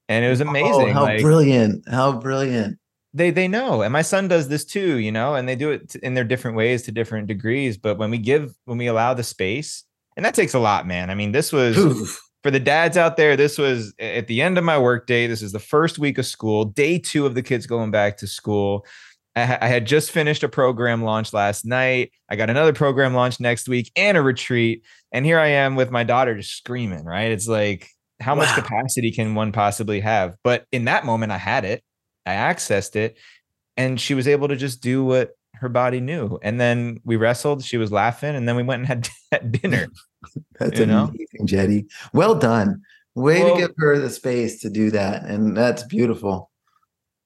and 0.09 0.25
it 0.25 0.29
was 0.29 0.40
amazing. 0.40 0.90
Oh, 0.90 0.92
how 0.92 1.03
like, 1.03 1.21
brilliant! 1.21 1.85
How 1.88 2.12
brilliant! 2.12 2.79
They 3.12 3.31
they 3.31 3.49
know, 3.49 3.83
and 3.83 3.92
my 3.92 4.03
son 4.03 4.29
does 4.29 4.49
this 4.49 4.64
too, 4.64 4.99
you 4.99 5.11
know, 5.11 5.35
and 5.35 5.49
they 5.49 5.57
do 5.57 5.71
it 5.71 5.95
in 5.97 6.14
their 6.14 6.25
different 6.25 6.57
ways 6.57 6.83
to 6.83 6.92
different 6.92 7.27
degrees. 7.27 7.77
But 7.77 7.99
when 7.99 8.11
we 8.11 8.19
give, 8.19 8.55
when 8.64 8.79
we 8.79 8.87
allow 8.87 9.14
the 9.14 9.25
space, 9.25 9.85
and 10.16 10.25
that 10.25 10.35
takes 10.35 10.55
a 10.55 10.59
lot, 10.59 10.87
man. 10.87 11.11
I 11.11 11.14
mean, 11.14 11.33
this 11.33 11.53
was. 11.53 11.77
Oof. 11.77 12.23
For 12.47 12.53
the 12.53 12.61
dads 12.61 12.97
out 12.97 13.17
there, 13.17 13.37
this 13.37 13.59
was 13.59 13.93
at 13.99 14.29
the 14.29 14.41
end 14.41 14.57
of 14.57 14.63
my 14.63 14.79
workday. 14.79 15.27
This 15.27 15.43
is 15.43 15.51
the 15.51 15.59
first 15.59 15.99
week 15.99 16.17
of 16.17 16.27
school, 16.27 16.65
day 16.65 16.97
two 16.97 17.27
of 17.27 17.35
the 17.35 17.43
kids 17.43 17.67
going 17.67 17.91
back 17.91 18.19
to 18.19 18.29
school. 18.29 18.87
I, 19.35 19.67
had 19.67 19.85
just 19.85 20.13
finished 20.13 20.45
a 20.45 20.49
program 20.49 21.03
launch 21.03 21.33
last 21.33 21.65
night. 21.65 22.13
I 22.29 22.37
got 22.37 22.49
another 22.49 22.73
program 22.73 23.15
launch 23.15 23.41
next 23.41 23.69
week 23.69 23.91
and 23.97 24.17
a 24.17 24.23
retreat. 24.23 24.85
And 25.11 25.27
here 25.27 25.41
I 25.41 25.49
am 25.49 25.75
with 25.75 25.91
my 25.91 26.05
daughter 26.05 26.37
just 26.37 26.57
screaming, 26.57 27.05
right? 27.05 27.33
It's 27.33 27.49
like, 27.49 27.89
how 28.21 28.37
wow. 28.37 28.43
much 28.43 28.55
capacity 28.55 29.11
can 29.11 29.35
one 29.35 29.51
possibly 29.51 29.99
have? 29.99 30.37
But 30.45 30.67
in 30.71 30.85
that 30.85 31.05
moment, 31.05 31.33
I 31.33 31.39
had 31.39 31.65
it, 31.65 31.83
I 32.27 32.35
accessed 32.35 32.95
it, 32.95 33.19
and 33.77 34.01
she 34.01 34.15
was 34.15 34.29
able 34.29 34.47
to 34.47 34.57
just 34.57 34.81
do 34.81 35.05
what 35.05 35.33
her 35.55 35.69
body 35.69 35.99
knew. 35.99 36.39
And 36.43 36.61
then 36.61 37.01
we 37.03 37.17
wrestled, 37.17 37.65
she 37.65 37.77
was 37.77 37.91
laughing, 37.91 38.37
and 38.37 38.49
then 38.49 38.55
we 38.55 38.63
went 38.63 38.89
and 38.89 39.11
had 39.33 39.51
dinner. 39.61 39.89
that's 40.59 40.79
amazing, 40.81 40.89
know? 40.89 41.12
Jeddy. 41.45 41.87
Well 42.12 42.35
done. 42.35 42.83
Way 43.15 43.43
well, 43.43 43.55
to 43.55 43.61
give 43.61 43.73
her 43.79 43.99
the 43.99 44.11
space 44.11 44.61
to 44.61 44.71
do 44.71 44.91
that. 44.91 45.25
And 45.25 45.57
that's 45.57 45.83
beautiful. 45.85 46.51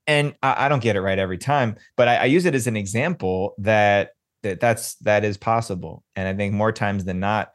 And 0.06 0.34
I, 0.42 0.66
I 0.66 0.68
don't 0.68 0.82
get 0.82 0.96
it 0.96 1.00
right 1.00 1.18
every 1.18 1.38
time, 1.38 1.76
but 1.96 2.08
I, 2.08 2.16
I 2.16 2.24
use 2.26 2.44
it 2.44 2.54
as 2.54 2.66
an 2.66 2.76
example 2.76 3.54
that 3.58 4.12
that 4.42 4.60
that's 4.60 4.94
that 4.96 5.24
is 5.24 5.36
possible. 5.36 6.04
And 6.16 6.26
I 6.26 6.34
think 6.34 6.54
more 6.54 6.72
times 6.72 7.04
than 7.04 7.20
not, 7.20 7.52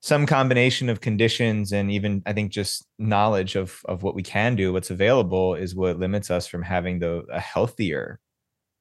some 0.00 0.26
combination 0.26 0.88
of 0.88 1.00
conditions 1.00 1.72
and 1.72 1.90
even 1.90 2.22
I 2.26 2.32
think 2.32 2.52
just 2.52 2.86
knowledge 2.98 3.56
of 3.56 3.80
of 3.86 4.02
what 4.02 4.14
we 4.14 4.22
can 4.22 4.56
do, 4.56 4.72
what's 4.72 4.90
available, 4.90 5.54
is 5.54 5.74
what 5.74 5.98
limits 5.98 6.30
us 6.30 6.46
from 6.46 6.62
having 6.62 6.98
the 6.98 7.24
a 7.30 7.40
healthier 7.40 8.20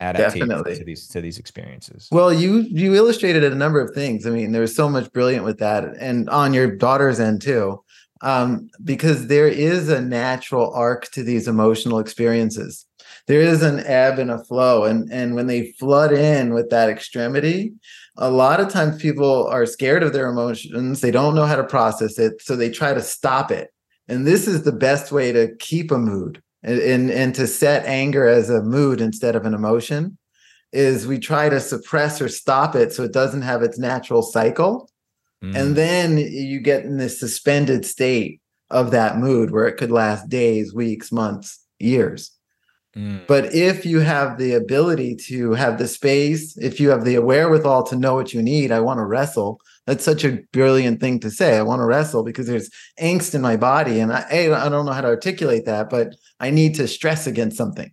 adaptation 0.03 0.49
Definitely. 0.49 0.77
to 0.77 0.83
these 0.83 1.07
to 1.07 1.21
these 1.21 1.39
experiences. 1.39 2.07
Well, 2.11 2.33
you 2.33 2.59
you 2.59 2.93
illustrated 2.93 3.43
a 3.43 3.55
number 3.55 3.79
of 3.79 3.95
things. 3.95 4.27
I 4.27 4.31
mean, 4.31 4.51
there's 4.51 4.75
so 4.75 4.89
much 4.89 5.11
brilliant 5.13 5.45
with 5.45 5.59
that, 5.59 5.83
and 5.99 6.29
on 6.29 6.53
your 6.53 6.75
daughter's 6.75 7.19
end 7.19 7.41
too, 7.41 7.83
um, 8.21 8.69
because 8.83 9.27
there 9.27 9.47
is 9.47 9.89
a 9.89 10.01
natural 10.01 10.71
arc 10.73 11.09
to 11.11 11.23
these 11.23 11.47
emotional 11.47 11.99
experiences. 11.99 12.85
There 13.27 13.41
is 13.41 13.63
an 13.63 13.79
ebb 13.85 14.19
and 14.19 14.31
a 14.31 14.43
flow, 14.43 14.83
and 14.83 15.11
and 15.11 15.35
when 15.35 15.47
they 15.47 15.71
flood 15.79 16.11
in 16.11 16.53
with 16.53 16.69
that 16.69 16.89
extremity, 16.89 17.73
a 18.17 18.29
lot 18.29 18.59
of 18.59 18.69
times 18.69 19.01
people 19.01 19.47
are 19.47 19.65
scared 19.65 20.03
of 20.03 20.11
their 20.11 20.29
emotions. 20.29 20.99
They 20.99 21.11
don't 21.11 21.35
know 21.35 21.45
how 21.45 21.55
to 21.55 21.63
process 21.63 22.19
it, 22.19 22.41
so 22.41 22.55
they 22.55 22.69
try 22.69 22.93
to 22.93 23.01
stop 23.01 23.51
it. 23.51 23.69
And 24.09 24.27
this 24.27 24.47
is 24.47 24.63
the 24.63 24.73
best 24.73 25.13
way 25.13 25.31
to 25.31 25.55
keep 25.59 25.89
a 25.89 25.97
mood 25.97 26.42
and, 26.63 26.79
and, 26.79 27.11
and 27.11 27.35
to 27.35 27.47
set 27.47 27.85
anger 27.85 28.27
as 28.27 28.49
a 28.49 28.63
mood 28.63 29.01
instead 29.01 29.35
of 29.35 29.45
an 29.45 29.53
emotion 29.53 30.17
is 30.71 31.05
we 31.05 31.19
try 31.19 31.49
to 31.49 31.59
suppress 31.59 32.21
or 32.21 32.27
stop 32.27 32.75
it 32.75 32.91
so 32.91 33.03
it 33.03 33.13
doesn't 33.13 33.43
have 33.43 33.61
its 33.61 33.77
natural 33.77 34.23
cycle. 34.23 34.89
Mm. 35.43 35.55
And 35.55 35.75
then 35.75 36.17
you 36.17 36.59
get 36.59 36.83
in 36.85 36.97
this 36.97 37.19
suspended 37.19 37.85
state 37.85 38.41
of 38.69 38.91
that 38.91 39.17
mood 39.17 39.51
where 39.51 39.67
it 39.67 39.77
could 39.77 39.91
last 39.91 40.29
days, 40.29 40.73
weeks, 40.73 41.11
months, 41.11 41.63
years. 41.79 42.31
Mm. 42.95 43.27
But 43.27 43.53
if 43.53 43.85
you 43.85 43.99
have 43.99 44.37
the 44.37 44.53
ability 44.53 45.15
to 45.27 45.51
have 45.51 45.77
the 45.77 45.87
space, 45.87 46.57
if 46.57 46.79
you 46.79 46.89
have 46.89 47.05
the 47.05 47.19
wherewithal 47.19 47.83
to 47.83 47.95
know 47.95 48.15
what 48.15 48.33
you 48.33 48.41
need, 48.41 48.71
I 48.71 48.79
want 48.79 48.97
to 48.97 49.05
wrestle. 49.05 49.59
That's 49.85 50.03
such 50.05 50.23
a 50.23 50.39
brilliant 50.53 51.01
thing 51.01 51.19
to 51.21 51.31
say. 51.31 51.57
I 51.57 51.61
want 51.61 51.81
to 51.81 51.85
wrestle 51.85 52.23
because 52.23 52.47
there's 52.47 52.69
angst 52.99 53.35
in 53.35 53.41
my 53.41 53.57
body. 53.57 53.99
And 53.99 54.13
I, 54.13 54.25
I 54.31 54.69
don't 54.69 54.85
know 54.85 54.93
how 54.93 55.01
to 55.01 55.07
articulate 55.07 55.65
that, 55.65 55.89
but 55.89 56.15
I 56.39 56.51
need 56.51 56.75
to 56.75 56.87
stress 56.87 57.27
against 57.27 57.57
something. 57.57 57.91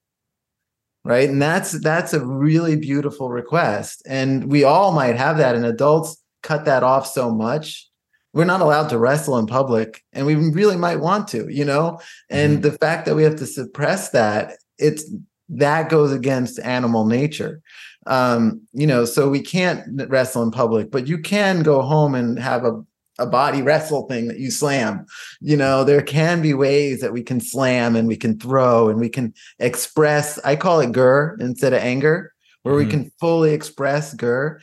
Right. 1.03 1.29
And 1.29 1.41
that's 1.41 1.81
that's 1.81 2.13
a 2.13 2.25
really 2.25 2.77
beautiful 2.77 3.31
request. 3.31 4.03
And 4.07 4.51
we 4.51 4.65
all 4.65 4.93
might 4.93 5.17
have 5.17 5.39
that. 5.39 5.57
And 5.57 5.65
adults 5.65 6.23
cut 6.43 6.67
that 6.67 6.83
off 6.83 7.07
so 7.07 7.31
much. 7.31 7.89
We're 8.33 8.45
not 8.45 8.61
allowed 8.61 8.91
to 8.91 8.99
wrestle 8.99 9.39
in 9.39 9.47
public. 9.47 10.05
And 10.13 10.27
we 10.27 10.35
really 10.35 10.77
might 10.77 11.01
want 11.01 11.27
to, 11.29 11.49
you 11.49 11.65
know? 11.65 12.01
And 12.29 12.59
mm-hmm. 12.59 12.63
the 12.63 12.73
fact 12.73 13.07
that 13.07 13.17
we 13.17 13.25
have 13.25 13.37
to 13.37 13.47
suppress 13.47 14.11
that, 14.11 14.59
it's 14.79 15.11
that 15.49 15.89
goes 15.89 16.13
against 16.13 16.61
animal 16.61 17.07
nature 17.07 17.63
um, 18.07 18.63
you 18.73 18.87
know, 18.87 19.05
so 19.05 19.29
we 19.29 19.41
can't 19.41 19.83
wrestle 20.09 20.43
in 20.43 20.51
public, 20.51 20.91
but 20.91 21.07
you 21.07 21.19
can 21.19 21.63
go 21.63 21.83
home 21.83 22.15
and 22.15 22.39
have 22.39 22.65
a 22.65 22.83
a 23.21 23.27
body 23.27 23.63
wrestle 23.63 24.07
thing 24.09 24.27
that 24.29 24.39
you 24.39 24.51
slam. 24.51 25.05
You 25.41 25.57
know, 25.57 25.85
there 25.85 26.03
can 26.03 26.43
be 26.43 26.55
ways 26.55 27.01
that 27.03 27.13
we 27.13 27.23
can 27.23 27.39
slam 27.41 27.95
and 27.95 28.09
we 28.09 28.17
can 28.17 28.39
throw 28.39 28.89
and 28.89 28.99
we 28.99 29.11
can 29.11 29.35
express. 29.59 30.39
I 30.39 30.57
call 30.57 30.81
it 30.81 30.93
gur 30.93 31.37
instead 31.39 31.73
of 31.73 31.81
anger, 31.83 32.33
where 32.63 32.75
mm-hmm. 32.75 32.85
we 32.85 32.91
can 32.91 33.13
fully 33.21 33.53
express 33.53 34.15
gur. 34.15 34.61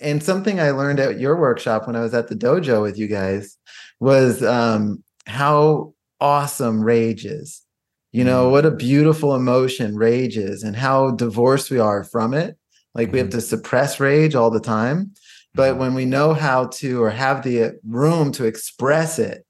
And 0.00 0.22
something 0.22 0.58
I 0.58 0.70
learned 0.70 1.00
at 1.00 1.20
your 1.20 1.36
workshop 1.36 1.86
when 1.86 1.96
I 1.96 2.00
was 2.00 2.14
at 2.14 2.28
the 2.28 2.36
dojo 2.36 2.82
with 2.82 2.98
you 2.98 3.08
guys 3.08 3.56
was 4.00 4.42
um, 4.42 5.02
how 5.26 5.94
awesome 6.20 6.82
rage 6.82 7.26
is. 7.26 7.62
You 8.10 8.24
know, 8.24 8.44
mm-hmm. 8.44 8.52
what 8.52 8.64
a 8.64 8.70
beautiful 8.70 9.34
emotion 9.34 9.96
rage 9.96 10.38
is 10.38 10.62
and 10.62 10.74
how 10.74 11.10
divorced 11.10 11.70
we 11.70 11.78
are 11.78 12.04
from 12.04 12.32
it. 12.32 12.57
Like 12.94 13.12
we 13.12 13.18
have 13.18 13.28
mm-hmm. 13.28 13.38
to 13.38 13.42
suppress 13.42 14.00
rage 14.00 14.34
all 14.34 14.50
the 14.50 14.60
time. 14.60 15.12
But 15.54 15.72
mm-hmm. 15.72 15.80
when 15.80 15.94
we 15.94 16.04
know 16.04 16.34
how 16.34 16.66
to 16.66 17.02
or 17.02 17.10
have 17.10 17.42
the 17.42 17.78
room 17.86 18.32
to 18.32 18.44
express 18.44 19.18
it, 19.18 19.44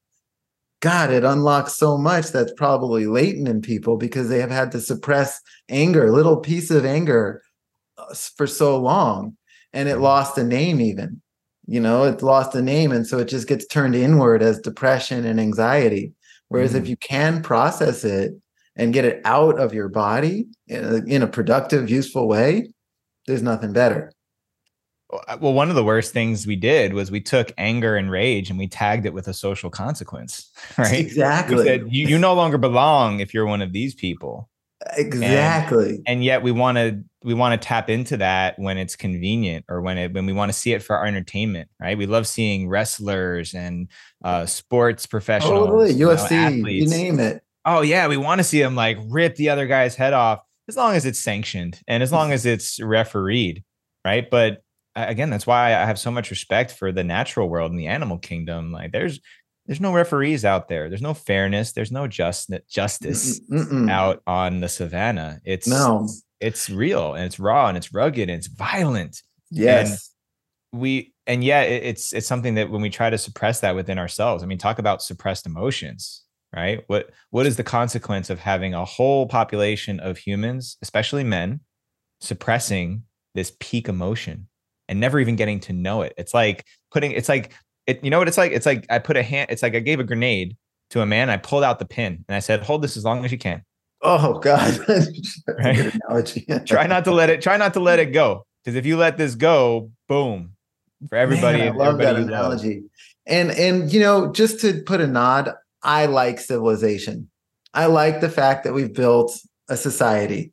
God, 0.81 1.11
it 1.11 1.25
unlocks 1.25 1.75
so 1.75 1.99
much 1.99 2.29
that's 2.29 2.53
probably 2.53 3.07
latent 3.07 3.49
in 3.49 3.61
people 3.61 3.97
because 3.97 4.29
they 4.29 4.39
have 4.39 4.51
had 4.51 4.71
to 4.73 4.81
suppress 4.81 5.41
anger, 5.69 6.13
little 6.13 6.37
piece 6.37 6.71
of 6.71 6.85
anger 6.85 7.43
uh, 7.97 8.15
for 8.15 8.47
so 8.47 8.79
long. 8.79 9.37
And 9.73 9.89
it 9.89 9.95
mm-hmm. 9.95 10.03
lost 10.03 10.39
a 10.39 10.45
name, 10.45 10.81
even. 10.81 11.21
You 11.67 11.81
know, 11.81 12.05
it 12.05 12.23
lost 12.23 12.55
a 12.55 12.63
name. 12.63 12.93
And 12.93 13.07
so 13.07 13.19
it 13.19 13.29
just 13.29 13.49
gets 13.49 13.67
turned 13.67 13.95
inward 13.95 14.43
as 14.43 14.61
depression 14.61 15.27
and 15.27 15.39
anxiety. 15.39 16.13
Whereas 16.49 16.71
mm-hmm. 16.71 16.83
if 16.83 16.89
you 16.89 16.97
can 16.97 17.43
process 17.43 18.05
it 18.05 18.33
and 18.77 18.95
get 18.95 19.05
it 19.05 19.21
out 19.25 19.59
of 19.59 19.75
your 19.75 19.89
body 19.89 20.47
in 20.69 20.85
a, 20.85 20.97
in 21.05 21.23
a 21.23 21.27
productive, 21.27 21.91
useful 21.91 22.29
way, 22.29 22.69
there's 23.29 23.43
nothing 23.43 23.73
better. 23.73 24.13
Well, 25.41 25.55
one 25.55 25.71
of 25.71 25.77
the 25.77 25.85
worst 25.85 26.13
things 26.13 26.47
we 26.47 26.57
did 26.57 26.93
was 26.93 27.11
we 27.11 27.21
took 27.21 27.53
anger 27.57 27.97
and 27.97 28.11
rage 28.11 28.51
and 28.51 28.59
we 28.59 28.69
tagged 28.69 29.07
it 29.07 29.15
with 29.15 29.27
a 29.29 29.33
social 29.33 29.71
consequence, 29.71 30.51
right? 30.79 30.99
Exactly. 30.99 31.57
We 31.57 31.65
said, 31.65 31.83
you, 31.89 32.09
you 32.09 32.19
no 32.19 32.35
longer 32.35 32.59
belong 32.59 33.21
if 33.21 33.33
you're 33.33 33.47
one 33.47 33.63
of 33.63 33.73
these 33.73 33.95
people. 33.95 34.51
Exactly. 34.97 35.97
And, 35.97 36.05
and 36.07 36.25
yet 36.25 36.43
we 36.43 36.53
want 36.53 36.79
to 36.79 37.03
we 37.25 37.35
want 37.35 37.61
to 37.61 37.67
tap 37.67 37.91
into 37.91 38.17
that 38.19 38.59
when 38.59 38.79
it's 38.79 38.95
convenient 38.95 39.65
or 39.69 39.81
when 39.81 39.99
it 39.99 40.13
when 40.13 40.25
we 40.25 40.33
want 40.33 40.53
to 40.53 40.59
see 40.59 40.73
it 40.73 40.83
for 40.83 40.97
our 40.97 41.07
entertainment, 41.07 41.69
right? 41.81 41.99
We 41.99 42.07
love 42.07 42.27
seeing 42.27 42.69
wrestlers 42.69 43.55
and 43.55 43.89
uh, 44.23 44.47
sports 44.47 45.07
professionals, 45.07 45.69
totally. 45.69 45.95
UFC, 45.95 46.57
you, 46.57 46.63
know, 46.63 46.69
you 46.69 46.87
name 46.87 47.19
it. 47.19 47.43
Oh 47.65 47.81
yeah, 47.81 48.07
we 48.07 48.17
want 48.17 48.39
to 48.39 48.45
see 48.45 48.63
them 48.63 48.77
like 48.77 48.99
rip 49.09 49.35
the 49.35 49.49
other 49.49 49.67
guy's 49.67 49.97
head 49.97 50.13
off 50.13 50.41
as 50.69 50.77
long 50.77 50.95
as 50.95 51.07
it's 51.07 51.19
sanctioned 51.19 51.81
and 51.89 52.03
as 52.03 52.13
long 52.13 52.27
mm-hmm. 52.27 52.35
as 52.35 52.47
it's 52.47 52.81
refereed, 52.81 53.65
right? 54.05 54.29
But 54.29 54.63
again, 54.95 55.31
that's 55.31 55.47
why 55.47 55.69
I 55.69 55.87
have 55.87 55.99
so 55.99 56.11
much 56.11 56.31
respect 56.31 56.73
for 56.73 56.93
the 56.93 57.05
natural 57.05 57.49
world 57.49 57.71
and 57.71 57.81
the 57.81 57.87
animal 57.87 58.19
kingdom. 58.19 58.73
Like 58.73 58.93
there's 58.93 59.21
there's 59.67 59.81
no 59.81 59.93
referees 59.93 60.45
out 60.45 60.69
there. 60.69 60.89
There's 60.89 61.03
no 61.03 61.15
fairness. 61.15 61.73
There's 61.73 61.93
no 61.93 62.07
just 62.07 62.51
justice 62.71 63.41
Mm-mm. 63.41 63.91
out 63.91 64.23
on 64.27 64.61
the 64.61 64.69
savannah. 64.69 65.41
It's 65.45 65.67
no, 65.67 66.09
it's 66.41 66.71
real 66.71 67.15
and 67.15 67.25
it's 67.25 67.39
raw 67.39 67.69
and 67.69 67.77
it's 67.77 67.93
rugged 67.93 68.31
and 68.31 68.39
it's 68.39 68.47
violent. 68.47 69.23
Yes. 69.51 70.13
And 70.73 70.81
we 70.81 71.13
and 71.27 71.45
yeah, 71.45 71.63
it's 71.63 72.13
it's 72.13 72.27
something 72.27 72.55
that 72.55 72.71
when 72.71 72.83
we 72.83 72.91
try 72.91 73.11
to 73.11 73.19
suppress 73.19 73.61
that 73.61 73.75
within 73.75 73.99
ourselves. 73.99 74.43
I 74.43 74.47
mean, 74.47 74.59
talk 74.59 74.79
about 74.79 75.03
suppressed 75.03 75.47
emotions 75.47 76.25
right? 76.55 76.83
What 76.87 77.11
what 77.31 77.47
is 77.47 77.57
the 77.57 77.65
consequence 77.65 78.31
of 78.31 78.39
having 78.39 78.75
a 78.75 78.85
whole 78.85 79.27
population 79.27 80.01
of 80.01 80.19
humans, 80.19 80.77
especially 80.83 81.25
men, 81.25 81.61
suppressing 82.21 83.05
this 83.35 83.53
peak 83.61 83.89
emotion 83.89 84.49
and 84.89 85.01
never 85.01 85.21
even 85.21 85.37
getting 85.37 85.61
to 85.61 85.73
know 85.73 86.03
it? 86.03 86.15
It's 86.17 86.35
like 86.35 86.65
putting 86.91 87.13
it's 87.13 87.29
like 87.29 87.53
it 87.87 88.03
you 88.03 88.11
know 88.11 88.19
what 88.19 88.29
it's 88.29 88.39
like? 88.39 88.53
It's 88.53 88.67
like 88.67 88.87
I 88.91 88.99
put 88.99 89.17
a 89.17 89.23
hand 89.23 89.51
it's 89.51 89.63
like 89.63 89.75
I 89.75 89.81
gave 89.81 90.01
a 90.01 90.05
grenade 90.05 90.57
to 90.91 91.03
a 91.03 91.07
man, 91.07 91.29
I 91.29 91.37
pulled 91.37 91.65
out 91.65 91.79
the 91.79 91.85
pin 91.85 92.25
and 92.29 92.35
I 92.35 92.39
said, 92.39 92.63
"Hold 92.63 92.83
this 92.83 92.97
as 92.97 93.05
long 93.05 93.25
as 93.25 93.33
you 93.33 93.39
can." 93.39 93.63
Oh 94.03 94.39
god. 94.39 94.79
right? 95.49 96.67
try 96.67 96.87
not 96.87 97.05
to 97.05 97.13
let 97.13 97.31
it 97.31 97.43
try 97.43 97.57
not 97.57 97.75
to 97.75 97.81
let 97.81 97.99
it 97.99 98.07
go 98.07 98.47
because 98.65 98.77
if 98.77 98.87
you 98.87 98.97
let 98.97 99.17
this 99.19 99.35
go, 99.35 99.91
boom, 100.09 100.53
for 101.09 101.17
everybody. 101.17 101.59
Man, 101.59 101.73
I 101.73 101.77
love 101.77 101.99
that 101.99 102.17
analogy. 102.17 102.85
And 103.27 103.51
and 103.51 103.93
you 103.93 104.01
know, 104.01 104.33
just 104.33 104.61
to 104.61 104.83
put 104.83 105.01
a 105.01 105.07
nod 105.07 105.55
I 105.83 106.07
like 106.07 106.41
civilization. 106.41 107.31
I 107.75 107.87
like 107.87 108.21
the 108.21 108.29
fact 108.29 108.65
that 108.65 108.73
we've 108.73 108.93
built 108.93 109.39
a 109.69 109.77
society. 109.77 110.53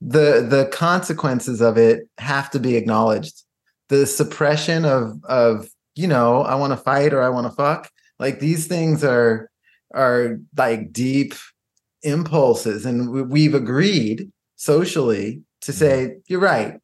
The 0.00 0.46
the 0.48 0.68
consequences 0.72 1.60
of 1.60 1.76
it 1.78 2.08
have 2.18 2.50
to 2.50 2.60
be 2.60 2.76
acknowledged. 2.76 3.42
The 3.88 4.06
suppression 4.06 4.84
of 4.84 5.22
of, 5.24 5.68
you 5.94 6.06
know, 6.06 6.42
I 6.42 6.54
want 6.56 6.72
to 6.72 6.76
fight 6.76 7.12
or 7.12 7.22
I 7.22 7.28
want 7.28 7.46
to 7.46 7.56
fuck. 7.56 7.90
Like 8.18 8.40
these 8.40 8.66
things 8.66 9.04
are 9.04 9.50
are 9.94 10.38
like 10.56 10.92
deep 10.92 11.34
impulses 12.02 12.84
and 12.84 13.30
we've 13.30 13.54
agreed 13.54 14.30
socially 14.56 15.42
to 15.60 15.72
say 15.72 16.06
mm-hmm. 16.06 16.18
you're 16.28 16.40
right. 16.40 16.78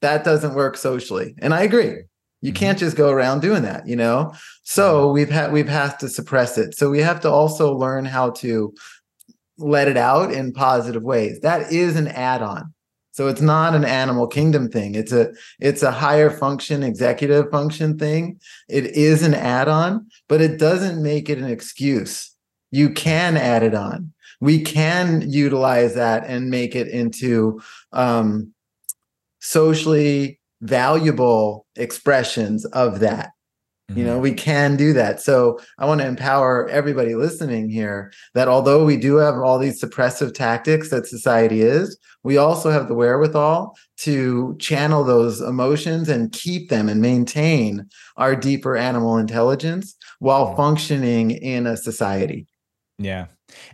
That 0.00 0.24
doesn't 0.24 0.54
work 0.54 0.76
socially. 0.76 1.34
And 1.38 1.52
I 1.54 1.62
agree. 1.62 2.02
You 2.40 2.52
mm-hmm. 2.52 2.58
can't 2.58 2.78
just 2.78 2.96
go 2.96 3.10
around 3.10 3.40
doing 3.40 3.62
that, 3.62 3.86
you 3.86 3.96
know? 3.96 4.32
So 4.62 5.10
we've 5.10 5.30
had 5.30 5.52
we've 5.52 5.68
had 5.68 5.98
to 6.00 6.08
suppress 6.08 6.58
it. 6.58 6.76
So 6.76 6.90
we 6.90 7.00
have 7.00 7.20
to 7.20 7.30
also 7.30 7.74
learn 7.74 8.04
how 8.04 8.30
to 8.30 8.74
let 9.58 9.88
it 9.88 9.96
out 9.96 10.32
in 10.32 10.52
positive 10.52 11.02
ways. 11.02 11.40
That 11.40 11.72
is 11.72 11.96
an 11.96 12.08
add-on. 12.08 12.72
So 13.10 13.26
it's 13.26 13.40
not 13.40 13.74
an 13.74 13.84
animal 13.84 14.28
kingdom 14.28 14.68
thing. 14.70 14.94
It's 14.94 15.10
a 15.10 15.32
it's 15.58 15.82
a 15.82 15.90
higher 15.90 16.30
function 16.30 16.84
executive 16.84 17.50
function 17.50 17.98
thing. 17.98 18.40
It 18.68 18.86
is 18.86 19.24
an 19.24 19.34
add-on, 19.34 20.06
but 20.28 20.40
it 20.40 20.58
doesn't 20.58 21.02
make 21.02 21.28
it 21.28 21.38
an 21.38 21.50
excuse. 21.50 22.32
You 22.70 22.90
can 22.90 23.36
add 23.36 23.64
it 23.64 23.74
on. 23.74 24.12
We 24.40 24.60
can 24.60 25.28
utilize 25.28 25.94
that 25.94 26.26
and 26.28 26.48
make 26.48 26.76
it 26.76 26.86
into 26.86 27.60
um, 27.92 28.52
socially 29.40 30.37
valuable 30.60 31.66
expressions 31.76 32.64
of 32.66 33.00
that. 33.00 33.30
You 33.94 34.04
know 34.04 34.14
mm-hmm. 34.14 34.22
we 34.22 34.34
can 34.34 34.76
do 34.76 34.92
that. 34.92 35.18
So 35.18 35.58
i 35.78 35.86
want 35.86 36.02
to 36.02 36.06
empower 36.06 36.68
everybody 36.68 37.14
listening 37.14 37.70
here 37.70 38.12
that 38.34 38.46
although 38.46 38.84
we 38.84 38.98
do 38.98 39.16
have 39.16 39.36
all 39.36 39.58
these 39.58 39.82
suppressive 39.82 40.34
tactics 40.34 40.90
that 40.90 41.06
society 41.06 41.62
is 41.62 41.98
we 42.22 42.36
also 42.36 42.70
have 42.70 42.88
the 42.88 42.94
wherewithal 42.94 43.76
to 43.98 44.56
channel 44.58 45.04
those 45.04 45.40
emotions 45.40 46.10
and 46.10 46.32
keep 46.32 46.68
them 46.68 46.88
and 46.88 47.00
maintain 47.00 47.88
our 48.18 48.36
deeper 48.36 48.76
animal 48.76 49.16
intelligence 49.16 49.96
while 50.18 50.54
functioning 50.54 51.30
in 51.30 51.66
a 51.66 51.76
society. 51.76 52.46
Yeah. 52.98 53.26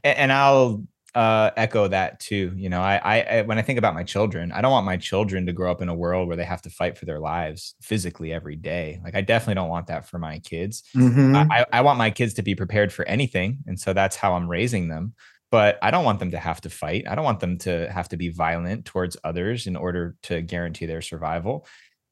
And, 0.05 0.31
i'll 0.31 0.85
uh, 1.15 1.51
echo 1.57 1.87
that 1.89 2.19
too. 2.19 2.53
You 2.57 2.69
know, 2.69 2.81
I, 2.81 3.21
I, 3.21 3.43
when 3.43 3.59
I 3.59 3.63
think 3.63 3.79
about 3.79 3.95
my 3.95 4.03
children, 4.03 4.51
I 4.53 4.61
don't 4.61 4.73
want 4.73 4.87
my 4.87 4.97
children 4.97 5.47
to 5.47 5.53
grow 5.53 5.71
up 5.71 5.81
in 5.81 5.89
a 5.89 5.95
world 5.95 6.27
where 6.27 6.37
they 6.37 6.45
have 6.45 6.63
to 6.63 6.71
fight 6.71 6.99
for 6.99 7.05
their 7.05 7.21
lives 7.21 7.75
physically 7.81 8.33
every 8.33 8.57
day. 8.57 9.01
Like 9.05 9.15
I 9.15 9.21
definitely 9.21 9.55
don't 9.55 9.69
want 9.69 9.87
that 9.87 10.09
for 10.09 10.19
my 10.19 10.41
kids. 10.41 10.83
Mm-hmm. 10.95 11.37
I, 11.51 11.65
I 11.73 11.81
want 11.83 11.99
my 11.99 12.11
kids 12.11 12.35
to 12.35 12.43
be 12.43 12.55
prepared 12.55 12.93
for 12.93 13.07
anything, 13.07 13.59
and 13.67 13.79
so 13.79 13.93
that's 13.93 14.17
how 14.17 14.35
I'm 14.35 14.49
raising 14.49 14.89
them. 14.89 15.15
But 15.51 15.79
I 15.83 15.93
don't 15.93 16.05
want 16.05 16.19
them 16.19 16.33
to 16.33 16.39
have 16.39 16.61
to 16.63 16.71
fight. 16.71 17.05
I 17.09 17.15
don't 17.15 17.25
want 17.25 17.39
them 17.39 17.59
to 17.59 17.89
have 17.93 18.09
to 18.09 18.17
be 18.17 18.31
violent 18.31 18.87
towards 18.87 19.17
others 19.23 19.69
in 19.69 19.77
order 19.77 20.17
to 20.25 20.43
guarantee 20.43 20.87
their 20.87 21.03
survival. 21.03 21.67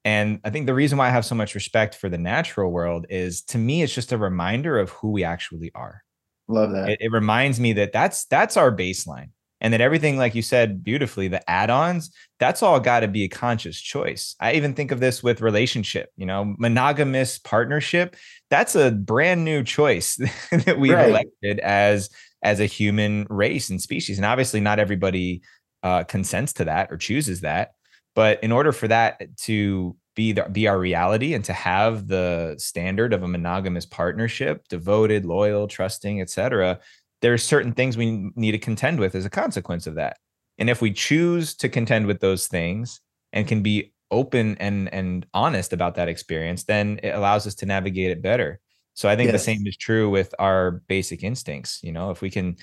And 0.04 0.40
I 0.44 0.50
think 0.50 0.66
the 0.66 0.74
reason 0.74 0.98
why 0.98 1.08
I 1.08 1.10
have 1.10 1.24
so 1.24 1.34
much 1.34 1.56
respect 1.56 1.96
for 1.96 2.08
the 2.08 2.18
natural 2.18 2.70
world 2.70 3.06
is 3.08 3.42
to 3.44 3.58
me, 3.58 3.82
it's 3.82 3.94
just 3.94 4.12
a 4.12 4.18
reminder 4.18 4.78
of 4.78 4.90
who 4.90 5.10
we 5.10 5.24
actually 5.24 5.72
are 5.74 6.02
Love 6.48 6.72
that. 6.72 6.90
It, 6.90 6.98
it 7.02 7.12
reminds 7.12 7.60
me 7.60 7.72
that 7.74 7.92
that's 7.92 8.24
that's 8.26 8.56
our 8.56 8.74
baseline, 8.74 9.30
and 9.60 9.72
that 9.72 9.80
everything, 9.80 10.16
like 10.16 10.34
you 10.34 10.42
said 10.42 10.82
beautifully, 10.82 11.28
the 11.28 11.48
add-ons, 11.48 12.10
that's 12.38 12.62
all 12.62 12.80
got 12.80 13.00
to 13.00 13.08
be 13.08 13.24
a 13.24 13.28
conscious 13.28 13.80
choice. 13.80 14.34
I 14.40 14.54
even 14.54 14.74
think 14.74 14.90
of 14.90 15.00
this 15.00 15.22
with 15.22 15.40
relationship. 15.40 16.10
You 16.16 16.26
know, 16.26 16.54
monogamous 16.58 17.38
partnership. 17.38 18.16
That's 18.50 18.74
a 18.74 18.90
brand 18.90 19.44
new 19.44 19.62
choice 19.62 20.16
that 20.50 20.78
we've 20.78 20.92
right. 20.92 21.08
elected 21.08 21.60
as 21.60 22.10
as 22.42 22.58
a 22.58 22.66
human 22.66 23.26
race 23.30 23.70
and 23.70 23.80
species, 23.80 24.18
and 24.18 24.26
obviously, 24.26 24.60
not 24.60 24.78
everybody 24.78 25.42
uh, 25.82 26.04
consents 26.04 26.52
to 26.54 26.64
that 26.64 26.90
or 26.90 26.96
chooses 26.96 27.40
that. 27.40 27.72
But 28.14 28.42
in 28.44 28.52
order 28.52 28.72
for 28.72 28.88
that 28.88 29.20
to 29.38 29.96
be 30.14 30.32
the, 30.32 30.42
be 30.52 30.68
our 30.68 30.78
reality 30.78 31.34
and 31.34 31.44
to 31.44 31.52
have 31.52 32.06
the 32.06 32.54
standard 32.58 33.12
of 33.12 33.22
a 33.22 33.28
monogamous 33.28 33.86
partnership 33.86 34.66
devoted 34.68 35.24
loyal 35.24 35.66
trusting 35.66 36.20
etc 36.20 36.78
there 37.22 37.32
are 37.32 37.38
certain 37.38 37.72
things 37.72 37.96
we 37.96 38.30
need 38.34 38.52
to 38.52 38.58
contend 38.58 39.00
with 39.00 39.14
as 39.14 39.24
a 39.24 39.30
consequence 39.30 39.86
of 39.86 39.94
that. 39.94 40.18
And 40.58 40.68
if 40.68 40.82
we 40.82 40.92
choose 40.92 41.54
to 41.56 41.68
contend 41.68 42.06
with 42.06 42.20
those 42.20 42.48
things 42.48 43.00
and 43.32 43.48
can 43.48 43.62
be 43.62 43.94
open 44.10 44.58
and 44.58 44.92
and 44.92 45.24
honest 45.32 45.72
about 45.72 45.94
that 45.94 46.06
experience 46.06 46.64
then 46.64 47.00
it 47.02 47.14
allows 47.14 47.46
us 47.46 47.54
to 47.54 47.66
navigate 47.66 48.10
it 48.10 48.20
better. 48.20 48.60
So 48.92 49.08
i 49.08 49.16
think 49.16 49.28
yes. 49.32 49.40
the 49.40 49.44
same 49.52 49.66
is 49.66 49.76
true 49.76 50.10
with 50.10 50.34
our 50.38 50.82
basic 50.86 51.24
instincts 51.24 51.80
you 51.82 51.92
know? 51.92 52.10
If 52.10 52.20
we 52.20 52.28
can 52.28 52.56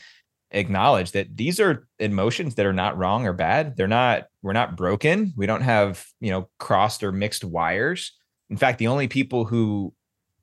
acknowledge 0.52 1.12
that 1.12 1.36
these 1.36 1.60
are 1.60 1.88
emotions 2.00 2.56
that 2.56 2.66
are 2.66 2.74
not 2.74 2.98
wrong 2.98 3.26
or 3.26 3.34
bad. 3.34 3.76
They're 3.78 3.88
not, 3.88 4.28
we're 4.42 4.54
not 4.54 4.76
broken. 4.76 5.34
We 5.38 5.46
don't 5.46 5.62
have, 5.62 6.06
you 6.20 6.32
know, 6.32 6.50
crossed 6.58 7.04
or 7.04 7.12
mixed 7.12 7.44
wires. 7.44 8.14
In 8.50 8.58
fact, 8.58 8.80
the 8.80 8.88
only 8.88 9.08
people 9.08 9.46
who 9.46 9.94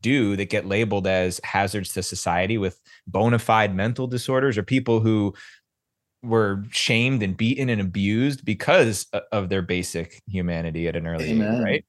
do 0.03 0.37
that 0.37 0.51
get 0.51 0.67
labeled 0.67 1.07
as 1.07 1.41
hazards 1.43 1.93
to 1.95 2.03
society 2.03 2.59
with 2.59 2.81
bona 3.07 3.39
fide 3.39 3.75
mental 3.75 4.07
disorders 4.07 4.57
are 4.57 4.63
people 4.63 5.01
who 5.01 5.35
were 6.23 6.65
shamed 6.71 7.23
and 7.23 7.37
beaten 7.37 7.69
and 7.69 7.81
abused 7.81 8.45
because 8.45 9.07
of 9.33 9.49
their 9.49 9.63
basic 9.63 10.23
humanity 10.29 10.89
at 10.89 10.97
an 10.97 11.07
early 11.07 11.31
Amen. 11.31 11.55
age, 11.57 11.63
right? 11.63 11.85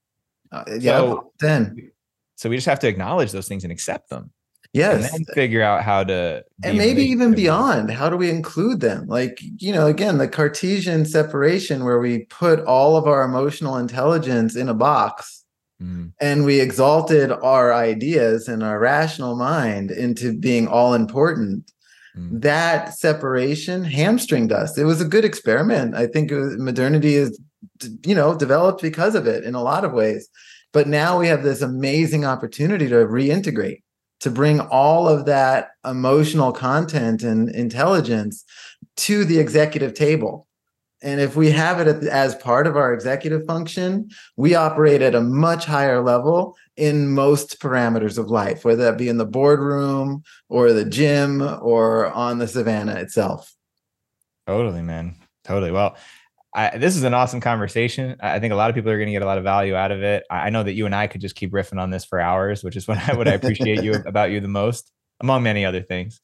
Uh, 0.51 0.63
yeah, 0.79 0.97
so, 0.97 1.31
then. 1.39 1.91
So 2.35 2.49
we 2.49 2.57
just 2.57 2.67
have 2.67 2.79
to 2.79 2.87
acknowledge 2.87 3.31
those 3.31 3.47
things 3.47 3.63
and 3.63 3.71
accept 3.71 4.09
them. 4.09 4.31
Yes. 4.77 5.13
And 5.13 5.25
then 5.25 5.33
figure 5.33 5.61
out 5.61 5.83
how 5.83 6.03
to 6.03 6.43
and 6.63 6.77
maybe 6.77 7.01
even 7.03 7.33
beyond. 7.33 7.91
How 7.91 8.09
do 8.09 8.17
we 8.17 8.29
include 8.29 8.79
them? 8.79 9.07
Like, 9.07 9.39
you 9.57 9.73
know, 9.73 9.87
again, 9.87 10.17
the 10.17 10.27
Cartesian 10.27 11.05
separation 11.05 11.83
where 11.83 11.99
we 11.99 12.25
put 12.25 12.59
all 12.65 12.95
of 12.95 13.07
our 13.07 13.23
emotional 13.23 13.77
intelligence 13.77 14.55
in 14.55 14.69
a 14.69 14.73
box 14.73 15.43
mm. 15.81 16.11
and 16.19 16.45
we 16.45 16.59
exalted 16.59 17.31
our 17.31 17.73
ideas 17.73 18.47
and 18.47 18.63
our 18.63 18.79
rational 18.79 19.35
mind 19.35 19.91
into 19.91 20.37
being 20.37 20.67
all 20.67 20.93
important. 20.93 21.71
Mm. 22.15 22.41
That 22.41 22.93
separation 22.93 23.83
hamstringed 23.83 24.51
us. 24.51 24.77
It 24.77 24.85
was 24.85 25.01
a 25.01 25.05
good 25.05 25.25
experiment. 25.25 25.95
I 25.95 26.07
think 26.07 26.31
was, 26.31 26.57
modernity 26.57 27.15
is, 27.15 27.39
you 28.05 28.15
know, 28.15 28.35
developed 28.35 28.81
because 28.81 29.15
of 29.15 29.27
it 29.27 29.43
in 29.43 29.55
a 29.55 29.63
lot 29.63 29.85
of 29.85 29.93
ways. 29.93 30.29
But 30.73 30.87
now 30.87 31.17
we 31.17 31.27
have 31.27 31.43
this 31.43 31.61
amazing 31.61 32.25
opportunity 32.25 32.87
to 32.89 32.95
reintegrate 32.95 33.81
to 34.21 34.31
bring 34.31 34.59
all 34.59 35.07
of 35.07 35.25
that 35.25 35.69
emotional 35.85 36.51
content 36.51 37.23
and 37.23 37.49
intelligence 37.49 38.43
to 38.97 39.23
the 39.25 39.39
executive 39.39 39.93
table. 39.93 40.47
And 41.03 41.21
if 41.21 41.35
we 41.35 41.51
have 41.51 41.79
it 41.79 41.87
as 42.05 42.33
part 42.35 42.65
of 42.65 42.75
our 42.75 42.91
executive 42.91 43.45
function, 43.45 44.09
we 44.35 44.55
operate 44.55 45.03
at 45.03 45.13
a 45.13 45.21
much 45.21 45.65
higher 45.65 46.01
level 46.01 46.57
in 46.75 47.09
most 47.09 47.59
parameters 47.59 48.17
of 48.17 48.31
life, 48.31 48.65
whether 48.65 48.83
that 48.83 48.97
be 48.97 49.07
in 49.07 49.17
the 49.17 49.25
boardroom 49.25 50.23
or 50.49 50.73
the 50.73 50.85
gym 50.85 51.41
or 51.61 52.07
on 52.07 52.39
the 52.39 52.47
savannah 52.47 52.95
itself. 52.95 53.53
Totally, 54.47 54.81
man. 54.81 55.15
Totally. 55.43 55.71
Well, 55.71 55.95
I, 56.57 56.75
this 56.75 56.95
is 56.95 57.03
an 57.03 57.13
awesome 57.13 57.39
conversation. 57.39 58.15
I 58.19 58.39
think 58.39 58.51
a 58.51 58.55
lot 58.55 58.71
of 58.71 58.75
people 58.75 58.89
are 58.89 58.97
going 58.97 59.05
to 59.07 59.11
get 59.11 59.21
a 59.21 59.27
lot 59.27 59.37
of 59.37 59.43
value 59.43 59.75
out 59.75 59.91
of 59.91 60.01
it. 60.01 60.23
I 60.31 60.49
know 60.49 60.63
that 60.63 60.73
you 60.73 60.87
and 60.87 60.95
I 60.95 61.05
could 61.05 61.21
just 61.21 61.35
keep 61.35 61.51
riffing 61.51 61.79
on 61.79 61.91
this 61.91 62.03
for 62.03 62.19
hours, 62.19 62.63
which 62.63 62.75
is 62.75 62.87
what 62.87 62.97
I 62.97 63.15
what 63.15 63.27
I 63.27 63.33
appreciate 63.33 63.83
you 63.83 63.93
about 64.07 64.31
you 64.31 64.39
the 64.39 64.47
most, 64.47 64.91
among 65.21 65.43
many 65.43 65.65
other 65.65 65.83
things. 65.83 66.19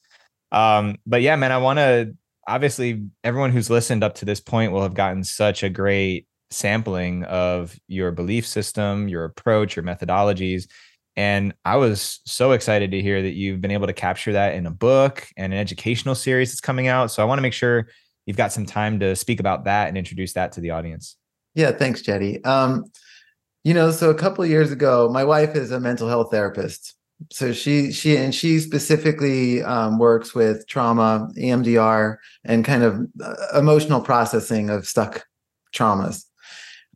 Um, 0.50 0.96
but 1.06 1.22
yeah, 1.22 1.36
man, 1.36 1.52
I 1.52 1.58
want 1.58 1.78
to 1.78 2.16
obviously 2.48 3.04
everyone 3.22 3.52
who's 3.52 3.70
listened 3.70 4.02
up 4.02 4.16
to 4.16 4.24
this 4.24 4.40
point 4.40 4.72
will 4.72 4.82
have 4.82 4.94
gotten 4.94 5.22
such 5.22 5.62
a 5.62 5.70
great 5.70 6.26
sampling 6.50 7.22
of 7.24 7.78
your 7.86 8.10
belief 8.10 8.44
system, 8.44 9.06
your 9.06 9.24
approach, 9.24 9.76
your 9.76 9.84
methodologies. 9.84 10.66
And 11.14 11.54
I 11.64 11.76
was 11.76 12.20
so 12.26 12.50
excited 12.52 12.90
to 12.90 13.00
hear 13.00 13.22
that 13.22 13.34
you've 13.34 13.60
been 13.60 13.70
able 13.70 13.86
to 13.86 13.92
capture 13.92 14.32
that 14.32 14.56
in 14.56 14.66
a 14.66 14.72
book 14.72 15.28
and 15.36 15.52
an 15.52 15.60
educational 15.60 16.16
series 16.16 16.50
that's 16.50 16.60
coming 16.60 16.88
out. 16.88 17.12
So 17.12 17.22
I 17.22 17.26
want 17.26 17.38
to 17.38 17.42
make 17.42 17.52
sure 17.52 17.86
you've 18.26 18.36
got 18.36 18.52
some 18.52 18.66
time 18.66 19.00
to 19.00 19.14
speak 19.16 19.40
about 19.40 19.64
that 19.64 19.88
and 19.88 19.98
introduce 19.98 20.32
that 20.34 20.52
to 20.52 20.60
the 20.60 20.70
audience. 20.70 21.16
Yeah, 21.54 21.72
thanks, 21.72 22.02
Jeddy. 22.02 22.42
Um, 22.44 22.84
you 23.62 23.74
know, 23.74 23.90
so 23.90 24.10
a 24.10 24.14
couple 24.14 24.44
years 24.44 24.70
ago, 24.72 25.08
my 25.12 25.24
wife 25.24 25.54
is 25.56 25.70
a 25.70 25.80
mental 25.80 26.08
health 26.08 26.30
therapist. 26.30 26.94
So 27.30 27.52
she 27.52 27.92
she 27.92 28.16
and 28.16 28.34
she 28.34 28.58
specifically 28.58 29.62
um, 29.62 29.98
works 29.98 30.34
with 30.34 30.66
trauma, 30.66 31.28
EMDR, 31.38 32.16
and 32.44 32.64
kind 32.64 32.82
of 32.82 33.00
uh, 33.22 33.58
emotional 33.58 34.00
processing 34.00 34.68
of 34.68 34.86
stuck 34.86 35.24
traumas 35.72 36.24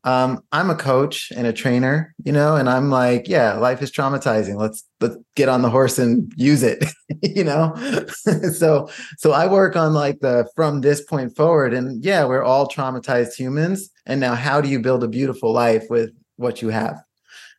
um, 0.09 0.41
I'm 0.53 0.71
a 0.71 0.75
coach 0.75 1.31
and 1.37 1.47
a 1.47 1.53
trainer, 1.53 2.15
you 2.25 2.33
know, 2.33 2.57
and 2.57 2.71
I'm 2.71 2.89
like, 2.89 3.29
yeah, 3.29 3.59
life 3.59 3.83
is 3.83 3.93
traumatizing. 3.93 4.57
Let's 4.57 4.83
let's 5.01 5.17
get 5.37 5.51
on 5.51 5.61
the 5.61 5.69
horse 5.69 5.99
and 5.99 6.33
use 6.35 6.63
it, 6.63 6.83
you 7.23 7.45
know. 7.45 7.75
so 8.55 8.89
so 9.19 9.33
I 9.33 9.47
work 9.47 9.77
on 9.77 9.93
like 9.93 10.21
the 10.21 10.49
from 10.57 10.81
this 10.81 11.03
point 11.03 11.37
forward, 11.37 11.75
and 11.75 12.03
yeah, 12.03 12.25
we're 12.25 12.43
all 12.43 12.67
traumatized 12.67 13.35
humans. 13.35 13.91
And 14.07 14.19
now, 14.19 14.35
how 14.35 14.63
do 14.63 14.71
you 14.71 14.81
build 14.81 15.05
a 15.05 15.09
beautiful 15.09 15.53
life 15.53 15.85
with 15.91 16.11
what 16.37 16.63
you 16.63 16.71
have? 16.71 17.03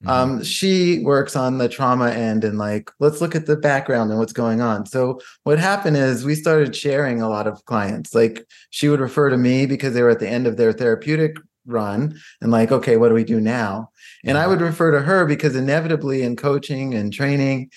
Mm-hmm. 0.04 0.10
Um, 0.10 0.43
she 0.43 1.04
works 1.04 1.36
on 1.36 1.58
the 1.58 1.70
trauma 1.70 2.10
end 2.10 2.45
and 2.45 2.58
like, 2.58 2.89
let's 3.00 3.20
look 3.20 3.36
at 3.36 3.45
the 3.45 3.58
background 3.58 4.10
and 4.10 4.18
what's 4.18 4.34
going 4.34 4.62
on. 4.62 4.86
So 4.86 5.20
what 5.43 5.60
happened 5.60 5.97
is 5.97 6.24
we 6.24 6.36
started 6.36 6.74
sharing 6.74 7.22
a 7.22 7.28
lot 7.28 7.47
of 7.47 7.66
clients. 7.66 8.16
Like 8.16 8.45
she 8.70 8.88
would 8.88 9.02
refer 9.02 9.30
to 9.30 9.38
me 9.38 9.66
because 9.66 9.93
they 9.93 10.02
were 10.02 10.10
at 10.10 10.20
the 10.20 10.30
end 10.30 10.47
of 10.47 10.56
their 10.56 10.72
therapeutic 10.72 11.36
run 11.66 12.18
and 12.41 12.51
like 12.51 12.72
okay 12.72 12.97
what 12.97 13.10
do 13.10 13.16
we 13.16 13.24
do 13.24 13.39
now 13.39 13.89
and 14.26 14.38
i 14.38 14.47
would 14.47 14.62
refer 14.62 14.91
to 14.91 15.01
her 15.01 15.26
because 15.26 15.55
inevitably 15.55 16.22
in 16.22 16.36
coaching 16.36 16.93
and 16.93 17.14
training 17.14 17.70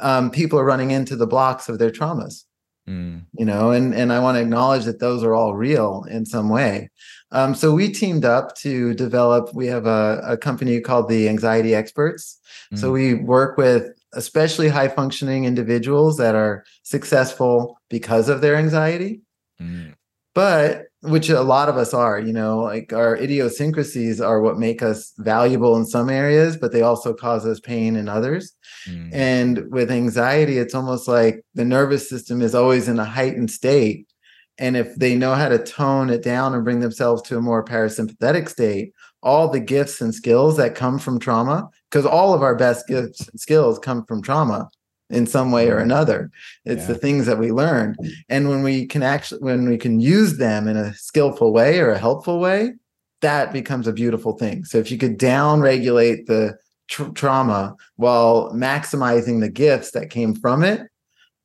um, 0.00 0.30
people 0.30 0.58
are 0.58 0.64
running 0.64 0.92
into 0.92 1.16
the 1.16 1.26
blocks 1.26 1.68
of 1.68 1.78
their 1.78 1.90
traumas 1.90 2.44
mm. 2.88 3.22
you 3.32 3.44
know 3.44 3.70
and 3.70 3.94
and 3.94 4.12
i 4.12 4.20
want 4.20 4.36
to 4.36 4.42
acknowledge 4.42 4.84
that 4.84 5.00
those 5.00 5.24
are 5.24 5.34
all 5.34 5.54
real 5.54 6.04
in 6.10 6.24
some 6.24 6.48
way 6.48 6.88
um, 7.32 7.54
so 7.54 7.72
we 7.72 7.90
teamed 7.90 8.24
up 8.24 8.54
to 8.56 8.94
develop 8.94 9.54
we 9.54 9.66
have 9.66 9.86
a, 9.86 10.20
a 10.24 10.36
company 10.36 10.80
called 10.80 11.08
the 11.08 11.28
anxiety 11.28 11.74
experts 11.74 12.38
mm. 12.72 12.78
so 12.78 12.92
we 12.92 13.14
work 13.14 13.56
with 13.56 13.88
especially 14.12 14.68
high 14.68 14.88
functioning 14.88 15.44
individuals 15.44 16.18
that 16.18 16.34
are 16.34 16.64
successful 16.82 17.78
because 17.88 18.28
of 18.28 18.40
their 18.40 18.56
anxiety 18.56 19.22
mm. 19.60 19.92
but 20.34 20.89
which 21.02 21.30
a 21.30 21.40
lot 21.40 21.68
of 21.68 21.76
us 21.76 21.94
are 21.94 22.20
you 22.20 22.32
know 22.32 22.60
like 22.60 22.92
our 22.92 23.16
idiosyncrasies 23.16 24.20
are 24.20 24.40
what 24.40 24.58
make 24.58 24.82
us 24.82 25.14
valuable 25.18 25.76
in 25.76 25.86
some 25.86 26.10
areas 26.10 26.56
but 26.56 26.72
they 26.72 26.82
also 26.82 27.14
cause 27.14 27.46
us 27.46 27.58
pain 27.58 27.96
in 27.96 28.08
others 28.08 28.52
mm. 28.86 29.08
and 29.12 29.70
with 29.70 29.90
anxiety 29.90 30.58
it's 30.58 30.74
almost 30.74 31.08
like 31.08 31.42
the 31.54 31.64
nervous 31.64 32.08
system 32.08 32.42
is 32.42 32.54
always 32.54 32.86
in 32.86 32.98
a 32.98 33.04
heightened 33.04 33.50
state 33.50 34.06
and 34.58 34.76
if 34.76 34.94
they 34.96 35.16
know 35.16 35.34
how 35.34 35.48
to 35.48 35.58
tone 35.58 36.10
it 36.10 36.22
down 36.22 36.52
and 36.52 36.64
bring 36.64 36.80
themselves 36.80 37.22
to 37.22 37.38
a 37.38 37.42
more 37.42 37.64
parasympathetic 37.64 38.48
state 38.48 38.92
all 39.22 39.48
the 39.48 39.60
gifts 39.60 40.02
and 40.02 40.14
skills 40.14 40.58
that 40.58 40.74
come 40.74 40.98
from 40.98 41.18
trauma 41.18 41.68
because 41.90 42.04
all 42.04 42.34
of 42.34 42.42
our 42.42 42.54
best 42.54 42.86
gifts 42.86 43.26
and 43.26 43.40
skills 43.40 43.78
come 43.78 44.04
from 44.04 44.20
trauma 44.20 44.68
in 45.10 45.26
some 45.26 45.52
way 45.52 45.68
or 45.68 45.78
another. 45.78 46.30
It's 46.64 46.82
yeah. 46.82 46.88
the 46.88 46.94
things 46.94 47.26
that 47.26 47.38
we 47.38 47.52
learn. 47.52 47.96
And 48.28 48.48
when 48.48 48.62
we 48.62 48.86
can 48.86 49.02
actually, 49.02 49.40
when 49.40 49.68
we 49.68 49.76
can 49.76 50.00
use 50.00 50.38
them 50.38 50.68
in 50.68 50.76
a 50.76 50.94
skillful 50.94 51.52
way 51.52 51.78
or 51.80 51.90
a 51.90 51.98
helpful 51.98 52.38
way, 52.38 52.72
that 53.20 53.52
becomes 53.52 53.86
a 53.86 53.92
beautiful 53.92 54.36
thing. 54.36 54.64
So 54.64 54.78
if 54.78 54.90
you 54.90 54.98
could 54.98 55.18
down 55.18 55.60
regulate 55.60 56.26
the 56.26 56.56
tra- 56.88 57.12
trauma 57.12 57.74
while 57.96 58.52
maximizing 58.52 59.40
the 59.40 59.50
gifts 59.50 59.90
that 59.90 60.10
came 60.10 60.34
from 60.34 60.62
it, 60.62 60.82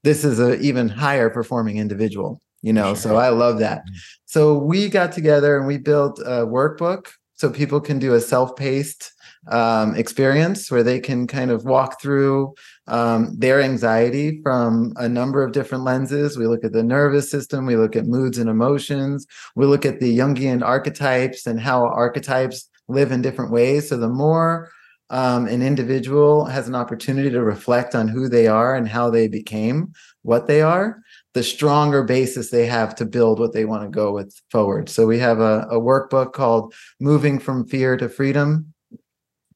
this 0.04 0.24
is 0.24 0.40
an 0.40 0.62
even 0.62 0.88
higher 0.88 1.30
performing 1.30 1.78
individual 1.78 2.40
you 2.66 2.74
know, 2.74 2.96
sure. 2.96 2.96
so 2.96 3.16
I 3.18 3.30
love 3.30 3.60
that. 3.60 3.88
Mm. 3.88 3.96
So 4.26 4.58
we 4.58 4.90
got 4.90 5.12
together 5.12 5.56
and 5.56 5.68
we 5.68 5.78
built 5.78 6.18
a 6.20 6.48
workbook 6.48 7.10
so 7.36 7.52
people 7.52 7.80
can 7.80 8.00
do 8.00 8.16
a 8.16 8.20
self-paced 8.20 9.12
um, 9.52 9.96
experience 9.96 10.72
where 10.72 10.82
they 10.82 11.00
can 11.00 11.28
kind 11.28 11.52
of 11.52 11.64
walk 11.66 12.02
through 12.02 12.56
um, 12.88 13.36
their 13.38 13.62
anxiety 13.62 14.42
from 14.44 14.94
a 14.98 15.10
number 15.10 15.44
of 15.44 15.52
different 15.52 15.84
lenses. 15.84 16.38
We 16.38 16.48
look 16.48 16.64
at 16.64 16.74
the 16.74 16.84
nervous 16.84 17.30
system, 17.30 17.66
we 17.66 17.76
look 17.76 17.96
at 17.96 18.06
moods 18.06 18.38
and 18.38 18.50
emotions, 18.50 19.26
we 19.56 19.66
look 19.66 19.86
at 19.86 20.00
the 20.00 20.18
Jungian 20.18 20.64
archetypes 20.64 21.48
and 21.48 21.60
how 21.60 21.86
archetypes 21.86 22.70
live 22.88 23.12
in 23.12 23.22
different 23.22 23.52
ways. 23.52 23.90
So 23.90 23.98
the 23.98 24.10
more 24.10 24.70
um, 25.10 25.48
an 25.48 25.62
individual 25.62 26.46
has 26.46 26.68
an 26.68 26.76
opportunity 26.76 27.30
to 27.30 27.44
reflect 27.44 27.94
on 27.94 28.08
who 28.08 28.28
they 28.28 28.48
are 28.48 28.76
and 28.76 28.88
how 28.88 29.10
they 29.10 29.28
became 29.28 29.94
what 30.24 30.48
they 30.48 30.62
are, 30.62 31.02
the 31.34 31.44
stronger 31.44 32.04
basis 32.04 32.50
they 32.50 32.66
have 32.66 32.96
to 32.96 33.06
build 33.06 33.40
what 33.40 33.54
they 33.54 33.66
want 33.66 33.84
to 33.84 33.90
go 33.90 34.12
with 34.12 34.40
forward. 34.50 34.90
So 34.90 35.06
we 35.06 35.20
have 35.20 35.40
a, 35.40 35.68
a 35.70 35.80
workbook 35.80 36.34
called 36.34 36.74
Moving 37.00 37.40
from 37.40 37.68
Fear 37.68 37.98
to 37.98 38.10
Freedom 38.10 38.74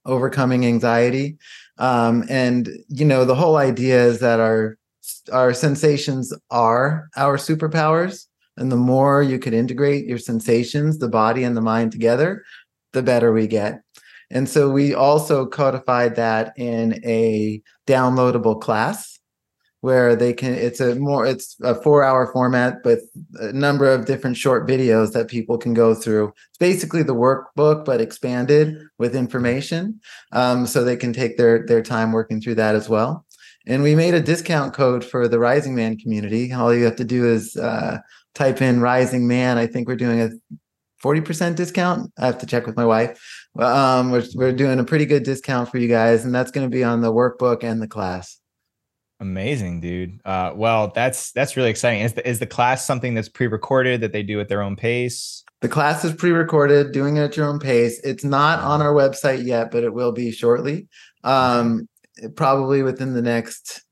overcoming 0.06 0.66
anxiety 0.66 1.38
um, 1.80 2.24
and 2.30 2.70
you 2.88 3.06
know 3.06 3.26
the 3.26 3.36
whole 3.36 3.56
idea 3.56 4.06
is 4.06 4.20
that 4.20 4.40
our 4.40 4.78
our 5.32 5.54
sensations 5.54 6.34
are 6.52 7.10
our 7.18 7.38
superpowers. 7.38 8.26
And 8.58 8.72
the 8.72 8.78
more 8.78 9.24
you 9.24 9.40
can 9.40 9.54
integrate 9.54 10.06
your 10.06 10.18
sensations 10.18 11.00
the 11.00 11.08
body 11.08 11.44
and 11.44 11.56
the 11.56 11.62
mind 11.62 11.92
together 11.92 12.44
the 12.92 13.02
better 13.02 13.32
we 13.32 13.48
get. 13.48 13.82
And 14.32 14.48
so 14.48 14.70
we 14.70 14.94
also 14.94 15.46
codified 15.46 16.16
that 16.16 16.54
in 16.58 17.00
a 17.06 17.62
downloadable 17.88 18.60
class 18.60 19.19
where 19.82 20.16
they 20.16 20.34
can 20.34 20.54
it's 20.54 20.80
a 20.80 20.96
more 20.96 21.26
it's 21.26 21.56
a 21.62 21.74
four 21.74 22.04
hour 22.04 22.32
format 22.32 22.78
with 22.84 23.04
a 23.36 23.54
number 23.54 23.90
of 23.90 24.06
different 24.06 24.36
short 24.36 24.68
videos 24.68 25.14
that 25.14 25.30
people 25.30 25.58
can 25.58 25.74
go 25.74 25.96
through. 25.96 26.34
It's 26.50 26.58
basically 26.60 27.04
the 27.04 27.16
workbook 27.16 27.86
but 27.86 28.02
expanded 28.02 28.78
with 28.98 29.16
information. 29.16 30.00
Um, 30.32 30.68
so 30.68 30.84
they 30.84 30.98
can 30.98 31.14
take 31.14 31.38
their 31.38 31.66
their 31.66 31.82
time 31.82 32.12
working 32.12 32.42
through 32.42 32.56
that 32.56 32.76
as 32.76 32.90
well. 32.90 33.26
And 33.66 33.84
we 33.84 33.96
made 33.96 34.14
a 34.14 34.22
discount 34.22 34.74
code 34.74 35.06
for 35.06 35.28
the 35.28 35.40
rising 35.40 35.76
man 35.76 35.98
community. 35.98 36.52
All 36.52 36.74
you 36.74 36.86
have 36.86 36.96
to 36.98 37.04
do 37.04 37.28
is 37.28 37.56
uh, 37.56 38.00
type 38.34 38.62
in 38.62 38.82
rising 38.82 39.28
man. 39.28 39.58
I 39.58 39.68
think 39.68 39.88
we're 39.88 39.96
doing 39.96 40.22
a 40.22 40.30
40% 41.04 41.56
discount. 41.56 42.12
I 42.18 42.26
have 42.26 42.40
to 42.40 42.46
check 42.46 42.66
with 42.66 42.76
my 42.76 42.86
wife. 42.86 43.22
Um, 43.58 44.12
we're, 44.12 44.24
we're 44.36 44.54
doing 44.54 44.80
a 44.80 44.84
pretty 44.84 45.06
good 45.06 45.24
discount 45.24 45.70
for 45.70 45.78
you 45.78 45.88
guys 45.88 46.26
and 46.26 46.34
that's 46.34 46.52
going 46.52 46.70
to 46.70 46.76
be 46.76 46.84
on 46.84 47.02
the 47.02 47.14
workbook 47.14 47.64
and 47.64 47.82
the 47.82 47.88
class 47.88 48.39
Amazing, 49.20 49.82
dude. 49.82 50.22
Uh, 50.24 50.54
well, 50.56 50.92
that's 50.96 51.32
that's 51.34 51.58
really 51.58 51.70
exciting. 51.70 52.02
Is 52.02 52.14
the, 52.14 52.28
is 52.28 52.40
the 52.40 52.46
class 52.46 52.86
something 52.86 53.14
that's 53.14 53.28
pre-recorded 53.28 54.02
that 54.02 54.14
they 54.14 54.24
do 54.24 54.40
at 54.40 54.48
their 54.48 54.62
own 54.62 54.76
pace? 54.76 55.44
The 55.62 55.68
class 55.68 56.06
is 56.06 56.14
pre-recorded, 56.14 56.94
doing 56.94 57.18
it 57.18 57.22
at 57.22 57.38
your 57.38 57.48
own 57.48 57.60
pace. 57.60 58.00
It's 58.06 58.24
not 58.24 58.60
on 58.60 58.82
our 58.82 58.94
website 58.94 59.46
yet, 59.46 59.72
but 59.72 59.84
it 59.84 59.94
will 59.94 60.14
be 60.14 60.32
shortly. 60.32 60.88
Um, 61.26 61.90
probably 62.36 62.82
within 62.82 63.14
the 63.14 63.22
next 63.22 63.84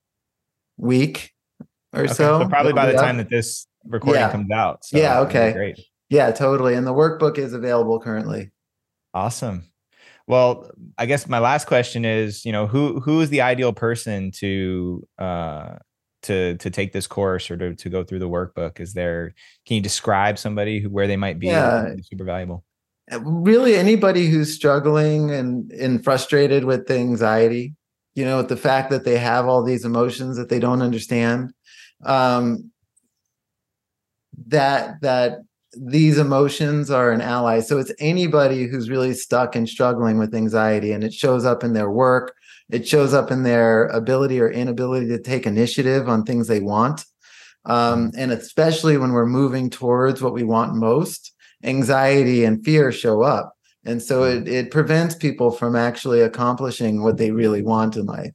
week 0.77 1.33
or 1.93 2.03
okay, 2.03 2.13
so. 2.13 2.39
so. 2.41 2.47
Probably 2.47 2.73
by 2.73 2.91
the 2.91 2.97
time 2.97 3.17
that 3.17 3.29
this 3.29 3.67
recording 3.85 4.21
yeah. 4.21 4.31
comes 4.31 4.51
out. 4.51 4.85
So 4.85 4.97
yeah. 4.97 5.19
Okay. 5.21 5.53
Great. 5.53 5.79
Yeah, 6.09 6.31
totally. 6.31 6.75
And 6.75 6.87
the 6.87 6.93
workbook 6.93 7.37
is 7.37 7.53
available 7.53 7.99
currently. 7.99 8.51
Awesome. 9.13 9.69
Well, 10.27 10.69
I 10.97 11.05
guess 11.05 11.27
my 11.27 11.39
last 11.39 11.67
question 11.67 12.03
is, 12.03 12.45
you 12.45 12.51
know, 12.51 12.67
who 12.67 12.99
who 12.99 13.21
is 13.21 13.29
the 13.29 13.41
ideal 13.41 13.71
person 13.71 14.31
to 14.31 15.07
uh 15.17 15.77
to 16.23 16.57
to 16.57 16.69
take 16.69 16.91
this 16.91 17.07
course 17.07 17.49
or 17.49 17.57
to 17.57 17.73
to 17.75 17.89
go 17.89 18.03
through 18.03 18.19
the 18.19 18.29
workbook? 18.29 18.81
Is 18.81 18.93
there 18.93 19.33
can 19.65 19.75
you 19.75 19.81
describe 19.81 20.37
somebody 20.37 20.81
who 20.81 20.89
where 20.89 21.07
they 21.07 21.15
might 21.15 21.39
be 21.39 21.47
yeah. 21.47 21.95
super 22.03 22.25
valuable? 22.25 22.65
Uh, 23.09 23.21
really 23.21 23.75
anybody 23.75 24.27
who's 24.27 24.53
struggling 24.53 25.31
and 25.31 25.71
and 25.71 26.03
frustrated 26.03 26.65
with 26.65 26.87
the 26.87 26.95
anxiety, 26.95 27.73
you 28.13 28.25
know, 28.25 28.37
with 28.37 28.49
the 28.49 28.57
fact 28.57 28.89
that 28.89 29.05
they 29.05 29.17
have 29.17 29.47
all 29.47 29.63
these 29.63 29.85
emotions 29.85 30.35
that 30.35 30.49
they 30.49 30.59
don't 30.59 30.81
understand. 30.81 31.53
Um 32.03 32.71
that 34.47 34.99
that 35.01 35.39
these 35.75 36.17
emotions 36.17 36.89
are 36.89 37.11
an 37.11 37.21
ally. 37.21 37.59
So 37.59 37.77
it's 37.77 37.91
anybody 37.99 38.67
who's 38.67 38.89
really 38.89 39.13
stuck 39.13 39.55
and 39.55 39.67
struggling 39.67 40.17
with 40.17 40.33
anxiety, 40.33 40.91
and 40.91 41.03
it 41.03 41.13
shows 41.13 41.45
up 41.45 41.63
in 41.63 41.73
their 41.73 41.89
work, 41.89 42.35
it 42.69 42.87
shows 42.87 43.13
up 43.13 43.31
in 43.31 43.43
their 43.43 43.87
ability 43.87 44.39
or 44.39 44.49
inability 44.49 45.07
to 45.07 45.19
take 45.19 45.45
initiative 45.45 46.09
on 46.09 46.23
things 46.23 46.47
they 46.47 46.59
want. 46.59 47.05
Um, 47.65 48.11
and 48.17 48.31
especially 48.31 48.97
when 48.97 49.11
we're 49.11 49.25
moving 49.25 49.69
towards 49.69 50.21
what 50.21 50.33
we 50.33 50.43
want 50.43 50.75
most, 50.75 51.33
anxiety 51.63 52.45
and 52.45 52.63
fear 52.63 52.91
show 52.91 53.23
up. 53.23 53.53
And 53.83 54.01
so 54.01 54.23
it, 54.23 54.47
it 54.47 54.71
prevents 54.71 55.15
people 55.15 55.51
from 55.51 55.75
actually 55.75 56.21
accomplishing 56.21 57.03
what 57.03 57.17
they 57.17 57.31
really 57.31 57.61
want 57.61 57.95
in 57.95 58.05
life. 58.05 58.31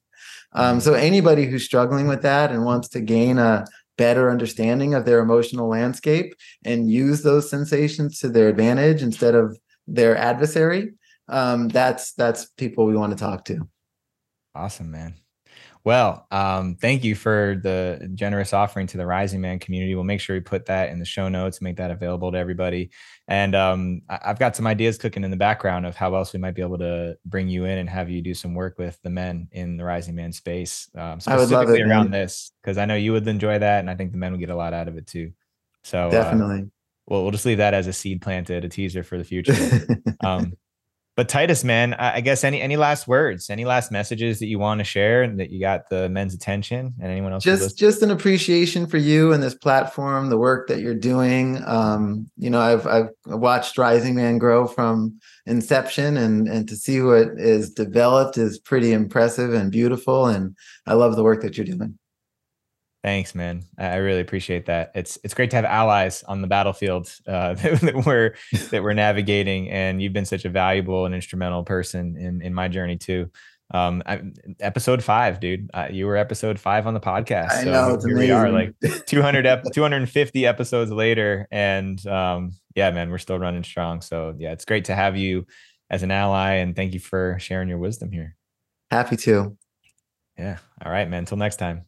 Um, 0.55 0.81
so 0.81 0.93
anybody 0.93 1.47
who's 1.47 1.65
struggling 1.65 2.09
with 2.09 2.23
that 2.23 2.51
and 2.51 2.65
wants 2.65 2.89
to 2.91 3.01
gain 3.01 3.39
a 3.39 3.65
better 3.99 4.31
understanding 4.31 4.95
of 4.95 5.05
their 5.05 5.21
emotional 5.21 5.69
landscape 5.69 6.35
and 6.65 6.91
use 6.91 7.23
those 7.23 7.51
sensations 7.51 8.19
to 8.19 8.29
their 8.29 8.49
advantage 8.49 9.03
instead 9.03 9.35
of 9.35 9.59
their 9.87 10.17
adversary 10.17 10.93
um, 11.29 11.69
that's 11.69 12.13
that's 12.13 12.47
people 12.47 12.87
we 12.87 12.97
want 12.97 13.13
to 13.13 13.19
talk 13.19 13.45
to. 13.47 13.69
Awesome 14.55 14.91
man 14.91 15.22
well, 15.85 16.27
um, 16.31 16.77
thank 16.77 17.03
you 17.03 17.17
for 17.17 17.59
the 17.61 18.09
generous 18.15 18.53
offering 18.53 18.87
to 18.89 18.97
the 18.97 19.07
Rising 19.07 19.41
Man 19.41 19.59
community. 19.59 19.95
We'll 19.97 20.05
make 20.05 20.21
sure 20.21 20.37
we 20.37 20.41
put 20.41 20.67
that 20.67 20.91
in 20.91 21.01
the 21.01 21.05
show 21.05 21.29
notes, 21.29 21.61
make 21.61 21.77
that 21.79 21.91
available 21.91 22.31
to 22.31 22.39
everybody. 22.39 22.91
And 23.27 23.57
um, 23.57 24.03
I've 24.09 24.39
got 24.39 24.55
some 24.55 24.67
ideas 24.67 24.97
cooking 24.97 25.25
in 25.25 25.33
the 25.33 25.37
background 25.37 25.85
of 25.85 25.97
how 25.97 26.15
else 26.15 26.33
we 26.33 26.39
might 26.39 26.55
be 26.55 26.63
able 26.63 26.79
to 26.79 27.17
bring 27.27 27.49
you 27.49 27.65
in 27.65 27.79
and 27.79 27.89
have 27.89 28.09
you 28.09 28.23
do 28.23 28.33
some 28.33 28.55
work 28.55 28.79
with 28.79 28.97
the 29.03 29.11
men 29.11 29.49
in 29.51 29.77
the 29.77 29.85
Rising 29.85 30.15
Man 30.15 30.33
space, 30.33 30.89
um, 30.97 31.19
specifically 31.19 31.81
it, 31.81 31.89
around 31.89 32.11
man. 32.11 32.21
this, 32.21 32.53
because 32.63 32.79
I 32.79 32.85
know 32.85 32.95
you 32.95 33.13
would 33.13 33.27
enjoy 33.27 33.59
that, 33.59 33.81
and 33.81 33.91
I 33.91 33.97
think 33.97 34.13
the 34.13 34.19
men 34.19 34.31
would 34.33 34.41
get 34.41 34.51
a 34.51 34.57
lot 34.57 34.75
out 34.75 34.87
of 34.87 34.97
it 34.97 35.09
too. 35.09 35.33
So 35.83 36.07
uh, 36.07 36.11
definitely. 36.11 36.61
Uh, 36.61 36.67
well, 37.07 37.23
we'll 37.23 37.33
just 37.33 37.45
leave 37.45 37.59
that 37.59 37.75
as 37.75 37.89
a 37.89 37.93
seed 37.93 38.23
planted, 38.23 38.65
a 38.65 38.69
teaser 38.69 39.03
for 39.03 39.19
the 39.19 39.25
future. 39.25 39.57
um, 40.25 40.53
but 41.15 41.29
Titus, 41.29 41.63
man, 41.63 41.93
I 41.95 42.23
guess 42.23 42.43
any 42.43 42.63
any 42.63 42.79
last 42.79 43.07
words, 43.07 43.51
any 43.51 43.67
last 43.67 43.93
messages 43.93 44.39
that 44.39 44.47
you 44.47 44.59
want 44.59 44.79
to 44.79 44.85
share 44.85 45.23
and 45.23 45.39
that 45.41 45.51
you 45.51 45.61
got 45.61 45.91
the 45.91 46.09
men's 46.09 46.33
attention 46.33 46.95
and 47.01 47.13
anyone 47.13 47.35
else? 47.35 47.45
Just 47.45 47.77
just 47.77 48.03
an 48.03 48.11
appreciation 48.11 48.87
for 48.87 48.97
you 48.97 49.31
and 49.31 49.43
this 49.43 49.55
platform, 49.55 50.31
the 50.31 50.39
work 50.39 50.69
that 50.69 50.81
you're 50.81 50.95
doing. 50.95 51.63
Um, 51.67 52.31
you 52.39 52.49
know, 52.49 52.61
I've 52.61 52.87
I've 52.87 53.09
watched 53.27 53.77
Rising 53.77 54.15
Man 54.15 54.39
grow 54.39 54.67
from 54.67 55.19
inception 55.45 56.17
and 56.17 56.49
and 56.49 56.67
to 56.71 56.77
see 56.77 57.03
what 57.03 57.29
is 57.37 57.71
developed 57.71 58.39
is 58.39 58.59
pretty 58.59 58.93
impressive 58.93 59.53
and 59.53 59.71
beautiful. 59.71 60.27
And 60.27 60.57
I 60.87 60.95
love 60.95 61.17
the 61.17 61.25
work 61.25 61.43
that 61.43 61.59
you're 61.59 61.67
doing. 61.67 61.99
Thanks, 63.03 63.35
man. 63.35 63.65
I 63.77 63.97
really 63.97 64.21
appreciate 64.21 64.67
that. 64.67 64.93
It's 64.95 65.19
it's 65.25 65.35
great 65.35 65.51
to 65.51 65.57
have 65.57 65.65
allies 65.65 66.23
on 66.23 66.41
the 66.41 66.47
battlefield 66.47 67.13
uh, 67.27 67.55
that 67.55 68.05
we're 68.07 68.35
that 68.71 68.83
we're 68.83 68.93
navigating, 68.93 69.71
and 69.71 70.01
you've 70.01 70.13
been 70.13 70.25
such 70.25 70.45
a 70.45 70.49
valuable 70.49 71.05
and 71.05 71.15
instrumental 71.15 71.65
person 71.65 72.17
in 72.17 72.43
in 72.43 72.55
my 72.55 72.69
journey 72.69 72.97
too. 72.97 73.31
Um, 73.75 74.03
I, 74.07 74.21
episode 74.61 75.03
five, 75.03 75.41
dude. 75.41 75.71
Uh, 75.73 75.89
you 75.91 76.07
were 76.07 76.17
episode 76.17 76.61
five 76.61 76.87
on 76.87 76.95
the 76.95 77.01
podcast. 77.01 77.53
I 77.53 77.65
so 77.65 77.73
know. 77.73 77.89
here 78.05 78.17
amazing. 78.17 78.19
we 78.19 78.31
are, 78.31 78.51
like 78.51 78.75
200 79.07 79.47
ep- 79.47 79.65
250 79.73 80.47
episodes 80.47 80.93
later, 80.93 81.49
and 81.51 82.07
um, 82.07 82.53
yeah, 82.77 82.91
man, 82.91 83.11
we're 83.11 83.19
still 83.19 83.39
running 83.39 83.65
strong. 83.65 84.01
So 84.01 84.35
yeah, 84.39 84.53
it's 84.53 84.65
great 84.67 84.85
to 84.87 84.95
have 84.95 85.17
you 85.17 85.47
as 85.91 86.03
an 86.03 86.11
ally, 86.11 86.55
and 86.57 86.77
thank 86.77 86.95
you 86.95 87.01
for 87.01 87.37
sharing 87.41 87.69
your 87.69 87.79
wisdom 87.79 88.13
here. 88.13 88.37
Happy 88.91 89.17
to. 89.17 89.57
Yeah. 90.39 90.59
All 90.85 90.93
right, 90.93 91.09
man. 91.09 91.21
Until 91.21 91.39
next 91.39 91.57
time. 91.57 91.87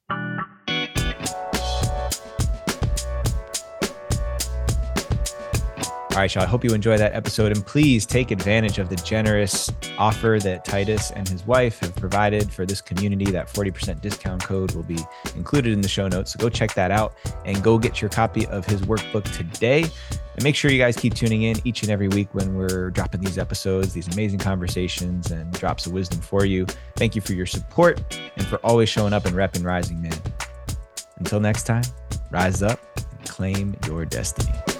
All 6.15 6.21
right, 6.21 6.33
y'all. 6.33 6.45
I 6.45 6.47
hope 6.47 6.63
you 6.63 6.73
enjoy 6.73 6.97
that 6.97 7.13
episode. 7.13 7.51
And 7.51 7.67
please 7.67 8.07
take 8.07 8.31
advantage 8.31 8.79
of 8.79 8.89
the 8.89 8.95
generous 8.95 9.69
offer 9.99 10.39
that 10.45 10.65
Titus 10.65 11.11
and 11.11 11.29
his 11.29 11.45
wife 11.45 11.81
have 11.81 11.93
provided 11.97 12.53
for 12.53 12.65
this 12.65 12.81
community. 12.81 13.25
That 13.25 13.49
40% 13.49 14.01
discount 14.01 14.45
code 14.45 14.71
will 14.77 14.85
be 14.85 14.99
included 15.35 15.73
in 15.73 15.81
the 15.81 15.89
show 15.89 16.07
notes. 16.07 16.33
So 16.33 16.39
go 16.39 16.49
check 16.49 16.73
that 16.75 16.93
out 16.93 17.15
and 17.45 17.61
go 17.65 17.79
get 17.79 18.01
your 18.01 18.11
copy 18.11 18.47
of 18.47 18.65
his 18.65 18.83
workbook 18.83 19.25
today. 19.37 19.87
And 20.37 20.45
make 20.45 20.55
sure 20.55 20.71
you 20.71 20.79
guys 20.79 20.97
keep 20.97 21.15
tuning 21.15 21.43
in 21.43 21.57
each 21.65 21.83
and 21.83 21.91
every 21.91 22.07
week 22.07 22.29
when 22.33 22.55
we're 22.55 22.91
dropping 22.91 23.21
these 23.21 23.37
episodes, 23.37 23.93
these 23.93 24.07
amazing 24.15 24.39
conversations 24.39 25.33
and 25.33 25.53
drops 25.55 25.85
of 25.87 25.93
wisdom 25.95 26.21
for 26.21 26.45
you. 26.45 26.65
Thank 26.95 27.17
you 27.17 27.23
for 27.23 27.33
your 27.33 27.47
support 27.47 28.01
and 28.37 28.47
for 28.47 28.59
always 28.59 28.89
showing 28.89 29.13
up 29.13 29.27
and 29.27 29.35
repping 29.35 29.65
Rising 29.65 30.01
Man. 30.01 30.17
Until 31.19 31.41
next 31.41 31.65
time, 31.65 31.83
rise 32.31 32.63
up 32.63 32.79
and 33.19 33.29
claim 33.29 33.77
your 33.89 34.05
destiny. 34.05 34.74